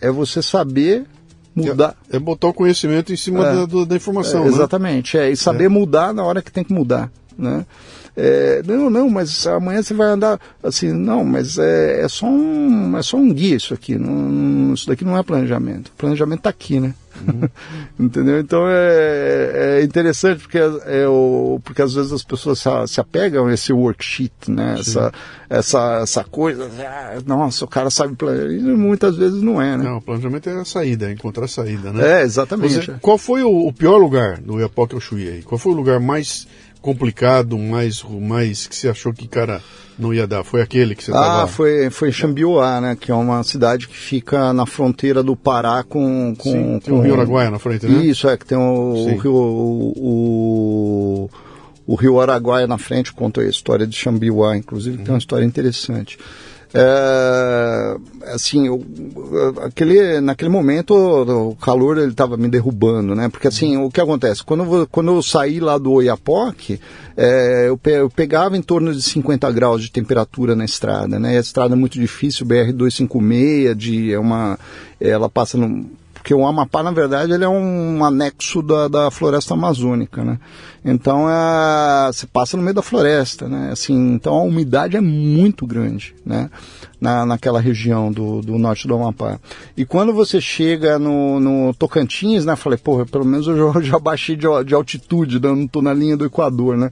[0.00, 1.06] é você saber
[1.54, 1.96] mudar.
[2.10, 4.42] É, é botar o conhecimento em cima é, da, da, informação.
[4.42, 4.50] É, né?
[4.50, 5.68] exatamente, é, e saber é.
[5.68, 7.10] mudar na hora que tem que mudar.
[7.36, 7.64] Né?
[8.16, 12.96] É, não, não, mas amanhã você vai andar assim, não, mas é, é, só, um,
[12.96, 15.88] é só um guia isso aqui, não, isso daqui não é planejamento.
[15.88, 16.94] O planejamento está aqui, né?
[17.26, 17.48] Uhum.
[18.06, 18.38] Entendeu?
[18.40, 23.46] Então é, é interessante porque, é, o, porque às vezes as pessoas se, se apegam
[23.46, 24.76] a esse worksheet, né?
[24.78, 25.12] Essa,
[25.48, 28.52] essa, essa coisa, ah, nossa, o cara sabe planejar.
[28.52, 29.84] E muitas vezes não é, né?
[29.84, 32.20] Não, o planejamento é a saída, é encontrar a saída, né?
[32.20, 32.74] É, exatamente.
[32.74, 35.42] Você, qual foi o, o, pior lugar do Iapoque ao Chuí aí?
[35.42, 36.46] Qual foi o lugar mais
[36.80, 39.60] complicado, mais, mais que você achou que, cara,
[39.98, 40.44] não ia dar?
[40.44, 42.96] Foi aquele que você Ah, foi, foi Xambioá, né?
[42.98, 46.34] Que é uma cidade que fica na fronteira do Pará com...
[46.38, 47.00] com Sim, tem com...
[47.00, 48.04] o Rio Araguaia na frente, né?
[48.04, 49.34] Isso, é, que tem o, o Rio...
[49.34, 51.30] O, o,
[51.86, 55.04] o, Rio Araguaia na frente, conta a história de Xambioá, inclusive, uhum.
[55.04, 56.18] tem uma história interessante.
[56.74, 57.96] É,
[58.26, 58.84] assim, eu,
[59.62, 63.28] aquele, naquele momento o calor ele estava me derrubando, né?
[63.28, 64.44] Porque assim, o que acontece?
[64.44, 66.78] Quando eu, quando eu saí lá do Oiapoque,
[67.16, 71.34] é, eu, eu, pegava em torno de 50 graus de temperatura na estrada, né?
[71.34, 74.58] E a estrada é muito difícil, BR-256, de, é uma,
[75.00, 75.90] ela passa no,
[76.28, 80.38] porque o Amapá, na verdade, ele é um anexo da, da floresta amazônica, né?
[80.84, 83.70] Então, é, você passa no meio da floresta, né?
[83.72, 86.50] Assim, então a umidade é muito grande, né?
[87.00, 89.40] Na, naquela região do, do norte do Amapá.
[89.74, 92.54] E quando você chega no, no Tocantins, né?
[92.56, 95.48] Falei, porra, pelo menos eu já, já baixei de, de altitude, né?
[95.48, 96.90] não estou na linha do Equador, né?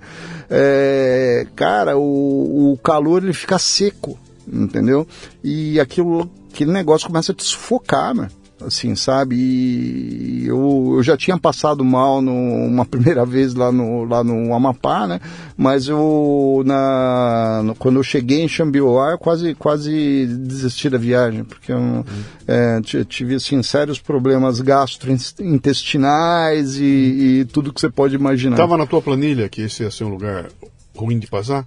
[0.48, 4.18] É, cara, o, o calor ele fica seco,
[4.50, 5.06] entendeu?
[5.44, 8.28] E aquilo, aquele negócio começa a te sufocar, né?
[8.64, 9.34] Assim, sabe?
[9.36, 14.54] E eu, eu já tinha passado mal no, uma primeira vez lá no, lá no
[14.54, 15.20] Amapá, né?
[15.56, 21.44] Mas eu, na, no, quando eu cheguei em Xambioá, eu quase, quase desisti da viagem,
[21.44, 22.04] porque eu uhum.
[22.46, 28.56] é, tive, assim, sérios problemas gastrointestinais e, e tudo que você pode imaginar.
[28.56, 30.46] Estava na tua planilha que esse ia ser um lugar
[30.94, 31.66] ruim de passar?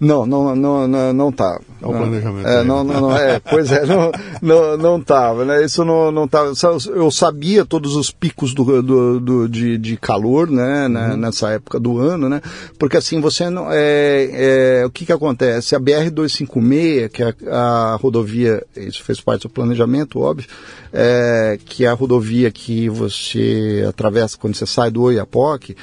[0.00, 1.60] Não, não, não, não, não tava.
[1.80, 2.46] É o planejamento.
[2.46, 4.10] É, não, não, não, é, pois é, não,
[4.42, 5.64] não, não tava, né?
[5.64, 6.52] Isso não, não tava.
[6.94, 11.16] Eu sabia todos os picos do, do, do de, de calor, né, uhum.
[11.16, 12.40] nessa época do ano, né?
[12.78, 13.68] Porque assim, você não.
[13.70, 15.76] É, é, o que que acontece?
[15.76, 20.48] A BR-256, que é a, a rodovia, isso fez parte do planejamento, óbvio,
[20.92, 25.76] é, que é a rodovia que você atravessa quando você sai do Oiapoque,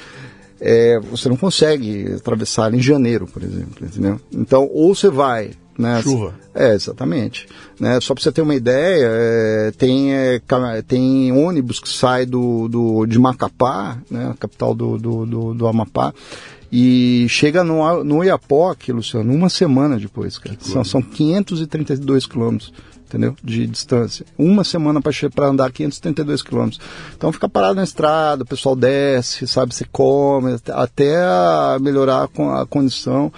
[0.64, 4.20] é, você não consegue atravessar em janeiro, por exemplo, entendeu?
[4.32, 6.02] Então, ou você vai né?
[6.02, 6.34] Chuva.
[6.54, 7.48] É, exatamente.
[7.80, 7.98] Né?
[8.00, 10.40] Só para você ter uma ideia, é, tem, é,
[10.86, 14.30] tem ônibus que sai do, do, de Macapá, né?
[14.30, 16.12] a capital do, do, do, do Amapá,
[16.70, 20.56] e chega no, no Iapoque, Luciano, uma semana depois, cara.
[20.60, 22.72] São, são 532 quilômetros
[23.12, 23.36] entendeu?
[23.44, 24.24] De distância.
[24.38, 26.80] Uma semana para andar 532 quilômetros.
[27.14, 31.16] Então fica parado na estrada, o pessoal desce, sabe, se come, até
[31.80, 33.30] melhorar a condição.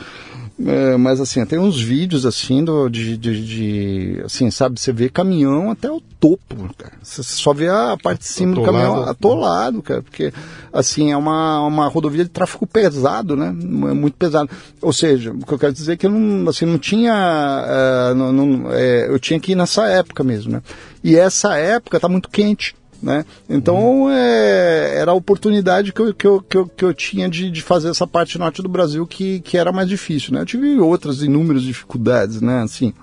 [0.57, 5.09] É, mas assim, tem uns vídeos assim do, de, de, de, assim, sabe, você vê
[5.09, 6.93] caminhão até o topo, cara.
[7.03, 8.73] Você só vê a parte de cima atolado.
[8.73, 10.33] do caminhão atolado, cara, porque
[10.73, 13.49] assim, é uma, uma rodovia de tráfego pesado, né?
[13.49, 14.49] É muito pesado.
[14.81, 18.15] Ou seja, o que eu quero dizer é que eu não, assim, não tinha, uh,
[18.15, 20.63] não, não, é, eu tinha que ir nessa época mesmo, né?
[21.03, 22.77] E essa época tá muito quente.
[23.05, 23.23] Né?
[23.51, 24.11] Então uhum.
[24.11, 27.61] é, era a oportunidade que eu, que eu, que eu, que eu tinha de, de
[27.61, 30.33] fazer essa parte norte do Brasil que, que era mais difícil.
[30.33, 30.41] Né?
[30.41, 32.63] Eu tive outras inúmeras dificuldades, né?
[32.63, 32.95] Assim,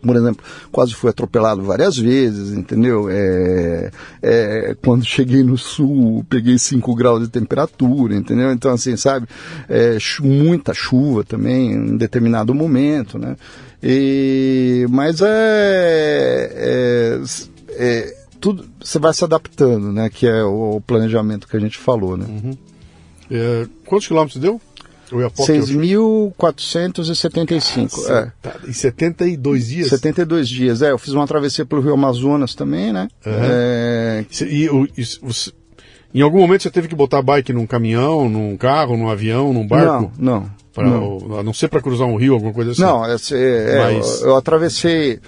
[0.00, 0.42] por exemplo,
[0.72, 3.08] quase fui atropelado várias vezes, entendeu?
[3.10, 3.90] É,
[4.22, 8.50] é, quando cheguei no sul, peguei 5 graus de temperatura, entendeu?
[8.52, 9.26] Então, assim, sabe?
[9.68, 13.36] É, muita chuva também em determinado momento, né?
[13.82, 17.20] E, mas é, é,
[17.72, 20.08] é tudo você vai se adaptando, né?
[20.08, 22.26] Que é o, planejamento que a gente falou, né?
[22.28, 22.56] Uhum.
[23.28, 24.60] É, quantos quilômetros deu?
[25.10, 28.08] 6.475.
[28.08, 28.30] Ah, é.
[28.40, 29.88] Tá, em 72 dias?
[29.88, 30.92] 72 dias, é.
[30.92, 33.08] Eu fiz uma travessia pelo Rio Amazonas também, né?
[33.26, 33.32] Uhum.
[33.32, 34.24] É...
[34.42, 34.68] E,
[35.22, 35.50] você,
[36.14, 39.66] em algum momento você teve que botar bike num caminhão, num carro, num avião, num
[39.66, 40.12] barco?
[40.16, 40.48] Não, não.
[40.72, 41.38] Pra, não.
[41.38, 42.82] A não ser para cruzar um rio, alguma coisa assim?
[42.82, 44.20] Não, é, é, Mas...
[44.20, 45.18] eu, eu atravessei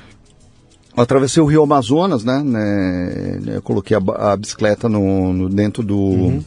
[1.03, 2.43] atravessei o Rio Amazonas, né?
[2.45, 6.45] né eu coloquei a, a bicicleta no, no, dentro do, uhum.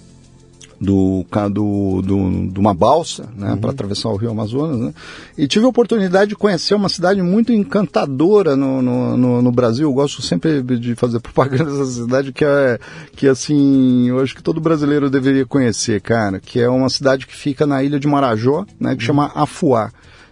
[0.79, 3.51] do, do, do, de uma balsa, né?
[3.51, 3.57] Uhum.
[3.57, 4.93] Para atravessar o Rio Amazonas, né?
[5.37, 9.87] E tive a oportunidade de conhecer uma cidade muito encantadora no, no, no, no Brasil.
[9.87, 12.79] Eu gosto sempre de fazer propaganda dessa cidade que é
[13.15, 16.39] que assim, eu acho que todo brasileiro deveria conhecer, cara.
[16.39, 18.95] Que é uma cidade que fica na ilha de Marajó, né?
[18.95, 19.07] Que uhum.
[19.07, 19.91] chama Afuá.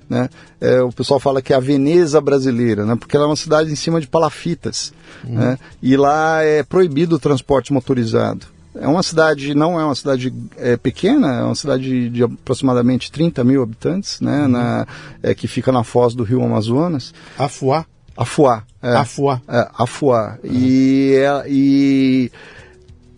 [0.10, 0.28] Né?
[0.60, 2.96] É, o pessoal fala que é a Veneza brasileira, né?
[2.96, 4.92] porque ela é uma cidade em cima de palafitas.
[5.24, 5.36] Uhum.
[5.36, 5.60] Né?
[5.82, 8.48] E lá é proibido o transporte motorizado.
[8.76, 13.44] É uma cidade, não é uma cidade é, pequena, é uma cidade de aproximadamente 30
[13.44, 14.44] mil habitantes, né?
[14.44, 14.48] Uhum.
[14.48, 14.88] Na,
[15.22, 17.14] é, que fica na foz do rio Amazonas.
[17.38, 17.86] Afuá?
[18.16, 18.64] Afuá.
[18.82, 19.42] É, Afuá.
[19.48, 20.38] É, Afuá.
[20.44, 20.52] Uhum.
[20.52, 22.32] E, é, e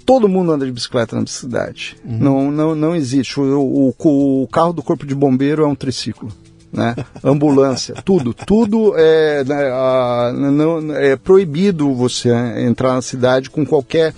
[0.05, 1.97] todo mundo anda de bicicleta na cidade.
[2.03, 2.17] Uhum.
[2.17, 3.39] Não, não, não existe.
[3.39, 6.31] O, o, o, carro do corpo de bombeiro é um triciclo
[6.71, 6.95] né?
[7.23, 12.29] ambulância, tudo, tudo é, né, a, não, é proibido você
[12.59, 14.13] entrar na cidade com qualquer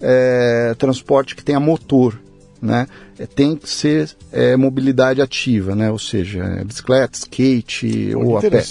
[0.00, 2.18] é, transporte que tenha motor,
[2.60, 2.86] né?
[3.22, 5.90] É, tem que ser é, mobilidade ativa, né?
[5.90, 8.64] Ou seja, é, bicicleta, skate ou a pé.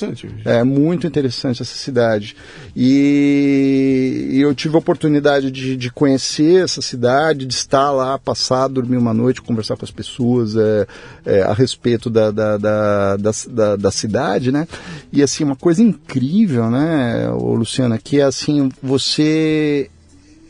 [0.43, 2.35] É muito interessante essa cidade.
[2.75, 8.67] E, e eu tive a oportunidade de, de, conhecer essa cidade, de estar lá, passar,
[8.67, 10.87] dormir uma noite, conversar com as pessoas é,
[11.25, 14.67] é, a respeito da, da, da, da, da cidade, né?
[15.13, 19.89] E assim, uma coisa incrível, né, Luciana, que é assim, você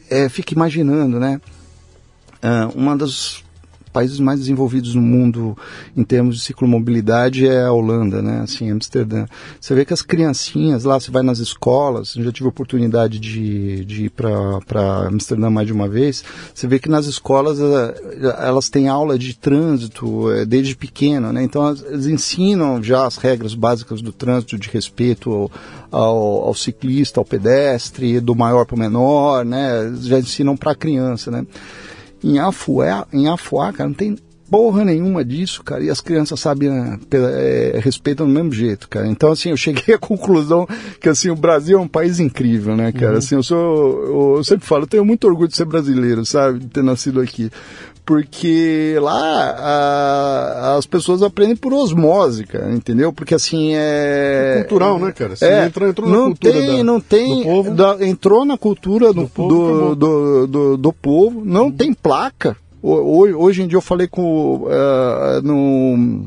[0.10, 1.40] é, fica imaginando, né?
[2.44, 3.44] Uh, uma das
[3.92, 5.58] países mais desenvolvidos no mundo
[5.96, 8.42] em termos de ciclomobilidade é a Holanda, né?
[8.42, 9.26] Assim, Amsterdã.
[9.60, 13.86] Você vê que as criancinhas lá, você vai nas escolas, eu já tive oportunidade de,
[13.86, 16.24] de ir para Amsterdã mais de uma vez,
[16.54, 21.44] você vê que nas escolas eh, elas têm aula de trânsito eh, desde pequeno, né?
[21.44, 25.52] Então eles ensinam já as regras básicas do trânsito, de respeito ao,
[25.92, 29.94] ao, ao ciclista, ao pedestre, do maior para o menor, né?
[30.02, 31.46] Já ensinam para a criança, né?
[32.24, 34.18] Em Afuá, em Afuá, cara, não tem
[34.52, 36.70] porra nenhuma disso, cara, e as crianças sabem,
[37.10, 39.08] é, respeitam do mesmo jeito, cara.
[39.08, 40.68] Então, assim, eu cheguei à conclusão
[41.00, 43.14] que, assim, o Brasil é um país incrível, né, cara?
[43.14, 43.18] Uhum.
[43.18, 46.60] Assim, eu sou, eu, eu sempre falo, eu tenho muito orgulho de ser brasileiro, sabe,
[46.60, 47.50] de ter nascido aqui
[48.12, 53.14] porque lá a, as pessoas aprendem por osmose, cara, entendeu?
[53.14, 54.56] Porque assim é.
[54.58, 55.34] é cultural, né, cara?
[55.34, 57.72] Você é, entrou, entrou não na cultura tem, da, não tem, do povo.
[57.72, 61.72] Da, entrou na cultura do, do, povo, do, do, do, do, povo, não uhum.
[61.72, 62.58] tem placa.
[62.84, 64.64] Hoje, hoje em dia eu falei com.
[64.66, 66.26] Uh, no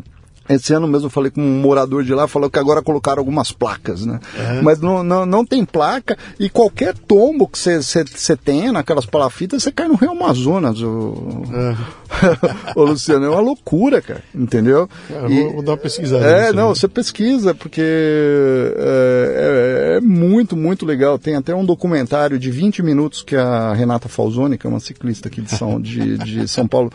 [0.49, 3.51] esse ano mesmo eu falei com um morador de lá, falou que agora colocaram algumas
[3.51, 4.21] placas, né?
[4.37, 4.61] É.
[4.61, 9.73] Mas não, não, não tem placa e qualquer tombo que você tenha naquelas palafitas, você
[9.73, 10.83] cai no Rio Amazonas.
[10.83, 12.05] O, é.
[12.77, 14.89] o Luciano, é uma loucura, cara, entendeu?
[15.11, 16.25] É, e, vou, dar uma pesquisada.
[16.25, 21.19] É, não, você pesquisa, porque é, é, é, muito, muito legal.
[21.19, 25.29] Tem até um documentário de 20 minutos que a Renata Falzoni, que é uma ciclista
[25.29, 26.93] aqui de São, de, de São Paulo,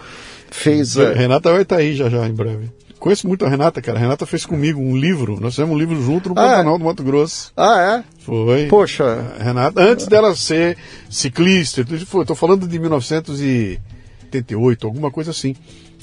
[0.52, 0.96] fez.
[0.96, 2.70] Renata vai estar aí já já em breve.
[3.00, 3.98] Conheço muito a Renata, cara.
[3.98, 5.40] A Renata fez comigo um livro.
[5.40, 6.80] Nós fizemos um livro junto no ah, Pantanal é?
[6.80, 7.54] do Mato Grosso.
[7.56, 8.04] Ah, é?
[8.20, 8.68] Foi.
[8.68, 9.34] Poxa.
[9.40, 10.76] A Renata, antes dela ser
[11.10, 15.56] ciclista, estou falando de 1988, alguma coisa assim.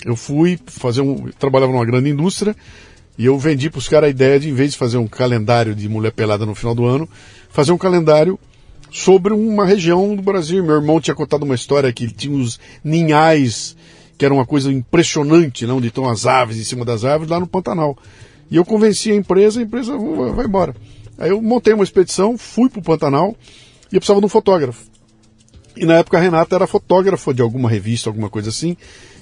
[0.04, 1.30] Eu fui fazer um.
[1.38, 2.56] Trabalhava numa grande indústria
[3.18, 5.74] e eu vendi para os caras a ideia de, em vez de fazer um calendário
[5.74, 7.06] de mulher pelada no final do ano,
[7.50, 8.38] fazer um calendário
[8.90, 10.64] sobre uma região do Brasil.
[10.64, 13.76] Meu irmão tinha contado uma história que tinha os ninhais
[14.16, 17.38] que era uma coisa impressionante, né, onde estão as aves em cima das árvores, lá
[17.38, 17.96] no Pantanal.
[18.50, 19.96] E eu convenci a empresa, a empresa
[20.34, 20.74] vai embora.
[21.18, 23.34] Aí eu montei uma expedição, fui para o Pantanal
[23.90, 24.84] e eu precisava de um fotógrafo.
[25.76, 28.76] E na época a Renata era fotógrafa de alguma revista, alguma coisa assim.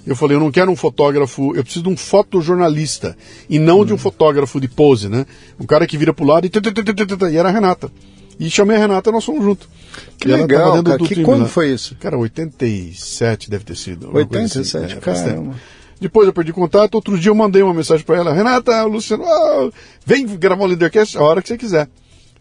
[0.07, 3.16] Eu falei, eu não quero um fotógrafo, eu preciso de um fotojornalista.
[3.49, 3.85] E não hum.
[3.85, 5.27] de um fotógrafo de pose, né?
[5.59, 6.51] Um cara que vira pro lado e...
[7.33, 7.91] E era a Renata.
[8.39, 9.69] E chamei a Renata e nós fomos juntos.
[10.19, 10.98] Que e legal, cara.
[10.98, 11.48] Que, quando né?
[11.48, 11.94] foi isso?
[11.97, 14.15] Cara, 87 deve ter sido.
[14.15, 14.97] 87, assim.
[14.97, 15.55] é, caramba.
[16.01, 19.70] Depois eu perdi contato, outro dia eu mandei uma mensagem para ela, Renata, Luciano, oh,
[20.05, 21.89] vem gravar o Leadercast a hora que você quiser.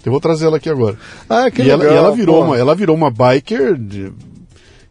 [0.03, 0.97] Eu vou trazer ela aqui agora.
[1.29, 1.81] Ah, que e legal.
[1.81, 4.11] Ela, e ela virou uma, ela virou uma biker, de,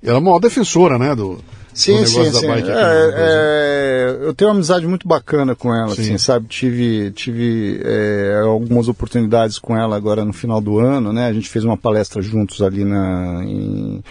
[0.02, 1.38] ela é uma defensora, né, do,
[1.74, 2.46] Sim, sim, sim.
[2.46, 6.02] É, é, eu tenho uma amizade muito bacana com ela, sim.
[6.02, 6.46] assim, sabe?
[6.46, 11.26] Tive, tive é, algumas oportunidades com ela agora no final do ano, né?
[11.26, 14.02] A gente fez uma palestra juntos ali na, em,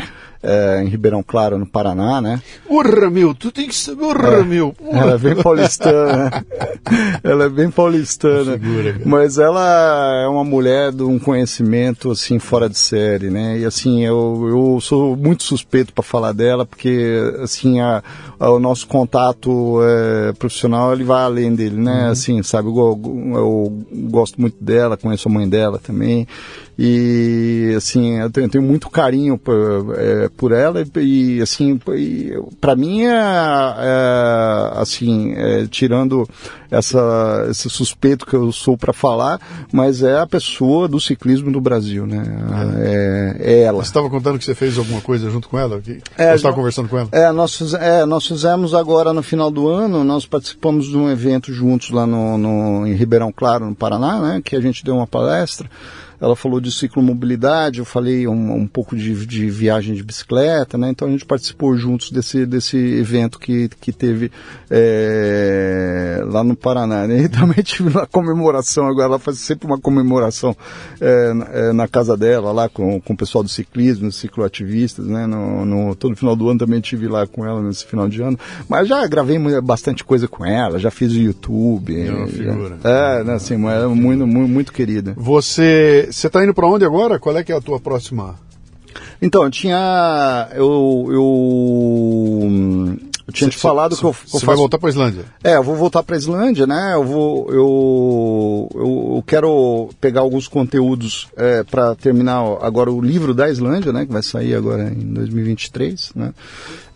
[0.44, 2.42] é, em Ribeirão Claro, no Paraná, né?
[2.70, 4.76] Urra, meu, tu tem que saber, urra, é, meu.
[4.92, 6.46] Ela é bem paulistana.
[7.24, 8.54] ela é bem paulistana.
[8.54, 13.60] Figura, mas ela é uma mulher de um conhecimento, assim, fora de série, né?
[13.60, 18.04] E, assim, eu, eu sou muito suspeito para falar dela, porque, assim, a,
[18.40, 22.06] a, o nosso contato é, profissional, ele vai além dele, né?
[22.06, 22.12] Uhum.
[22.12, 26.28] Assim, sabe, eu, eu, eu gosto muito dela, conheço a mãe dela também.
[26.84, 31.80] E, assim, eu tenho, eu tenho muito carinho por, é, por ela e, assim,
[32.60, 36.28] para mim é, é assim, é, tirando
[36.72, 39.40] essa, esse suspeito que eu sou para falar,
[39.72, 42.24] mas é a pessoa do ciclismo do Brasil, né?
[42.80, 43.84] É, é ela.
[43.84, 45.80] Você estava contando que você fez alguma coisa junto com ela?
[45.80, 47.10] Que, é, você estava conversando com ela?
[47.12, 51.54] É nós, é, nós fizemos agora no final do ano, nós participamos de um evento
[51.54, 54.42] juntos lá no, no em Ribeirão Claro, no Paraná, né?
[54.44, 55.70] Que a gente deu uma palestra
[56.22, 60.92] ela falou de ciclomobilidade, eu falei um, um pouco de, de, viagem de bicicleta, né?
[60.92, 64.32] Então a gente participou juntos desse, desse evento que, que teve
[64.70, 67.22] é, lá no Paraná, né?
[67.26, 70.56] E também tive uma comemoração, agora ela faz sempre uma comemoração
[71.00, 75.26] é, é, na casa dela, lá com, com o pessoal do ciclismo, cicloativistas, né?
[75.26, 78.38] No, no, todo final do ano também tive lá com ela nesse final de ano,
[78.70, 82.00] mas já gravei bastante coisa com ela, já fiz o YouTube.
[82.00, 82.78] É uma figura.
[82.84, 85.14] É, né, assim, é muito, muito, muito querida.
[85.18, 87.20] Você você está indo para onde agora?
[87.20, 88.36] Qual é que é a tua próxima?
[89.22, 90.50] Então, eu tinha.
[90.54, 91.08] Eu.
[91.10, 91.22] Eu,
[93.28, 94.46] eu tinha cê, te falado cê, que eu, Você faço...
[94.46, 95.26] vai voltar para a Islândia?
[95.44, 96.94] É, eu vou voltar para a Islândia, né?
[96.94, 97.48] Eu vou.
[97.50, 103.94] Eu, eu, eu quero pegar alguns conteúdos é, para terminar agora o livro da Islândia,
[103.94, 104.06] né?
[104.06, 106.34] Que vai sair agora em 2023, né?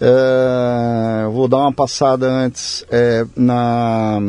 [0.02, 4.20] É, vou dar uma passada antes é, na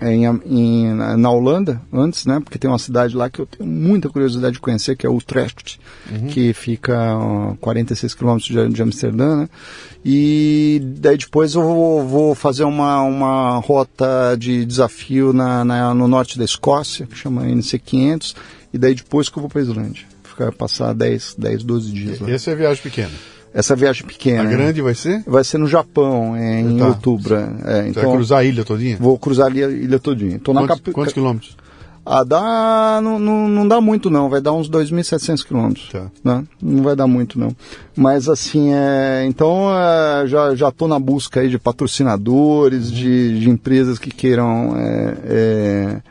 [0.00, 2.40] em, em, na Holanda, antes, né?
[2.40, 5.80] Porque tem uma cidade lá que eu tenho muita curiosidade de conhecer, que é Utrecht,
[6.10, 6.26] uhum.
[6.26, 9.48] que fica a 46 quilômetros de, de Amsterdã, né?
[10.04, 16.06] E daí depois eu vou, vou, fazer uma, uma rota de desafio na, na, no
[16.06, 18.34] norte da Escócia, que chama NC500,
[18.72, 20.04] e daí depois que eu vou para a Islândia.
[20.24, 22.30] Ficar, passar 10, 10, 12 dias lá.
[22.30, 23.12] Essa é a viagem pequena?
[23.54, 24.42] Essa viagem pequena.
[24.42, 25.22] A grande vai ser?
[25.24, 26.88] Vai ser no Japão, em tá.
[26.88, 27.36] outubro.
[27.64, 28.96] É, então, vai cruzar a ilha todinha?
[28.98, 30.40] Vou cruzar a ilha, ilha todinha.
[30.40, 30.90] Tô quantos, cap...
[30.90, 31.56] quantos quilômetros?
[32.04, 33.00] Ah, dá.
[33.00, 35.88] Não, não, não, dá muito não, vai dar uns 2.700 quilômetros.
[35.88, 36.10] Tá.
[36.24, 36.44] Né?
[36.60, 37.54] Não vai dar muito não.
[37.96, 43.48] Mas assim, é, então é, já, já tô na busca aí de patrocinadores, de, de
[43.48, 44.74] empresas que queiram.
[44.76, 46.02] É,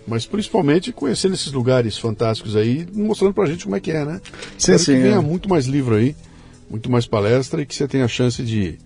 [0.07, 4.21] Mas principalmente conhecendo esses lugares fantásticos aí, mostrando pra gente como é que é, né?
[4.57, 4.93] Sim, Espero sim.
[4.93, 5.19] Que venha é.
[5.19, 6.15] muito mais livro aí
[6.69, 8.77] muito mais palestra e que você tenha a chance de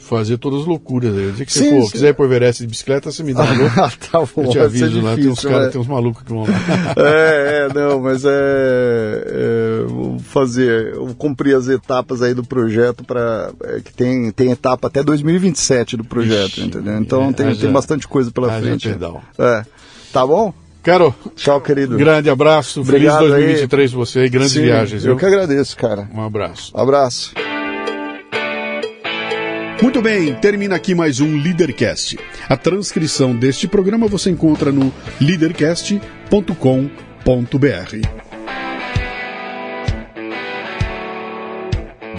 [0.00, 1.28] fazer todas as loucuras aí.
[1.28, 1.92] O que sim, você sim.
[1.92, 4.58] quiser ir pro Everest de bicicleta, você me dá um ah, tá bom, Eu te
[4.58, 5.68] aviso lá, tem uns caras, né?
[5.72, 6.48] tem uns malucos que vão lá.
[6.96, 13.04] é, é, não, mas é, é vou fazer, eu cumprir as etapas aí do projeto
[13.04, 16.98] para é, que tem, tem etapa até 2027 do projeto, Ixi, entendeu?
[16.98, 18.88] Então é, tem, tem bastante coisa pela frente.
[18.88, 19.20] Perdão.
[19.38, 19.64] É.
[20.12, 20.52] Tá bom?
[20.82, 21.96] Caro, tchau, querido.
[21.96, 22.80] Grande abraço.
[22.80, 23.96] Obrigado Feliz 2023 aí.
[23.96, 25.04] você e grandes Sim, viagens.
[25.04, 26.08] Eu, eu que agradeço, cara.
[26.14, 26.72] Um abraço.
[26.74, 27.34] Um abraço.
[29.82, 32.18] Muito bem, termina aqui mais um Leadercast.
[32.48, 36.10] A transcrição deste programa você encontra no leadercast.com.br.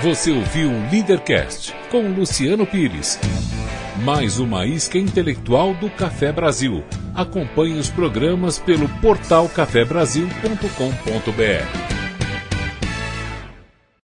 [0.02, 3.20] Você ouviu o Leadercast com Luciano Pires.
[4.04, 6.84] Mais uma isca intelectual do Café Brasil
[7.14, 12.01] Acompanhe os programas pelo portal cafebrasil.com.br.